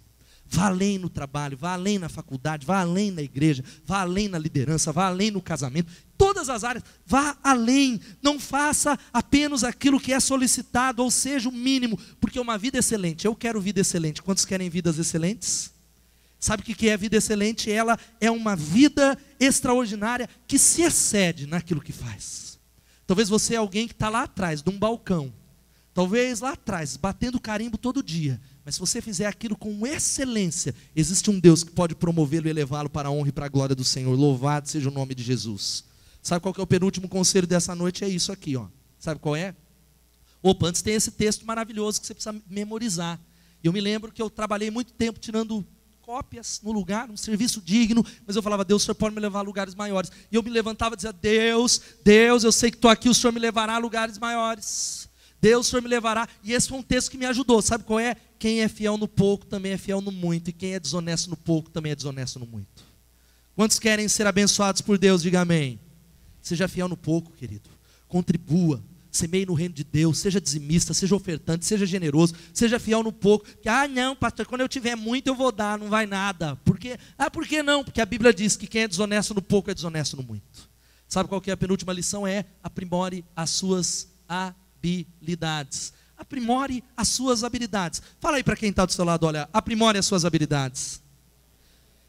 Vá 0.48 0.66
além 0.66 0.96
no 0.96 1.08
trabalho, 1.08 1.56
vá 1.56 1.72
além 1.72 1.98
na 1.98 2.08
faculdade, 2.08 2.64
vá 2.64 2.80
além 2.80 3.10
na 3.10 3.20
igreja, 3.20 3.64
vá 3.84 4.00
além 4.00 4.28
na 4.28 4.38
liderança, 4.38 4.92
vá 4.92 5.06
além 5.06 5.30
no 5.30 5.42
casamento, 5.42 5.92
todas 6.16 6.48
as 6.48 6.62
áreas, 6.62 6.84
vá 7.04 7.36
além. 7.42 8.00
Não 8.22 8.38
faça 8.38 8.96
apenas 9.12 9.64
aquilo 9.64 10.00
que 10.00 10.12
é 10.12 10.20
solicitado, 10.20 11.02
ou 11.02 11.10
seja, 11.10 11.48
o 11.48 11.52
mínimo, 11.52 11.98
porque 12.20 12.38
uma 12.38 12.56
vida 12.56 12.78
excelente, 12.78 13.26
eu 13.26 13.34
quero 13.34 13.60
vida 13.60 13.80
excelente. 13.80 14.22
Quantos 14.22 14.44
querem 14.44 14.70
vidas 14.70 14.98
excelentes? 14.98 15.75
Sabe 16.38 16.62
o 16.62 16.66
que 16.66 16.88
é 16.88 16.96
vida 16.96 17.16
excelente? 17.16 17.70
Ela 17.70 17.98
é 18.20 18.30
uma 18.30 18.54
vida 18.54 19.18
extraordinária 19.40 20.28
que 20.46 20.58
se 20.58 20.82
excede 20.82 21.46
naquilo 21.46 21.80
que 21.80 21.92
faz. 21.92 22.58
Talvez 23.06 23.28
você 23.28 23.54
é 23.54 23.58
alguém 23.58 23.86
que 23.86 23.94
está 23.94 24.08
lá 24.08 24.24
atrás 24.24 24.62
de 24.62 24.68
um 24.68 24.78
balcão, 24.78 25.32
talvez 25.94 26.40
lá 26.40 26.52
atrás, 26.52 26.96
batendo 26.96 27.40
carimbo 27.40 27.78
todo 27.78 28.02
dia, 28.02 28.40
mas 28.64 28.74
se 28.74 28.80
você 28.80 29.00
fizer 29.00 29.26
aquilo 29.26 29.56
com 29.56 29.86
excelência, 29.86 30.74
existe 30.94 31.30
um 31.30 31.38
Deus 31.38 31.62
que 31.62 31.70
pode 31.70 31.94
promovê-lo 31.94 32.48
e 32.48 32.50
elevá-lo 32.50 32.90
para 32.90 33.08
a 33.08 33.12
honra 33.12 33.28
e 33.28 33.32
para 33.32 33.46
a 33.46 33.48
glória 33.48 33.76
do 33.76 33.84
Senhor. 33.84 34.12
Louvado 34.18 34.68
seja 34.68 34.88
o 34.88 34.92
nome 34.92 35.14
de 35.14 35.22
Jesus. 35.22 35.84
Sabe 36.20 36.42
qual 36.42 36.52
é 36.58 36.60
o 36.60 36.66
penúltimo 36.66 37.08
conselho 37.08 37.46
dessa 37.46 37.76
noite? 37.76 38.04
É 38.04 38.08
isso 38.08 38.32
aqui, 38.32 38.56
ó. 38.56 38.66
Sabe 38.98 39.20
qual 39.20 39.36
é? 39.36 39.54
Opa, 40.42 40.66
antes 40.66 40.82
tem 40.82 40.94
esse 40.94 41.12
texto 41.12 41.46
maravilhoso 41.46 42.00
que 42.00 42.06
você 42.08 42.14
precisa 42.14 42.34
memorizar. 42.50 43.20
Eu 43.62 43.72
me 43.72 43.80
lembro 43.80 44.10
que 44.10 44.20
eu 44.20 44.28
trabalhei 44.28 44.68
muito 44.68 44.92
tempo 44.92 45.20
tirando 45.20 45.64
cópias 46.06 46.60
no 46.62 46.70
lugar, 46.70 47.10
um 47.10 47.16
serviço 47.16 47.60
digno, 47.60 48.06
mas 48.24 48.36
eu 48.36 48.42
falava, 48.42 48.64
Deus, 48.64 48.82
o 48.82 48.84
Senhor 48.86 48.94
pode 48.94 49.12
me 49.12 49.20
levar 49.20 49.40
a 49.40 49.42
lugares 49.42 49.74
maiores. 49.74 50.08
E 50.30 50.36
eu 50.36 50.42
me 50.42 50.48
levantava 50.48 50.94
e 50.94 50.96
dizia, 50.96 51.12
Deus, 51.12 51.80
Deus, 52.04 52.44
eu 52.44 52.52
sei 52.52 52.70
que 52.70 52.76
estou 52.76 52.88
aqui, 52.88 53.08
o 53.08 53.14
Senhor 53.14 53.32
me 53.32 53.40
levará 53.40 53.74
a 53.74 53.78
lugares 53.78 54.16
maiores. 54.16 55.08
Deus, 55.40 55.66
o 55.66 55.70
Senhor 55.70 55.82
me 55.82 55.88
levará. 55.88 56.28
E 56.44 56.52
esse 56.52 56.68
foi 56.68 56.78
um 56.78 56.82
texto 56.82 57.10
que 57.10 57.18
me 57.18 57.26
ajudou. 57.26 57.60
Sabe 57.60 57.82
qual 57.82 57.98
é? 57.98 58.14
Quem 58.38 58.60
é 58.60 58.68
fiel 58.68 58.96
no 58.96 59.08
pouco 59.08 59.46
também 59.46 59.72
é 59.72 59.76
fiel 59.76 60.00
no 60.00 60.12
muito. 60.12 60.48
E 60.50 60.52
quem 60.52 60.74
é 60.74 60.80
desonesto 60.80 61.28
no 61.28 61.36
pouco 61.36 61.70
também 61.70 61.90
é 61.90 61.96
desonesto 61.96 62.38
no 62.38 62.46
muito. 62.46 62.84
Quantos 63.56 63.80
querem 63.80 64.06
ser 64.06 64.28
abençoados 64.28 64.80
por 64.80 64.96
Deus? 64.98 65.22
Diga 65.22 65.40
amém. 65.40 65.80
Seja 66.40 66.68
fiel 66.68 66.88
no 66.88 66.96
pouco, 66.96 67.32
querido. 67.32 67.68
Contribua 68.06 68.80
semeie 69.16 69.46
no 69.46 69.54
reino 69.54 69.74
de 69.74 69.82
Deus, 69.82 70.18
seja 70.18 70.40
dizimista, 70.40 70.94
seja 70.94 71.14
ofertante, 71.14 71.64
seja 71.64 71.86
generoso, 71.86 72.34
seja 72.52 72.78
fiel 72.78 73.02
no 73.02 73.12
pouco. 73.12 73.46
Que, 73.62 73.68
ah, 73.68 73.88
não, 73.88 74.14
pastor, 74.14 74.46
quando 74.46 74.60
eu 74.60 74.68
tiver 74.68 74.94
muito 74.94 75.26
eu 75.26 75.34
vou 75.34 75.50
dar, 75.50 75.78
não 75.78 75.88
vai 75.88 76.06
nada. 76.06 76.56
Por 76.56 76.78
quê? 76.78 76.98
Ah, 77.18 77.30
por 77.30 77.46
que 77.46 77.62
não? 77.62 77.82
Porque 77.82 78.00
a 78.00 78.06
Bíblia 78.06 78.32
diz 78.32 78.56
que 78.56 78.66
quem 78.66 78.82
é 78.82 78.88
desonesto 78.88 79.34
no 79.34 79.42
pouco 79.42 79.70
é 79.70 79.74
desonesto 79.74 80.16
no 80.16 80.22
muito. 80.22 80.44
Sabe 81.08 81.28
qual 81.28 81.40
que 81.40 81.50
é 81.50 81.54
a 81.54 81.56
penúltima 81.56 81.92
lição? 81.92 82.26
É 82.26 82.44
aprimore 82.62 83.24
as 83.34 83.50
suas 83.50 84.08
habilidades. 84.28 85.92
Aprimore 86.16 86.82
as 86.96 87.08
suas 87.08 87.44
habilidades. 87.44 88.02
Fala 88.20 88.36
aí 88.36 88.44
para 88.44 88.56
quem 88.56 88.70
está 88.70 88.84
do 88.84 88.92
seu 88.92 89.04
lado, 89.04 89.26
olha, 89.26 89.48
aprimore 89.52 89.98
as 89.98 90.06
suas 90.06 90.24
habilidades. 90.24 91.00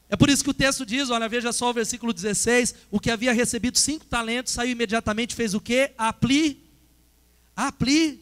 É 0.10 0.16
por 0.16 0.30
isso 0.30 0.43
que 0.43 0.49
o 0.49 0.53
texto 0.53 0.86
diz, 0.86 1.10
olha, 1.10 1.28
veja 1.28 1.51
só 1.51 1.70
o 1.70 1.74
versículo 1.74 2.14
16, 2.14 2.74
o 2.89 2.99
que 2.99 3.12
havia 3.12 3.34
recebido 3.34 3.78
cinco 3.78 4.05
talentos, 4.05 4.53
saiu 4.53 4.72
imediatamente, 4.72 5.36
fez 5.36 5.53
o 5.53 5.60
quê? 5.60 5.91
Apli 5.97 6.66
Apli, 7.58 8.22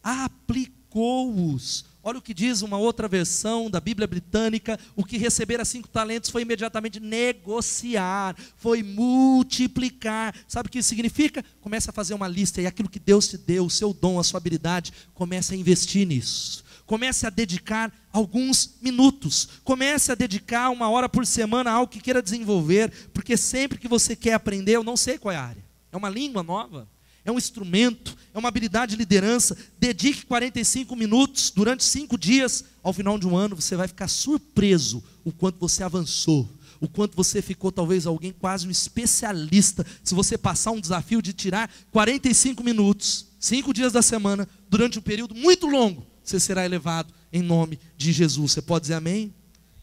aplicou-os. 0.00 1.84
Olha 2.00 2.18
o 2.18 2.22
que 2.22 2.32
diz 2.32 2.62
uma 2.62 2.78
outra 2.78 3.08
versão 3.08 3.68
da 3.68 3.80
Bíblia 3.80 4.06
britânica: 4.06 4.78
o 4.94 5.04
que 5.04 5.18
recebera 5.18 5.64
cinco 5.64 5.88
talentos 5.88 6.30
foi 6.30 6.42
imediatamente 6.42 7.00
negociar, 7.00 8.36
foi 8.56 8.84
multiplicar. 8.84 10.32
Sabe 10.46 10.68
o 10.68 10.70
que 10.70 10.78
isso 10.78 10.90
significa? 10.90 11.44
Comece 11.60 11.90
a 11.90 11.92
fazer 11.92 12.14
uma 12.14 12.28
lista 12.28 12.62
e 12.62 12.66
aquilo 12.68 12.88
que 12.88 13.00
Deus 13.00 13.26
te 13.26 13.36
deu, 13.36 13.66
o 13.66 13.70
seu 13.70 13.92
dom, 13.92 14.20
a 14.20 14.24
sua 14.24 14.38
habilidade, 14.38 14.92
comece 15.12 15.54
a 15.54 15.56
investir 15.56 16.06
nisso. 16.06 16.62
Comece 16.86 17.26
a 17.26 17.30
dedicar 17.30 17.92
alguns 18.12 18.76
minutos. 18.80 19.48
Comece 19.64 20.12
a 20.12 20.14
dedicar 20.14 20.70
uma 20.70 20.88
hora 20.88 21.08
por 21.08 21.26
semana 21.26 21.70
a 21.70 21.74
algo 21.74 21.92
que 21.92 22.00
queira 22.00 22.22
desenvolver, 22.22 22.92
porque 23.12 23.36
sempre 23.36 23.78
que 23.78 23.88
você 23.88 24.14
quer 24.14 24.34
aprender, 24.34 24.76
eu 24.76 24.84
não 24.84 24.96
sei 24.96 25.18
qual 25.18 25.32
é 25.32 25.36
a 25.36 25.42
área. 25.42 25.64
É 25.90 25.96
uma 25.96 26.08
língua 26.08 26.44
nova? 26.44 26.86
É 27.24 27.30
um 27.30 27.38
instrumento, 27.38 28.16
é 28.34 28.38
uma 28.38 28.48
habilidade 28.48 28.92
de 28.92 28.96
liderança. 28.96 29.56
Dedique 29.78 30.26
45 30.26 30.94
minutos 30.96 31.50
durante 31.50 31.84
cinco 31.84 32.18
dias. 32.18 32.64
Ao 32.82 32.92
final 32.92 33.18
de 33.18 33.26
um 33.26 33.36
ano, 33.36 33.54
você 33.54 33.76
vai 33.76 33.86
ficar 33.86 34.08
surpreso 34.08 35.02
o 35.24 35.32
quanto 35.32 35.58
você 35.58 35.84
avançou, 35.84 36.48
o 36.80 36.88
quanto 36.88 37.14
você 37.14 37.40
ficou 37.40 37.70
talvez 37.70 38.06
alguém 38.06 38.32
quase 38.32 38.66
um 38.66 38.70
especialista. 38.70 39.86
Se 40.02 40.14
você 40.14 40.36
passar 40.36 40.72
um 40.72 40.80
desafio 40.80 41.22
de 41.22 41.32
tirar 41.32 41.70
45 41.92 42.64
minutos, 42.64 43.26
cinco 43.38 43.72
dias 43.72 43.92
da 43.92 44.02
semana, 44.02 44.48
durante 44.68 44.98
um 44.98 45.02
período 45.02 45.34
muito 45.34 45.66
longo, 45.66 46.04
você 46.24 46.40
será 46.40 46.64
elevado 46.64 47.12
em 47.32 47.42
nome 47.42 47.78
de 47.96 48.12
Jesus. 48.12 48.52
Você 48.52 48.62
pode 48.62 48.82
dizer 48.82 48.94
amém? 48.94 49.32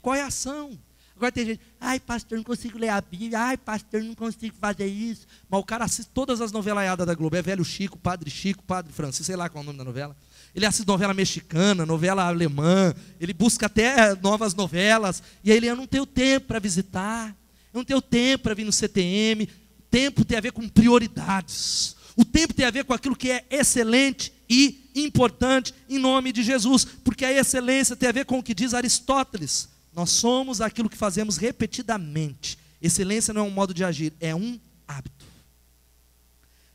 Qual 0.02 0.16
é 0.16 0.22
a 0.22 0.28
ação? 0.28 0.78
Agora 1.20 1.34
tem 1.34 1.46
gente, 1.46 1.60
ai 1.82 2.00
pastor, 2.00 2.38
não 2.38 2.46
consigo 2.46 2.78
ler 2.78 2.88
a 2.88 3.02
Bíblia, 3.02 3.42
ai 3.42 3.58
pastor, 3.58 4.02
não 4.02 4.16
consigo 4.16 4.56
fazer 4.58 4.86
isso. 4.86 5.28
Mas 5.50 5.60
o 5.60 5.64
cara 5.66 5.84
assiste 5.84 6.10
todas 6.14 6.40
as 6.40 6.54
novelaiadas 6.54 7.06
da 7.06 7.14
Globo. 7.14 7.36
É 7.36 7.42
velho 7.42 7.66
Chico, 7.66 8.00
Padre 8.00 8.30
Chico, 8.30 8.64
Padre 8.64 8.94
Francisco, 8.94 9.26
sei 9.26 9.36
lá 9.36 9.50
qual 9.50 9.62
é 9.62 9.64
o 9.64 9.66
nome 9.66 9.78
da 9.78 9.84
novela. 9.84 10.16
Ele 10.56 10.66
assiste 10.66 10.88
novela 10.88 11.14
mexicana, 11.14 11.86
novela 11.86 12.24
alemã, 12.26 12.96
ele 13.20 13.34
busca 13.34 13.66
até 13.66 14.16
novas 14.16 14.54
novelas. 14.54 15.22
E 15.44 15.52
aí 15.52 15.58
ele, 15.58 15.68
eu 15.68 15.76
não 15.76 15.86
tenho 15.86 16.06
tempo 16.06 16.48
para 16.48 16.58
visitar, 16.58 17.36
eu 17.74 17.80
não 17.80 17.84
tenho 17.84 18.02
tempo 18.02 18.44
para 18.44 18.54
vir 18.54 18.64
no 18.64 18.72
CTM. 18.72 19.44
O 19.44 19.84
tempo 19.92 20.24
tem 20.24 20.38
a 20.38 20.42
ver 20.42 20.54
com 20.54 20.70
prioridades. 20.70 21.98
O 22.16 22.24
tempo 22.24 22.54
tem 22.54 22.66
a 22.66 22.72
ver 22.72 22.86
com 22.86 22.94
aquilo 22.94 23.14
que 23.14 23.30
é 23.30 23.46
excelente 23.50 24.32
e 24.50 24.90
importante 24.96 25.74
em 25.90 26.00
nome 26.00 26.32
de 26.32 26.44
Jesus, 26.44 26.86
porque 27.04 27.26
a 27.26 27.34
excelência 27.34 27.98
tem 27.98 28.08
a 28.08 28.14
ver 28.14 28.24
com 28.24 28.40
o 28.40 28.44
que 28.44 28.54
diz 28.54 28.74
Aristóteles. 28.74 29.68
Nós 30.00 30.12
somos 30.12 30.62
aquilo 30.62 30.90
que 30.90 30.96
fazemos 30.96 31.36
repetidamente. 31.36 32.58
Excelência 32.82 33.34
não 33.34 33.42
é 33.42 33.44
um 33.44 33.50
modo 33.50 33.74
de 33.74 33.84
agir, 33.84 34.14
é 34.22 34.34
um 34.34 34.58
hábito. 34.88 35.26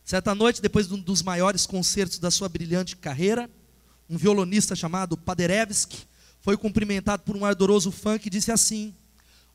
Certa 0.04 0.34
noite, 0.34 0.60
depois 0.60 0.86
de 0.86 0.92
um 0.92 1.00
dos 1.00 1.22
maiores 1.22 1.64
concertos 1.64 2.18
da 2.18 2.30
sua 2.30 2.50
brilhante 2.50 2.94
carreira, 2.96 3.48
um 4.10 4.18
violonista 4.18 4.76
chamado 4.76 5.16
Paderewski 5.16 6.06
foi 6.38 6.58
cumprimentado 6.58 7.22
por 7.22 7.34
um 7.34 7.46
ardoroso 7.46 7.90
fã 7.90 8.18
que 8.18 8.28
disse 8.28 8.52
assim: 8.52 8.94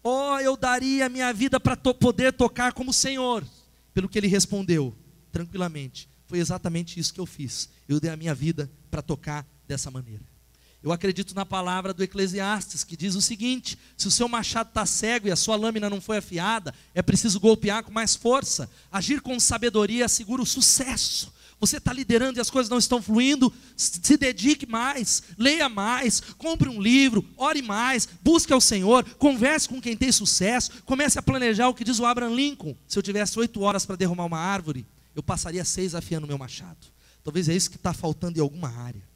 Oh, 0.03 0.39
eu 0.39 0.57
daria 0.57 1.07
minha 1.07 1.31
vida 1.31 1.59
para 1.59 1.75
to 1.75 1.93
poder 1.93 2.33
tocar 2.33 2.73
como 2.73 2.89
o 2.89 2.91
Senhor. 2.93 3.45
Pelo 3.93 4.09
que 4.09 4.17
ele 4.17 4.25
respondeu, 4.25 4.97
tranquilamente: 5.31 6.09
Foi 6.25 6.39
exatamente 6.39 6.99
isso 6.99 7.13
que 7.13 7.21
eu 7.21 7.25
fiz. 7.27 7.69
Eu 7.87 7.99
dei 7.99 8.09
a 8.09 8.17
minha 8.17 8.33
vida 8.33 8.67
para 8.89 9.03
tocar 9.03 9.45
dessa 9.67 9.91
maneira. 9.91 10.28
Eu 10.81 10.93
acredito 10.93 11.35
na 11.35 11.45
palavra 11.45 11.93
do 11.93 12.03
Eclesiastes, 12.03 12.85
que 12.85 12.95
diz 12.95 13.15
o 13.15 13.21
seguinte: 13.21 13.77
se 13.97 14.07
o 14.07 14.11
seu 14.11 14.29
machado 14.29 14.69
está 14.69 14.85
cego 14.85 15.27
e 15.27 15.31
a 15.31 15.35
sua 15.35 15.55
lâmina 15.55 15.89
não 15.89 15.99
foi 15.99 16.17
afiada, 16.17 16.73
é 16.93 17.01
preciso 17.01 17.39
golpear 17.39 17.83
com 17.83 17.91
mais 17.91 18.15
força. 18.15 18.69
Agir 18.91 19.21
com 19.21 19.37
sabedoria 19.39 20.05
assegura 20.05 20.41
o 20.41 20.45
sucesso. 20.45 21.33
Você 21.59 21.75
está 21.75 21.91
liderando 21.91 22.39
e 22.39 22.41
as 22.41 22.49
coisas 22.49 22.69
não 22.69 22.77
estão 22.77 23.01
fluindo, 23.01 23.51
se 23.75 24.15
dedique 24.15 24.65
mais, 24.65 25.21
leia 25.37 25.67
mais, 25.67 26.21
compre 26.37 26.69
um 26.69 26.81
livro, 26.81 27.25
ore 27.35 27.61
mais, 27.61 28.07
busque 28.23 28.53
ao 28.53 28.61
Senhor, 28.61 29.03
converse 29.15 29.67
com 29.67 29.81
quem 29.81 29.97
tem 29.97 30.09
sucesso, 30.09 30.71
comece 30.85 31.19
a 31.19 31.21
planejar 31.21 31.67
o 31.67 31.73
que 31.73 31.83
diz 31.83 31.99
o 31.99 32.05
Abraham 32.05 32.33
Lincoln. 32.33 32.77
Se 32.87 32.97
eu 32.97 33.03
tivesse 33.03 33.37
oito 33.37 33.59
horas 33.59 33.85
para 33.85 33.97
derrubar 33.97 34.23
uma 34.23 34.39
árvore, 34.39 34.87
eu 35.13 35.21
passaria 35.21 35.65
seis 35.65 35.93
afiando 35.93 36.25
meu 36.25 36.37
machado. 36.37 36.87
Talvez 37.25 37.49
é 37.49 37.55
isso 37.55 37.69
que 37.69 37.75
está 37.75 37.91
faltando 37.91 38.39
em 38.39 38.41
alguma 38.41 38.69
área. 38.69 39.08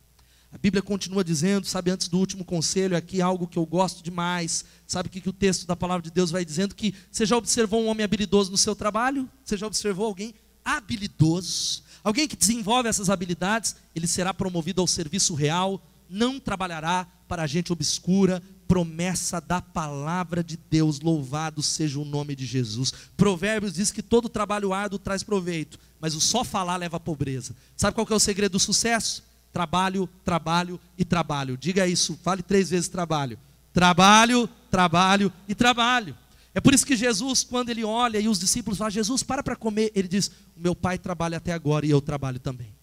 A 0.53 0.57
Bíblia 0.59 0.83
continua 0.83 1.23
dizendo, 1.23 1.65
sabe, 1.65 1.89
antes 1.89 2.07
do 2.07 2.19
último 2.19 2.45
conselho, 2.45 2.95
aqui 2.95 3.19
algo 3.23 3.47
que 3.47 3.57
eu 3.57 3.65
gosto 3.65 4.03
demais. 4.03 4.63
Sabe 4.85 5.07
o 5.07 5.11
que, 5.11 5.19
que 5.19 5.29
o 5.29 5.33
texto 5.33 5.65
da 5.65 5.75
palavra 5.75 6.03
de 6.03 6.11
Deus 6.11 6.29
vai 6.29 6.45
dizendo? 6.45 6.75
Que 6.75 6.93
você 7.11 7.25
já 7.25 7.35
observou 7.35 7.81
um 7.81 7.87
homem 7.87 8.03
habilidoso 8.03 8.51
no 8.51 8.57
seu 8.57 8.75
trabalho? 8.75 9.27
Você 9.43 9.57
já 9.57 9.65
observou 9.65 10.05
alguém 10.05 10.35
habilidoso? 10.63 11.81
Alguém 12.03 12.27
que 12.27 12.35
desenvolve 12.35 12.87
essas 12.87 13.09
habilidades, 13.09 13.75
ele 13.95 14.05
será 14.05 14.31
promovido 14.31 14.79
ao 14.79 14.85
serviço 14.85 15.33
real, 15.33 15.81
não 16.07 16.39
trabalhará 16.39 17.07
para 17.27 17.41
a 17.41 17.47
gente 17.47 17.73
obscura, 17.73 18.39
promessa 18.67 19.41
da 19.41 19.59
palavra 19.59 20.43
de 20.43 20.55
Deus, 20.69 20.99
louvado 20.99 21.63
seja 21.63 21.99
o 21.99 22.05
nome 22.05 22.35
de 22.35 22.45
Jesus. 22.45 22.93
Provérbios 23.17 23.73
diz 23.73 23.91
que 23.91 24.03
todo 24.03 24.29
trabalho 24.29 24.71
árduo 24.71 24.99
traz 24.99 25.23
proveito, 25.23 25.79
mas 25.99 26.13
o 26.13 26.21
só 26.21 26.43
falar 26.43 26.77
leva 26.77 26.97
à 26.97 26.99
pobreza. 26.99 27.55
Sabe 27.75 27.95
qual 27.95 28.05
é 28.07 28.13
o 28.13 28.19
segredo 28.19 28.51
do 28.51 28.59
sucesso? 28.59 29.32
Trabalho, 29.53 30.09
trabalho 30.25 30.79
e 30.97 31.05
trabalho. 31.05 31.55
Diga 31.55 31.87
isso, 31.87 32.19
fale 32.23 32.41
três 32.41 32.71
vezes 32.71 32.89
trabalho. 32.89 33.37
Trabalho, 33.71 34.49
trabalho 34.69 35.31
e 35.47 35.53
trabalho. 35.53 36.17
É 36.55 36.59
por 36.59 36.73
isso 36.73 36.85
que 36.85 36.95
Jesus, 36.95 37.43
quando 37.43 37.69
ele 37.69 37.83
olha 37.83 38.19
e 38.19 38.27
os 38.27 38.39
discípulos 38.39 38.77
falam, 38.77 38.91
Jesus, 38.91 39.23
para 39.23 39.41
para 39.43 39.55
comer, 39.55 39.91
ele 39.95 40.07
diz: 40.07 40.31
meu 40.55 40.75
pai 40.75 40.97
trabalha 40.97 41.37
até 41.37 41.51
agora 41.51 41.85
e 41.85 41.89
eu 41.89 42.01
trabalho 42.01 42.39
também. 42.39 42.73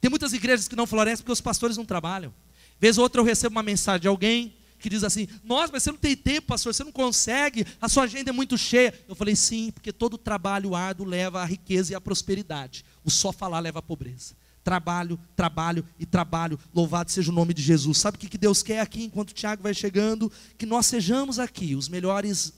Tem 0.00 0.08
muitas 0.08 0.32
igrejas 0.32 0.68
que 0.68 0.76
não 0.76 0.86
florescem 0.86 1.18
porque 1.18 1.32
os 1.32 1.40
pastores 1.40 1.76
não 1.76 1.84
trabalham. 1.84 2.32
Vez 2.80 2.96
ou 2.98 3.02
outra 3.02 3.20
eu 3.20 3.24
recebo 3.24 3.56
uma 3.56 3.62
mensagem 3.62 4.02
de 4.02 4.08
alguém 4.08 4.54
que 4.78 4.88
diz 4.88 5.04
assim: 5.04 5.28
Nossa, 5.44 5.72
mas 5.72 5.82
você 5.82 5.90
não 5.90 5.98
tem 5.98 6.16
tempo, 6.16 6.48
pastor, 6.48 6.72
você 6.72 6.84
não 6.84 6.92
consegue, 6.92 7.66
a 7.80 7.88
sua 7.88 8.04
agenda 8.04 8.30
é 8.30 8.32
muito 8.32 8.56
cheia. 8.56 8.94
Eu 9.08 9.14
falei: 9.14 9.36
Sim, 9.36 9.70
porque 9.72 9.92
todo 9.92 10.16
trabalho 10.16 10.74
árduo 10.74 11.06
leva 11.06 11.42
à 11.42 11.44
riqueza 11.44 11.92
e 11.92 11.96
à 11.96 12.00
prosperidade. 12.00 12.84
O 13.04 13.10
só 13.10 13.32
falar 13.32 13.60
leva 13.60 13.80
à 13.80 13.82
pobreza. 13.82 14.34
Trabalho, 14.68 15.18
trabalho 15.34 15.82
e 15.98 16.04
trabalho. 16.04 16.60
Louvado 16.74 17.10
seja 17.10 17.32
o 17.32 17.34
nome 17.34 17.54
de 17.54 17.62
Jesus. 17.62 17.96
Sabe 17.96 18.18
o 18.18 18.20
que 18.20 18.36
Deus 18.36 18.62
quer 18.62 18.80
aqui 18.80 19.02
enquanto 19.02 19.30
o 19.30 19.32
Tiago 19.32 19.62
vai 19.62 19.72
chegando? 19.72 20.30
Que 20.58 20.66
nós 20.66 20.84
sejamos 20.84 21.38
aqui 21.38 21.74
os 21.74 21.88
melhores 21.88 22.52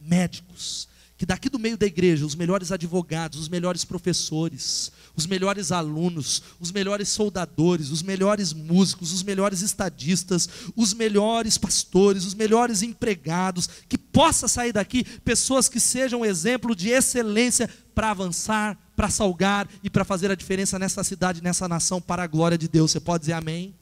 médicos, 0.00 0.86
que 1.16 1.26
daqui 1.26 1.48
do 1.48 1.58
meio 1.58 1.76
da 1.76 1.84
igreja, 1.84 2.24
os 2.24 2.36
melhores 2.36 2.70
advogados, 2.70 3.40
os 3.40 3.48
melhores 3.48 3.84
professores, 3.84 4.92
os 5.16 5.26
melhores 5.26 5.72
alunos, 5.72 6.40
os 6.60 6.70
melhores 6.70 7.08
soldadores, 7.08 7.90
os 7.90 8.00
melhores 8.00 8.52
músicos, 8.52 9.12
os 9.12 9.24
melhores 9.24 9.60
estadistas, 9.60 10.48
os 10.76 10.94
melhores 10.94 11.58
pastores, 11.58 12.24
os 12.24 12.34
melhores 12.34 12.80
empregados, 12.80 13.68
que 13.88 13.98
possa 13.98 14.46
sair 14.46 14.72
daqui 14.72 15.02
pessoas 15.24 15.68
que 15.68 15.80
sejam 15.80 16.24
exemplo 16.24 16.76
de 16.76 16.90
excelência 16.90 17.68
para 17.92 18.12
avançar, 18.12 18.78
para 18.96 19.10
salgar 19.10 19.68
e 19.82 19.90
para 19.90 20.04
fazer 20.04 20.30
a 20.30 20.34
diferença 20.34 20.78
nessa 20.78 21.04
cidade, 21.04 21.42
nessa 21.42 21.68
nação, 21.68 22.00
para 22.00 22.22
a 22.22 22.26
glória 22.26 22.56
de 22.56 22.66
Deus. 22.66 22.90
Você 22.90 23.00
pode 23.00 23.22
dizer 23.22 23.34
amém? 23.34 23.74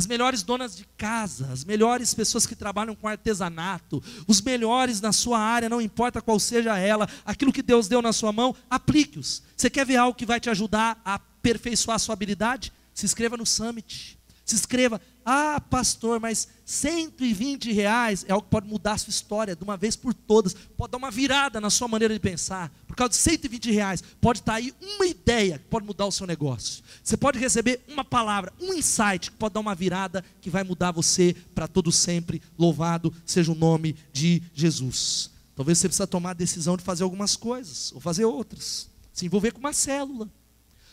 as 0.00 0.06
melhores 0.06 0.42
donas 0.42 0.74
de 0.74 0.86
casa, 0.96 1.50
as 1.52 1.62
melhores 1.62 2.14
pessoas 2.14 2.46
que 2.46 2.56
trabalham 2.56 2.94
com 2.94 3.06
artesanato, 3.06 4.02
os 4.26 4.40
melhores 4.40 4.98
na 4.98 5.12
sua 5.12 5.38
área, 5.38 5.68
não 5.68 5.80
importa 5.80 6.22
qual 6.22 6.40
seja 6.40 6.78
ela, 6.78 7.06
aquilo 7.22 7.52
que 7.52 7.62
Deus 7.62 7.86
deu 7.86 8.00
na 8.00 8.10
sua 8.10 8.32
mão, 8.32 8.56
aplique-os. 8.70 9.42
Você 9.54 9.68
quer 9.68 9.84
ver 9.84 9.96
algo 9.96 10.16
que 10.16 10.24
vai 10.24 10.40
te 10.40 10.48
ajudar 10.48 10.98
a 11.04 11.14
aperfeiçoar 11.14 11.96
a 11.96 11.98
sua 11.98 12.14
habilidade? 12.14 12.72
Se 12.94 13.04
inscreva 13.04 13.36
no 13.36 13.44
Summit. 13.44 14.18
Se 14.42 14.54
inscreva. 14.54 14.98
Ah, 15.22 15.60
pastor, 15.68 16.18
mas 16.18 16.48
120 16.70 17.72
reais 17.72 18.24
é 18.28 18.32
algo 18.32 18.44
que 18.44 18.50
pode 18.50 18.68
mudar 18.68 18.92
a 18.92 18.98
sua 18.98 19.10
história 19.10 19.56
de 19.56 19.64
uma 19.64 19.76
vez 19.76 19.96
por 19.96 20.14
todas. 20.14 20.54
Pode 20.76 20.92
dar 20.92 20.98
uma 20.98 21.10
virada 21.10 21.60
na 21.60 21.68
sua 21.68 21.88
maneira 21.88 22.14
de 22.14 22.20
pensar. 22.20 22.72
Por 22.86 22.94
causa 22.94 23.10
de 23.10 23.16
120 23.16 23.72
reais, 23.72 24.04
pode 24.20 24.38
estar 24.38 24.54
aí 24.54 24.72
uma 24.80 25.04
ideia 25.04 25.58
que 25.58 25.64
pode 25.64 25.84
mudar 25.84 26.06
o 26.06 26.12
seu 26.12 26.28
negócio. 26.28 26.84
Você 27.02 27.16
pode 27.16 27.40
receber 27.40 27.80
uma 27.88 28.04
palavra, 28.04 28.52
um 28.60 28.72
insight 28.72 29.32
que 29.32 29.36
pode 29.36 29.54
dar 29.54 29.58
uma 29.58 29.74
virada 29.74 30.24
que 30.40 30.48
vai 30.48 30.62
mudar 30.62 30.92
você 30.92 31.34
para 31.56 31.66
todo 31.66 31.90
sempre. 31.90 32.40
Louvado 32.56 33.12
seja 33.26 33.50
o 33.50 33.56
nome 33.56 33.96
de 34.12 34.40
Jesus. 34.54 35.32
Talvez 35.56 35.76
você 35.76 35.88
precisa 35.88 36.06
tomar 36.06 36.30
a 36.30 36.34
decisão 36.34 36.76
de 36.76 36.84
fazer 36.84 37.02
algumas 37.02 37.34
coisas, 37.34 37.90
ou 37.92 38.00
fazer 38.00 38.26
outras. 38.26 38.88
Se 39.12 39.26
envolver 39.26 39.50
com 39.50 39.58
uma 39.58 39.72
célula. 39.72 40.30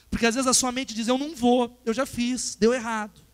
Porque 0.09 0.25
às 0.25 0.33
vezes 0.33 0.49
a 0.49 0.55
sua 0.55 0.71
mente 0.71 0.95
diz: 0.95 1.07
Eu 1.07 1.19
não 1.19 1.35
vou, 1.35 1.79
eu 1.85 1.93
já 1.93 2.07
fiz, 2.07 2.55
deu 2.59 2.73
errado. 2.73 3.26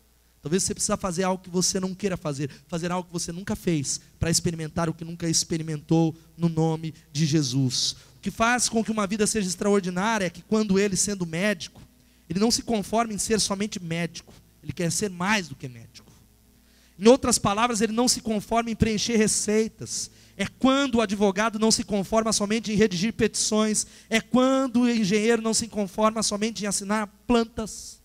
Talvez 0.44 0.62
você 0.62 0.74
precisa 0.74 0.98
fazer 0.98 1.22
algo 1.22 1.42
que 1.42 1.48
você 1.48 1.80
não 1.80 1.94
queira 1.94 2.18
fazer, 2.18 2.50
fazer 2.68 2.92
algo 2.92 3.06
que 3.06 3.12
você 3.14 3.32
nunca 3.32 3.56
fez, 3.56 3.98
para 4.20 4.28
experimentar 4.28 4.90
o 4.90 4.92
que 4.92 5.02
nunca 5.02 5.26
experimentou 5.26 6.14
no 6.36 6.50
nome 6.50 6.92
de 7.10 7.24
Jesus. 7.24 7.96
O 8.18 8.20
que 8.20 8.30
faz 8.30 8.68
com 8.68 8.84
que 8.84 8.90
uma 8.90 9.06
vida 9.06 9.26
seja 9.26 9.48
extraordinária 9.48 10.26
é 10.26 10.28
que 10.30 10.42
quando 10.42 10.78
ele, 10.78 10.96
sendo 10.96 11.24
médico, 11.24 11.80
ele 12.28 12.38
não 12.38 12.50
se 12.50 12.62
conforma 12.62 13.14
em 13.14 13.16
ser 13.16 13.40
somente 13.40 13.82
médico, 13.82 14.34
ele 14.62 14.74
quer 14.74 14.92
ser 14.92 15.08
mais 15.08 15.48
do 15.48 15.56
que 15.56 15.66
médico. 15.66 16.12
Em 16.98 17.08
outras 17.08 17.38
palavras, 17.38 17.80
ele 17.80 17.94
não 17.94 18.06
se 18.06 18.20
conforma 18.20 18.70
em 18.70 18.76
preencher 18.76 19.16
receitas. 19.16 20.10
É 20.36 20.46
quando 20.46 20.96
o 20.96 21.00
advogado 21.00 21.58
não 21.58 21.70
se 21.70 21.82
conforma 21.84 22.34
somente 22.34 22.70
em 22.70 22.76
redigir 22.76 23.14
petições. 23.14 23.86
É 24.10 24.20
quando 24.20 24.82
o 24.82 24.90
engenheiro 24.90 25.40
não 25.40 25.54
se 25.54 25.68
conforma 25.68 26.22
somente 26.22 26.64
em 26.64 26.66
assinar 26.66 27.06
plantas. 27.26 28.03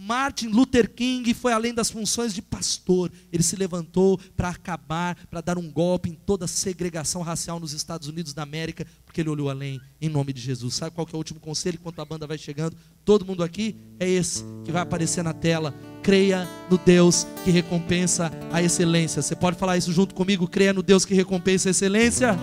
Martin 0.00 0.46
Luther 0.46 0.88
King 0.88 1.34
foi 1.34 1.52
além 1.52 1.74
das 1.74 1.90
funções 1.90 2.32
de 2.32 2.40
pastor. 2.40 3.10
Ele 3.32 3.42
se 3.42 3.56
levantou 3.56 4.16
para 4.36 4.48
acabar, 4.48 5.16
para 5.28 5.40
dar 5.40 5.58
um 5.58 5.68
golpe 5.68 6.08
em 6.08 6.14
toda 6.14 6.44
a 6.44 6.48
segregação 6.48 7.20
racial 7.20 7.58
nos 7.58 7.72
Estados 7.72 8.06
Unidos 8.06 8.32
da 8.32 8.44
América, 8.44 8.86
porque 9.04 9.20
ele 9.20 9.28
olhou 9.28 9.50
além 9.50 9.80
em 10.00 10.08
nome 10.08 10.32
de 10.32 10.40
Jesus. 10.40 10.76
Sabe 10.76 10.94
qual 10.94 11.04
que 11.04 11.12
é 11.12 11.16
o 11.16 11.18
último 11.18 11.40
conselho 11.40 11.78
enquanto 11.80 12.00
a 12.00 12.04
banda 12.04 12.28
vai 12.28 12.38
chegando? 12.38 12.76
Todo 13.04 13.26
mundo 13.26 13.42
aqui 13.42 13.74
é 13.98 14.08
esse 14.08 14.44
que 14.64 14.70
vai 14.70 14.82
aparecer 14.82 15.24
na 15.24 15.32
tela. 15.32 15.74
Creia 16.00 16.48
no 16.70 16.78
Deus 16.78 17.26
que 17.44 17.50
recompensa 17.50 18.30
a 18.52 18.62
excelência. 18.62 19.20
Você 19.20 19.34
pode 19.34 19.58
falar 19.58 19.78
isso 19.78 19.92
junto 19.92 20.14
comigo? 20.14 20.46
Creia 20.46 20.72
no 20.72 20.82
Deus 20.82 21.04
que 21.04 21.12
recompensa 21.12 21.68
a 21.68 21.72
excelência. 21.72 22.38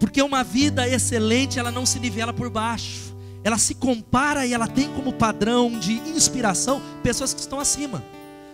Porque 0.00 0.20
uma 0.20 0.42
vida 0.42 0.88
excelente, 0.88 1.60
ela 1.60 1.70
não 1.70 1.86
se 1.86 2.00
nivela 2.00 2.32
por 2.32 2.50
baixo 2.50 3.11
ela 3.44 3.58
se 3.58 3.74
compara 3.74 4.46
e 4.46 4.52
ela 4.52 4.68
tem 4.68 4.88
como 4.92 5.12
padrão 5.12 5.78
de 5.78 5.94
inspiração 6.10 6.80
pessoas 7.02 7.34
que 7.34 7.40
estão 7.40 7.58
acima. 7.58 8.02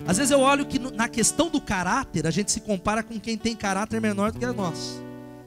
Às 0.07 0.17
vezes 0.17 0.31
eu 0.31 0.41
olho 0.41 0.65
que 0.65 0.79
na 0.79 1.09
questão 1.09 1.51
do 1.51 1.61
caráter, 1.61 2.27
a 2.27 2.31
gente 2.31 2.53
se 2.53 2.61
compara 2.61 3.03
com 3.03 3.19
quem 3.19 3.37
tem 3.37 3.55
caráter 3.55 4.01
menor 4.01 4.33
do 4.33 4.39
que 4.39 4.47
nós. 4.47 5.03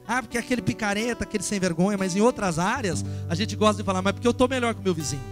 Ah, 0.06 0.22
porque 0.22 0.36
é 0.36 0.40
aquele 0.40 0.60
picareta, 0.60 1.24
aquele 1.24 1.42
sem 1.42 1.58
vergonha, 1.58 1.96
mas 1.96 2.14
em 2.14 2.20
outras 2.20 2.58
áreas 2.58 3.04
a 3.28 3.34
gente 3.34 3.56
gosta 3.56 3.82
de 3.82 3.86
falar, 3.86 4.02
mas 4.02 4.12
porque 4.12 4.26
eu 4.26 4.32
estou 4.32 4.48
melhor 4.48 4.74
que 4.74 4.80
o 4.80 4.84
meu 4.84 4.94
vizinho. 4.94 5.22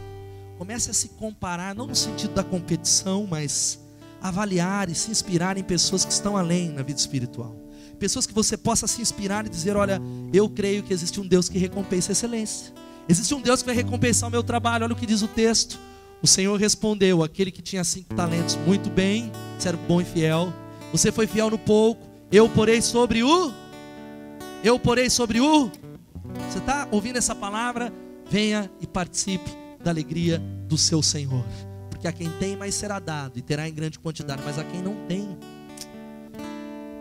Comece 0.56 0.90
a 0.90 0.94
se 0.94 1.10
comparar, 1.10 1.74
não 1.74 1.86
no 1.86 1.94
sentido 1.94 2.34
da 2.34 2.44
competição, 2.44 3.26
mas 3.28 3.78
avaliar 4.20 4.88
e 4.88 4.94
se 4.94 5.10
inspirar 5.10 5.56
em 5.56 5.62
pessoas 5.62 6.04
que 6.04 6.12
estão 6.12 6.36
além 6.36 6.70
na 6.70 6.82
vida 6.82 6.98
espiritual. 6.98 7.56
Pessoas 7.98 8.26
que 8.26 8.32
você 8.32 8.56
possa 8.56 8.86
se 8.86 9.02
inspirar 9.02 9.46
e 9.46 9.48
dizer: 9.48 9.76
olha, 9.76 10.00
eu 10.32 10.48
creio 10.48 10.82
que 10.82 10.92
existe 10.92 11.20
um 11.20 11.26
Deus 11.26 11.48
que 11.48 11.58
recompensa 11.58 12.10
a 12.10 12.14
excelência. 12.14 12.72
Existe 13.10 13.34
um 13.34 13.40
Deus 13.40 13.60
que 13.60 13.66
vai 13.66 13.74
recompensar 13.74 14.28
o 14.28 14.30
meu 14.30 14.40
trabalho. 14.40 14.84
Olha 14.84 14.92
o 14.92 14.96
que 14.96 15.04
diz 15.04 15.20
o 15.20 15.26
texto. 15.26 15.76
O 16.22 16.28
Senhor 16.28 16.56
respondeu: 16.56 17.24
aquele 17.24 17.50
que 17.50 17.60
tinha 17.60 17.82
cinco 17.82 18.14
talentos, 18.14 18.54
muito 18.64 18.88
bem, 18.88 19.32
era 19.64 19.76
bom 19.76 20.00
e 20.00 20.04
fiel. 20.04 20.52
Você 20.92 21.10
foi 21.10 21.26
fiel 21.26 21.50
no 21.50 21.58
pouco, 21.58 22.06
eu 22.30 22.48
porei 22.48 22.80
sobre 22.80 23.24
o. 23.24 23.52
Eu 24.62 24.78
porei 24.78 25.10
sobre 25.10 25.40
o. 25.40 25.72
Você 26.48 26.58
está 26.58 26.86
ouvindo 26.92 27.16
essa 27.16 27.34
palavra? 27.34 27.92
Venha 28.30 28.70
e 28.80 28.86
participe 28.86 29.50
da 29.82 29.90
alegria 29.90 30.40
do 30.68 30.78
seu 30.78 31.02
Senhor. 31.02 31.44
Porque 31.90 32.06
a 32.06 32.12
quem 32.12 32.30
tem, 32.38 32.56
mais 32.56 32.76
será 32.76 33.00
dado, 33.00 33.36
e 33.40 33.42
terá 33.42 33.68
em 33.68 33.74
grande 33.74 33.98
quantidade, 33.98 34.40
mas 34.44 34.56
a 34.56 34.62
quem 34.62 34.80
não 34.80 34.94
tem, 35.08 35.36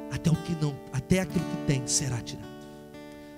até 0.10 0.32
o 0.32 0.36
que 0.36 0.55
não, 0.60 0.76
até 0.91 1.20
aquilo 1.20 1.45
que 1.45 1.68
tem 1.68 1.86
será 1.86 2.18
tirado. 2.20 2.49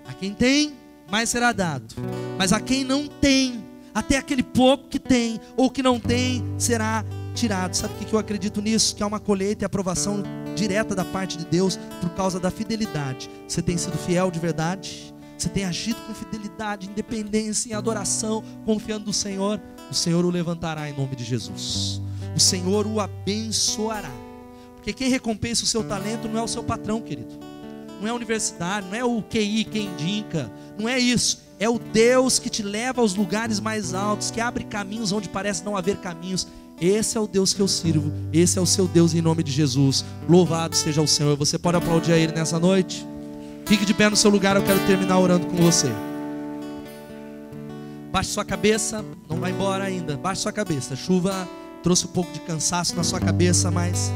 A 0.08 0.14
quem 0.14 0.34
tem, 0.34 0.74
mais 1.12 1.30
será 1.30 1.52
dado. 1.52 1.94
Mas 2.38 2.54
a 2.54 2.60
quem 2.60 2.86
não 2.86 3.06
tem, 3.06 3.62
até 3.94 4.18
aquele 4.18 4.42
pouco 4.42 4.88
que 4.88 4.98
tem 4.98 5.40
ou 5.58 5.70
que 5.70 5.84
não 5.84 6.00
tem, 6.00 6.42
será 6.58 7.04
tirado. 7.36 7.76
Sabe 7.76 7.94
o 7.94 7.98
que 7.98 8.14
eu 8.14 8.18
acredito 8.18 8.62
nisso? 8.62 8.96
Que 8.96 9.04
há 9.04 9.08
uma 9.08 9.20
colheita 9.20 9.64
e 9.64 9.66
aprovação 9.66 10.24
direta 10.56 10.96
da 10.96 11.04
parte 11.04 11.38
de 11.38 11.46
Deus 11.46 11.78
por 12.00 12.10
causa 12.12 12.40
da 12.40 12.50
fidelidade. 12.50 13.30
Você 13.46 13.62
tem 13.62 13.78
sido 13.78 13.98
fiel 13.98 14.32
de 14.32 14.40
verdade? 14.40 15.14
Você 15.38 15.50
tem 15.50 15.66
agido 15.66 16.00
com 16.08 16.14
fidelidade, 16.14 16.88
independência 16.88 17.70
e 17.70 17.74
adoração, 17.74 18.44
confiando 18.64 19.08
no 19.08 19.14
Senhor? 19.14 19.60
O 19.90 19.94
Senhor 19.94 20.24
o 20.24 20.30
levantará 20.30 20.90
em 20.90 20.96
nome 20.96 21.16
de 21.16 21.24
Jesus. 21.24 22.02
O 22.36 22.40
Senhor 22.40 22.88
o 22.88 23.00
abençoará. 23.00 24.12
Porque 24.76 24.94
quem 24.94 25.10
recompensa 25.10 25.64
o 25.64 25.68
seu 25.68 25.84
talento 25.84 26.28
não 26.28 26.40
é 26.40 26.44
o 26.44 26.48
seu 26.48 26.64
patrão, 26.64 27.02
querido 27.02 27.51
não 28.02 28.08
é 28.08 28.12
a 28.12 28.16
universidade, 28.16 28.88
não 28.88 28.96
é 28.96 29.06
o 29.06 29.22
QI 29.22 29.64
quem 29.64 29.86
indica, 29.86 30.52
não 30.78 30.90
é 30.90 31.00
isso. 31.00 31.40
É 31.60 31.70
o 31.70 31.78
Deus 31.78 32.40
que 32.40 32.50
te 32.50 32.64
leva 32.64 33.02
aos 33.02 33.14
lugares 33.14 33.60
mais 33.60 33.94
altos, 33.94 34.32
que 34.32 34.42
abre 34.42 34.64
caminhos 34.64 35.12
onde 35.12 35.30
parece 35.30 35.64
não 35.64 35.78
haver 35.78 35.98
caminhos. 35.98 36.48
Esse 36.80 37.16
é 37.16 37.22
o 37.22 37.28
Deus 37.28 37.54
que 37.54 37.60
eu 37.60 37.68
sirvo, 37.68 38.12
esse 38.34 38.58
é 38.58 38.62
o 38.62 38.66
seu 38.66 38.88
Deus 38.88 39.14
em 39.14 39.22
nome 39.22 39.44
de 39.44 39.52
Jesus. 39.52 40.04
Louvado 40.28 40.76
seja 40.76 41.00
o 41.00 41.08
Senhor. 41.08 41.38
Você 41.38 41.60
pode 41.60 41.78
aplaudir 41.78 42.14
a 42.14 42.18
Ele 42.18 42.34
nessa 42.34 42.60
noite? 42.60 43.06
Fique 43.68 43.86
de 43.86 43.94
pé 43.94 44.10
no 44.10 44.16
seu 44.16 44.32
lugar, 44.32 44.56
eu 44.56 44.64
quero 44.64 44.80
terminar 44.88 45.20
orando 45.20 45.46
com 45.46 45.58
você. 45.58 45.88
Baixe 48.12 48.32
sua 48.32 48.44
cabeça, 48.44 49.06
não 49.30 49.40
vai 49.40 49.52
embora 49.52 49.84
ainda. 49.84 50.18
Baixe 50.18 50.42
sua 50.42 50.52
cabeça. 50.52 50.96
A 50.96 50.98
chuva 50.98 51.48
trouxe 51.84 52.06
um 52.06 52.10
pouco 52.10 52.34
de 52.34 52.40
cansaço 52.40 52.96
na 52.96 53.04
sua 53.04 53.20
cabeça, 53.20 53.70
mas 53.70 54.12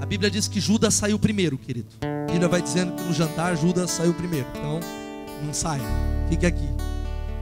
a 0.00 0.04
Bíblia 0.04 0.30
diz 0.30 0.46
que 0.46 0.60
Judas 0.60 0.94
saiu 0.94 1.18
primeiro, 1.18 1.56
querido. 1.56 1.88
Bíblia 2.32 2.48
vai 2.48 2.62
dizendo 2.62 2.92
que 2.92 3.02
no 3.02 3.12
jantar 3.12 3.54
Judas 3.56 3.90
saiu 3.90 4.14
primeiro. 4.14 4.46
Então, 4.54 4.80
não 5.44 5.52
saia. 5.52 5.82
Fique 6.30 6.46
aqui. 6.46 6.68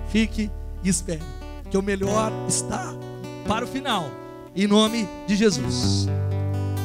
Fique 0.08 0.50
e 0.82 0.88
espere. 0.88 1.22
Que 1.70 1.78
o 1.78 1.82
melhor 1.82 2.32
está 2.48 2.92
para 3.46 3.64
o 3.64 3.68
final. 3.68 4.10
Em 4.54 4.66
nome 4.66 5.08
de 5.28 5.36
Jesus. 5.36 6.08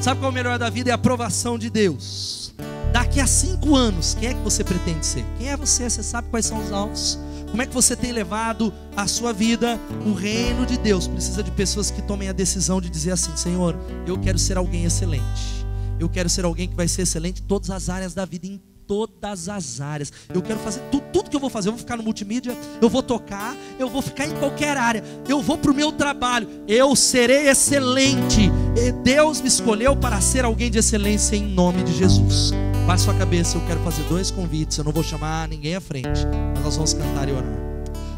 Sabe 0.01 0.19
qual 0.19 0.29
é 0.29 0.31
o 0.31 0.35
melhor 0.35 0.59
da 0.59 0.69
vida? 0.69 0.91
É 0.91 0.93
a 0.93 0.95
aprovação 0.95 1.57
de 1.57 1.67
Deus. 1.69 2.53
Daqui 2.93 3.19
a 3.19 3.25
cinco 3.25 3.75
anos, 3.75 4.15
quem 4.19 4.29
é 4.29 4.33
que 4.35 4.41
você 4.41 4.63
pretende 4.63 5.03
ser? 5.03 5.25
Quem 5.39 5.49
é 5.49 5.57
você? 5.57 5.89
Você 5.89 6.03
sabe 6.03 6.29
quais 6.29 6.45
são 6.45 6.63
os 6.63 6.71
alvos? 6.71 7.19
Como 7.49 7.61
é 7.61 7.65
que 7.65 7.73
você 7.73 7.95
tem 7.95 8.11
levado 8.11 8.71
a 8.95 9.07
sua 9.07 9.33
vida? 9.33 9.79
O 10.05 10.13
reino 10.13 10.63
de 10.63 10.77
Deus 10.77 11.07
precisa 11.07 11.41
de 11.41 11.49
pessoas 11.49 11.89
que 11.89 12.03
tomem 12.03 12.29
a 12.29 12.33
decisão 12.33 12.79
de 12.79 12.89
dizer 12.89 13.11
assim: 13.11 13.35
Senhor, 13.35 13.75
eu 14.05 14.17
quero 14.19 14.37
ser 14.37 14.57
alguém 14.57 14.85
excelente. 14.85 15.64
Eu 15.99 16.09
quero 16.09 16.29
ser 16.29 16.45
alguém 16.45 16.67
que 16.67 16.75
vai 16.75 16.87
ser 16.87 17.03
excelente 17.03 17.41
em 17.41 17.45
todas 17.45 17.69
as 17.69 17.89
áreas 17.89 18.13
da 18.13 18.25
vida, 18.25 18.47
em 18.47 18.61
todas 18.87 19.49
as 19.49 19.81
áreas. 19.81 20.11
Eu 20.33 20.41
quero 20.41 20.59
fazer 20.59 20.81
tudo, 20.91 21.03
tudo 21.11 21.29
que 21.29 21.35
eu 21.35 21.39
vou 21.39 21.49
fazer. 21.49 21.69
Eu 21.69 21.73
vou 21.73 21.79
ficar 21.79 21.97
no 21.97 22.03
multimídia, 22.03 22.55
eu 22.81 22.89
vou 22.89 23.01
tocar, 23.01 23.55
eu 23.79 23.89
vou 23.89 24.01
ficar 24.01 24.27
em 24.27 24.35
qualquer 24.35 24.77
área. 24.77 25.03
Eu 25.27 25.41
vou 25.41 25.57
para 25.57 25.71
o 25.71 25.75
meu 25.75 25.91
trabalho. 25.91 26.47
Eu 26.67 26.95
serei 26.95 27.49
excelente. 27.49 28.51
E 28.77 28.91
Deus 28.91 29.41
me 29.41 29.47
escolheu 29.47 29.95
para 29.95 30.19
ser 30.21 30.45
alguém 30.45 30.69
de 30.69 30.77
excelência 30.77 31.35
em 31.35 31.43
nome 31.43 31.83
de 31.83 31.93
Jesus. 31.93 32.51
Baixe 32.85 33.05
sua 33.05 33.15
cabeça, 33.15 33.57
eu 33.57 33.65
quero 33.65 33.79
fazer 33.79 34.03
dois 34.03 34.29
convites. 34.29 34.77
Eu 34.77 34.83
não 34.83 34.91
vou 34.91 35.03
chamar 35.03 35.47
ninguém 35.47 35.75
à 35.75 35.81
frente, 35.81 36.25
mas 36.53 36.63
nós 36.63 36.75
vamos 36.75 36.93
cantar 36.93 37.27
e 37.27 37.31
orar. 37.31 37.65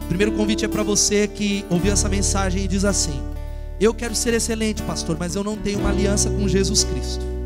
O 0.03 0.07
primeiro 0.07 0.31
convite 0.33 0.65
é 0.65 0.67
para 0.67 0.83
você 0.83 1.27
que 1.27 1.65
ouviu 1.69 1.91
essa 1.91 2.09
mensagem 2.09 2.63
e 2.63 2.67
diz 2.67 2.83
assim: 2.83 3.21
Eu 3.79 3.93
quero 3.93 4.15
ser 4.15 4.33
excelente, 4.33 4.81
pastor, 4.83 5.17
mas 5.17 5.35
eu 5.35 5.43
não 5.43 5.55
tenho 5.55 5.79
uma 5.79 5.89
aliança 5.89 6.29
com 6.29 6.47
Jesus 6.47 6.83
Cristo. 6.83 7.36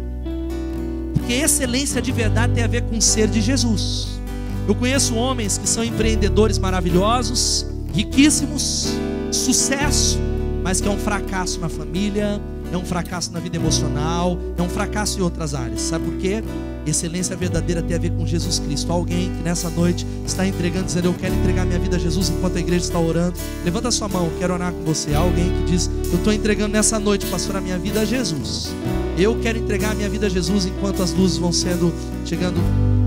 Porque 1.32 1.46
excelência 1.46 2.02
de 2.02 2.12
verdade 2.12 2.54
tem 2.56 2.62
a 2.62 2.68
ver 2.68 2.82
com 2.82 3.00
ser 3.00 3.30
de 3.30 3.40
Jesus. 3.40 4.20
Eu 4.68 4.76
conheço 4.76 5.16
homens 5.16 5.58
que 5.58 5.68
são 5.68 5.82
empreendedores 5.82 6.58
maravilhosos, 6.58 7.66
riquíssimos, 7.94 8.90
sucesso, 9.32 10.20
mas 10.62 10.82
que 10.82 10.90
é 10.90 10.92
um 10.92 10.98
fracasso 10.98 11.58
na 11.62 11.70
família, 11.70 12.42
é 12.70 12.76
um 12.76 12.84
fracasso 12.84 13.32
na 13.32 13.40
vida 13.40 13.56
emocional, 13.56 14.38
é 14.58 14.62
um 14.62 14.68
fracasso 14.68 15.20
em 15.20 15.22
outras 15.22 15.56
áreas. 15.56 15.80
Sabe 15.80 16.04
por 16.04 16.18
quê? 16.18 16.44
Excelência 16.86 17.34
verdadeira 17.34 17.82
tem 17.82 17.96
a 17.96 18.00
ver 18.00 18.12
com 18.12 18.28
Jesus 18.28 18.60
Cristo. 18.60 18.92
Alguém 18.92 19.32
que 19.32 19.42
nessa 19.42 19.70
noite 19.70 20.06
está 20.26 20.46
entregando, 20.46 20.88
dizendo: 20.88 21.08
Eu 21.08 21.14
quero 21.14 21.34
entregar 21.34 21.66
minha 21.66 21.80
vida 21.80 21.96
a 21.96 22.00
Jesus 22.00 22.30
enquanto 22.30 22.58
a 22.58 22.60
igreja 22.60 22.84
está 22.84 23.00
orando. 23.00 23.40
Levanta 23.64 23.88
a 23.88 23.92
sua 23.92 24.10
mão, 24.10 24.30
quero 24.38 24.54
orar 24.54 24.74
com 24.74 24.84
você. 24.84 25.14
Alguém 25.14 25.50
que 25.50 25.72
diz: 25.72 25.90
Eu 26.12 26.16
estou 26.16 26.34
entregando 26.34 26.74
nessa 26.74 27.00
noite, 27.00 27.26
pastor, 27.28 27.56
a 27.56 27.62
minha 27.62 27.80
vida 27.80 28.02
a 28.02 28.06
Jesus. 28.06 28.74
Eu 29.18 29.38
quero 29.42 29.58
entregar 29.58 29.92
a 29.92 29.96
minha 29.96 30.10
vida 30.10 30.28
a 30.28 30.30
Jesus 30.30 30.66
enquanto 30.66 31.04
as 31.04 31.14
luzes 31.14 31.38
vão 31.38 31.52
sendo 31.52 31.94
chegando 32.26 32.60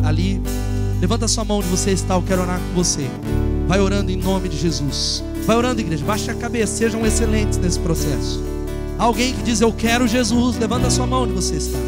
ali. 0.04 0.40
Levanta 1.00 1.26
sua 1.26 1.44
mão 1.44 1.58
onde 1.58 1.68
você 1.68 1.90
está, 1.90 2.14
eu 2.14 2.22
quero 2.22 2.42
orar 2.42 2.60
com 2.60 2.74
você. 2.74 3.06
Vai 3.66 3.80
orando 3.80 4.10
em 4.10 4.16
nome 4.16 4.48
de 4.48 4.58
Jesus. 4.58 5.24
Vai 5.46 5.56
orando, 5.56 5.80
igreja. 5.80 6.04
Baixe 6.04 6.30
a 6.30 6.34
cabeça, 6.34 6.76
sejam 6.76 7.04
excelentes 7.04 7.58
nesse 7.58 7.78
processo. 7.78 8.42
Alguém 8.98 9.34
que 9.34 9.42
diz 9.42 9.60
eu 9.60 9.72
quero 9.72 10.06
Jesus, 10.06 10.56
levanta 10.56 10.88
sua 10.90 11.06
mão 11.06 11.24
onde 11.24 11.32
você 11.32 11.56
está. 11.56 11.78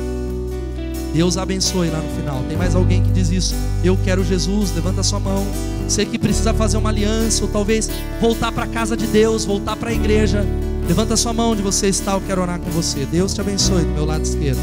Deus 1.14 1.38
abençoe 1.38 1.88
lá 1.88 1.98
no 1.98 2.08
final. 2.10 2.42
Tem 2.48 2.56
mais 2.56 2.74
alguém 2.74 3.02
que 3.02 3.10
diz 3.10 3.30
isso? 3.30 3.54
Eu 3.82 3.96
quero 4.04 4.22
Jesus, 4.24 4.74
levanta 4.74 5.02
sua 5.02 5.20
mão. 5.20 5.46
Você 5.88 6.04
que 6.04 6.18
precisa 6.18 6.52
fazer 6.52 6.76
uma 6.76 6.90
aliança, 6.90 7.42
ou 7.44 7.48
talvez 7.48 7.88
voltar 8.20 8.52
para 8.52 8.64
a 8.64 8.68
casa 8.68 8.96
de 8.96 9.06
Deus, 9.06 9.44
voltar 9.44 9.76
para 9.76 9.90
a 9.90 9.94
igreja. 9.94 10.44
Levanta 10.88 11.16
sua 11.16 11.32
mão 11.32 11.50
onde 11.50 11.62
você 11.62 11.88
está, 11.88 12.12
eu 12.12 12.20
quero 12.20 12.40
orar 12.40 12.60
com 12.60 12.70
você. 12.70 13.04
Deus 13.06 13.34
te 13.34 13.40
abençoe 13.40 13.82
do 13.82 13.90
meu 13.90 14.04
lado 14.04 14.22
esquerdo. 14.22 14.60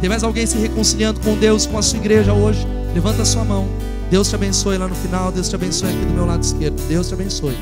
Tem 0.00 0.08
mais 0.08 0.22
alguém 0.22 0.46
se 0.46 0.58
reconciliando 0.58 1.20
com 1.20 1.36
Deus, 1.36 1.64
com 1.64 1.78
a 1.78 1.82
sua 1.82 1.98
igreja 1.98 2.32
hoje? 2.32 2.66
Levanta 2.94 3.24
sua 3.24 3.44
mão. 3.44 3.68
Deus 4.10 4.28
te 4.28 4.34
abençoe 4.34 4.76
lá 4.76 4.86
no 4.86 4.94
final. 4.94 5.32
Deus 5.32 5.48
te 5.48 5.54
abençoe 5.54 5.88
aqui 5.88 6.04
do 6.04 6.12
meu 6.12 6.26
lado 6.26 6.42
esquerdo. 6.42 6.76
Deus 6.88 7.08
te 7.08 7.14
abençoe. 7.14 7.56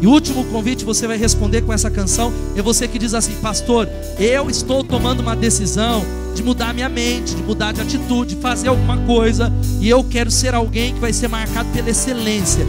E 0.00 0.06
o 0.06 0.10
último 0.10 0.44
convite 0.44 0.84
você 0.84 1.06
vai 1.06 1.16
responder 1.16 1.62
com 1.62 1.72
essa 1.72 1.90
canção 1.90 2.32
é 2.54 2.62
você 2.62 2.86
que 2.86 2.98
diz 2.98 3.14
assim: 3.14 3.34
Pastor, 3.36 3.88
eu 4.18 4.48
estou 4.48 4.84
tomando 4.84 5.20
uma 5.20 5.34
decisão 5.34 6.04
de 6.34 6.42
mudar 6.42 6.74
minha 6.74 6.88
mente, 6.88 7.34
de 7.34 7.42
mudar 7.42 7.72
de 7.72 7.80
atitude, 7.80 8.34
de 8.34 8.40
fazer 8.40 8.68
alguma 8.68 8.98
coisa, 8.98 9.52
e 9.80 9.88
eu 9.88 10.04
quero 10.04 10.30
ser 10.30 10.54
alguém 10.54 10.92
que 10.92 11.00
vai 11.00 11.12
ser 11.12 11.28
marcado 11.28 11.68
pela 11.72 11.88
excelência. 11.88 12.66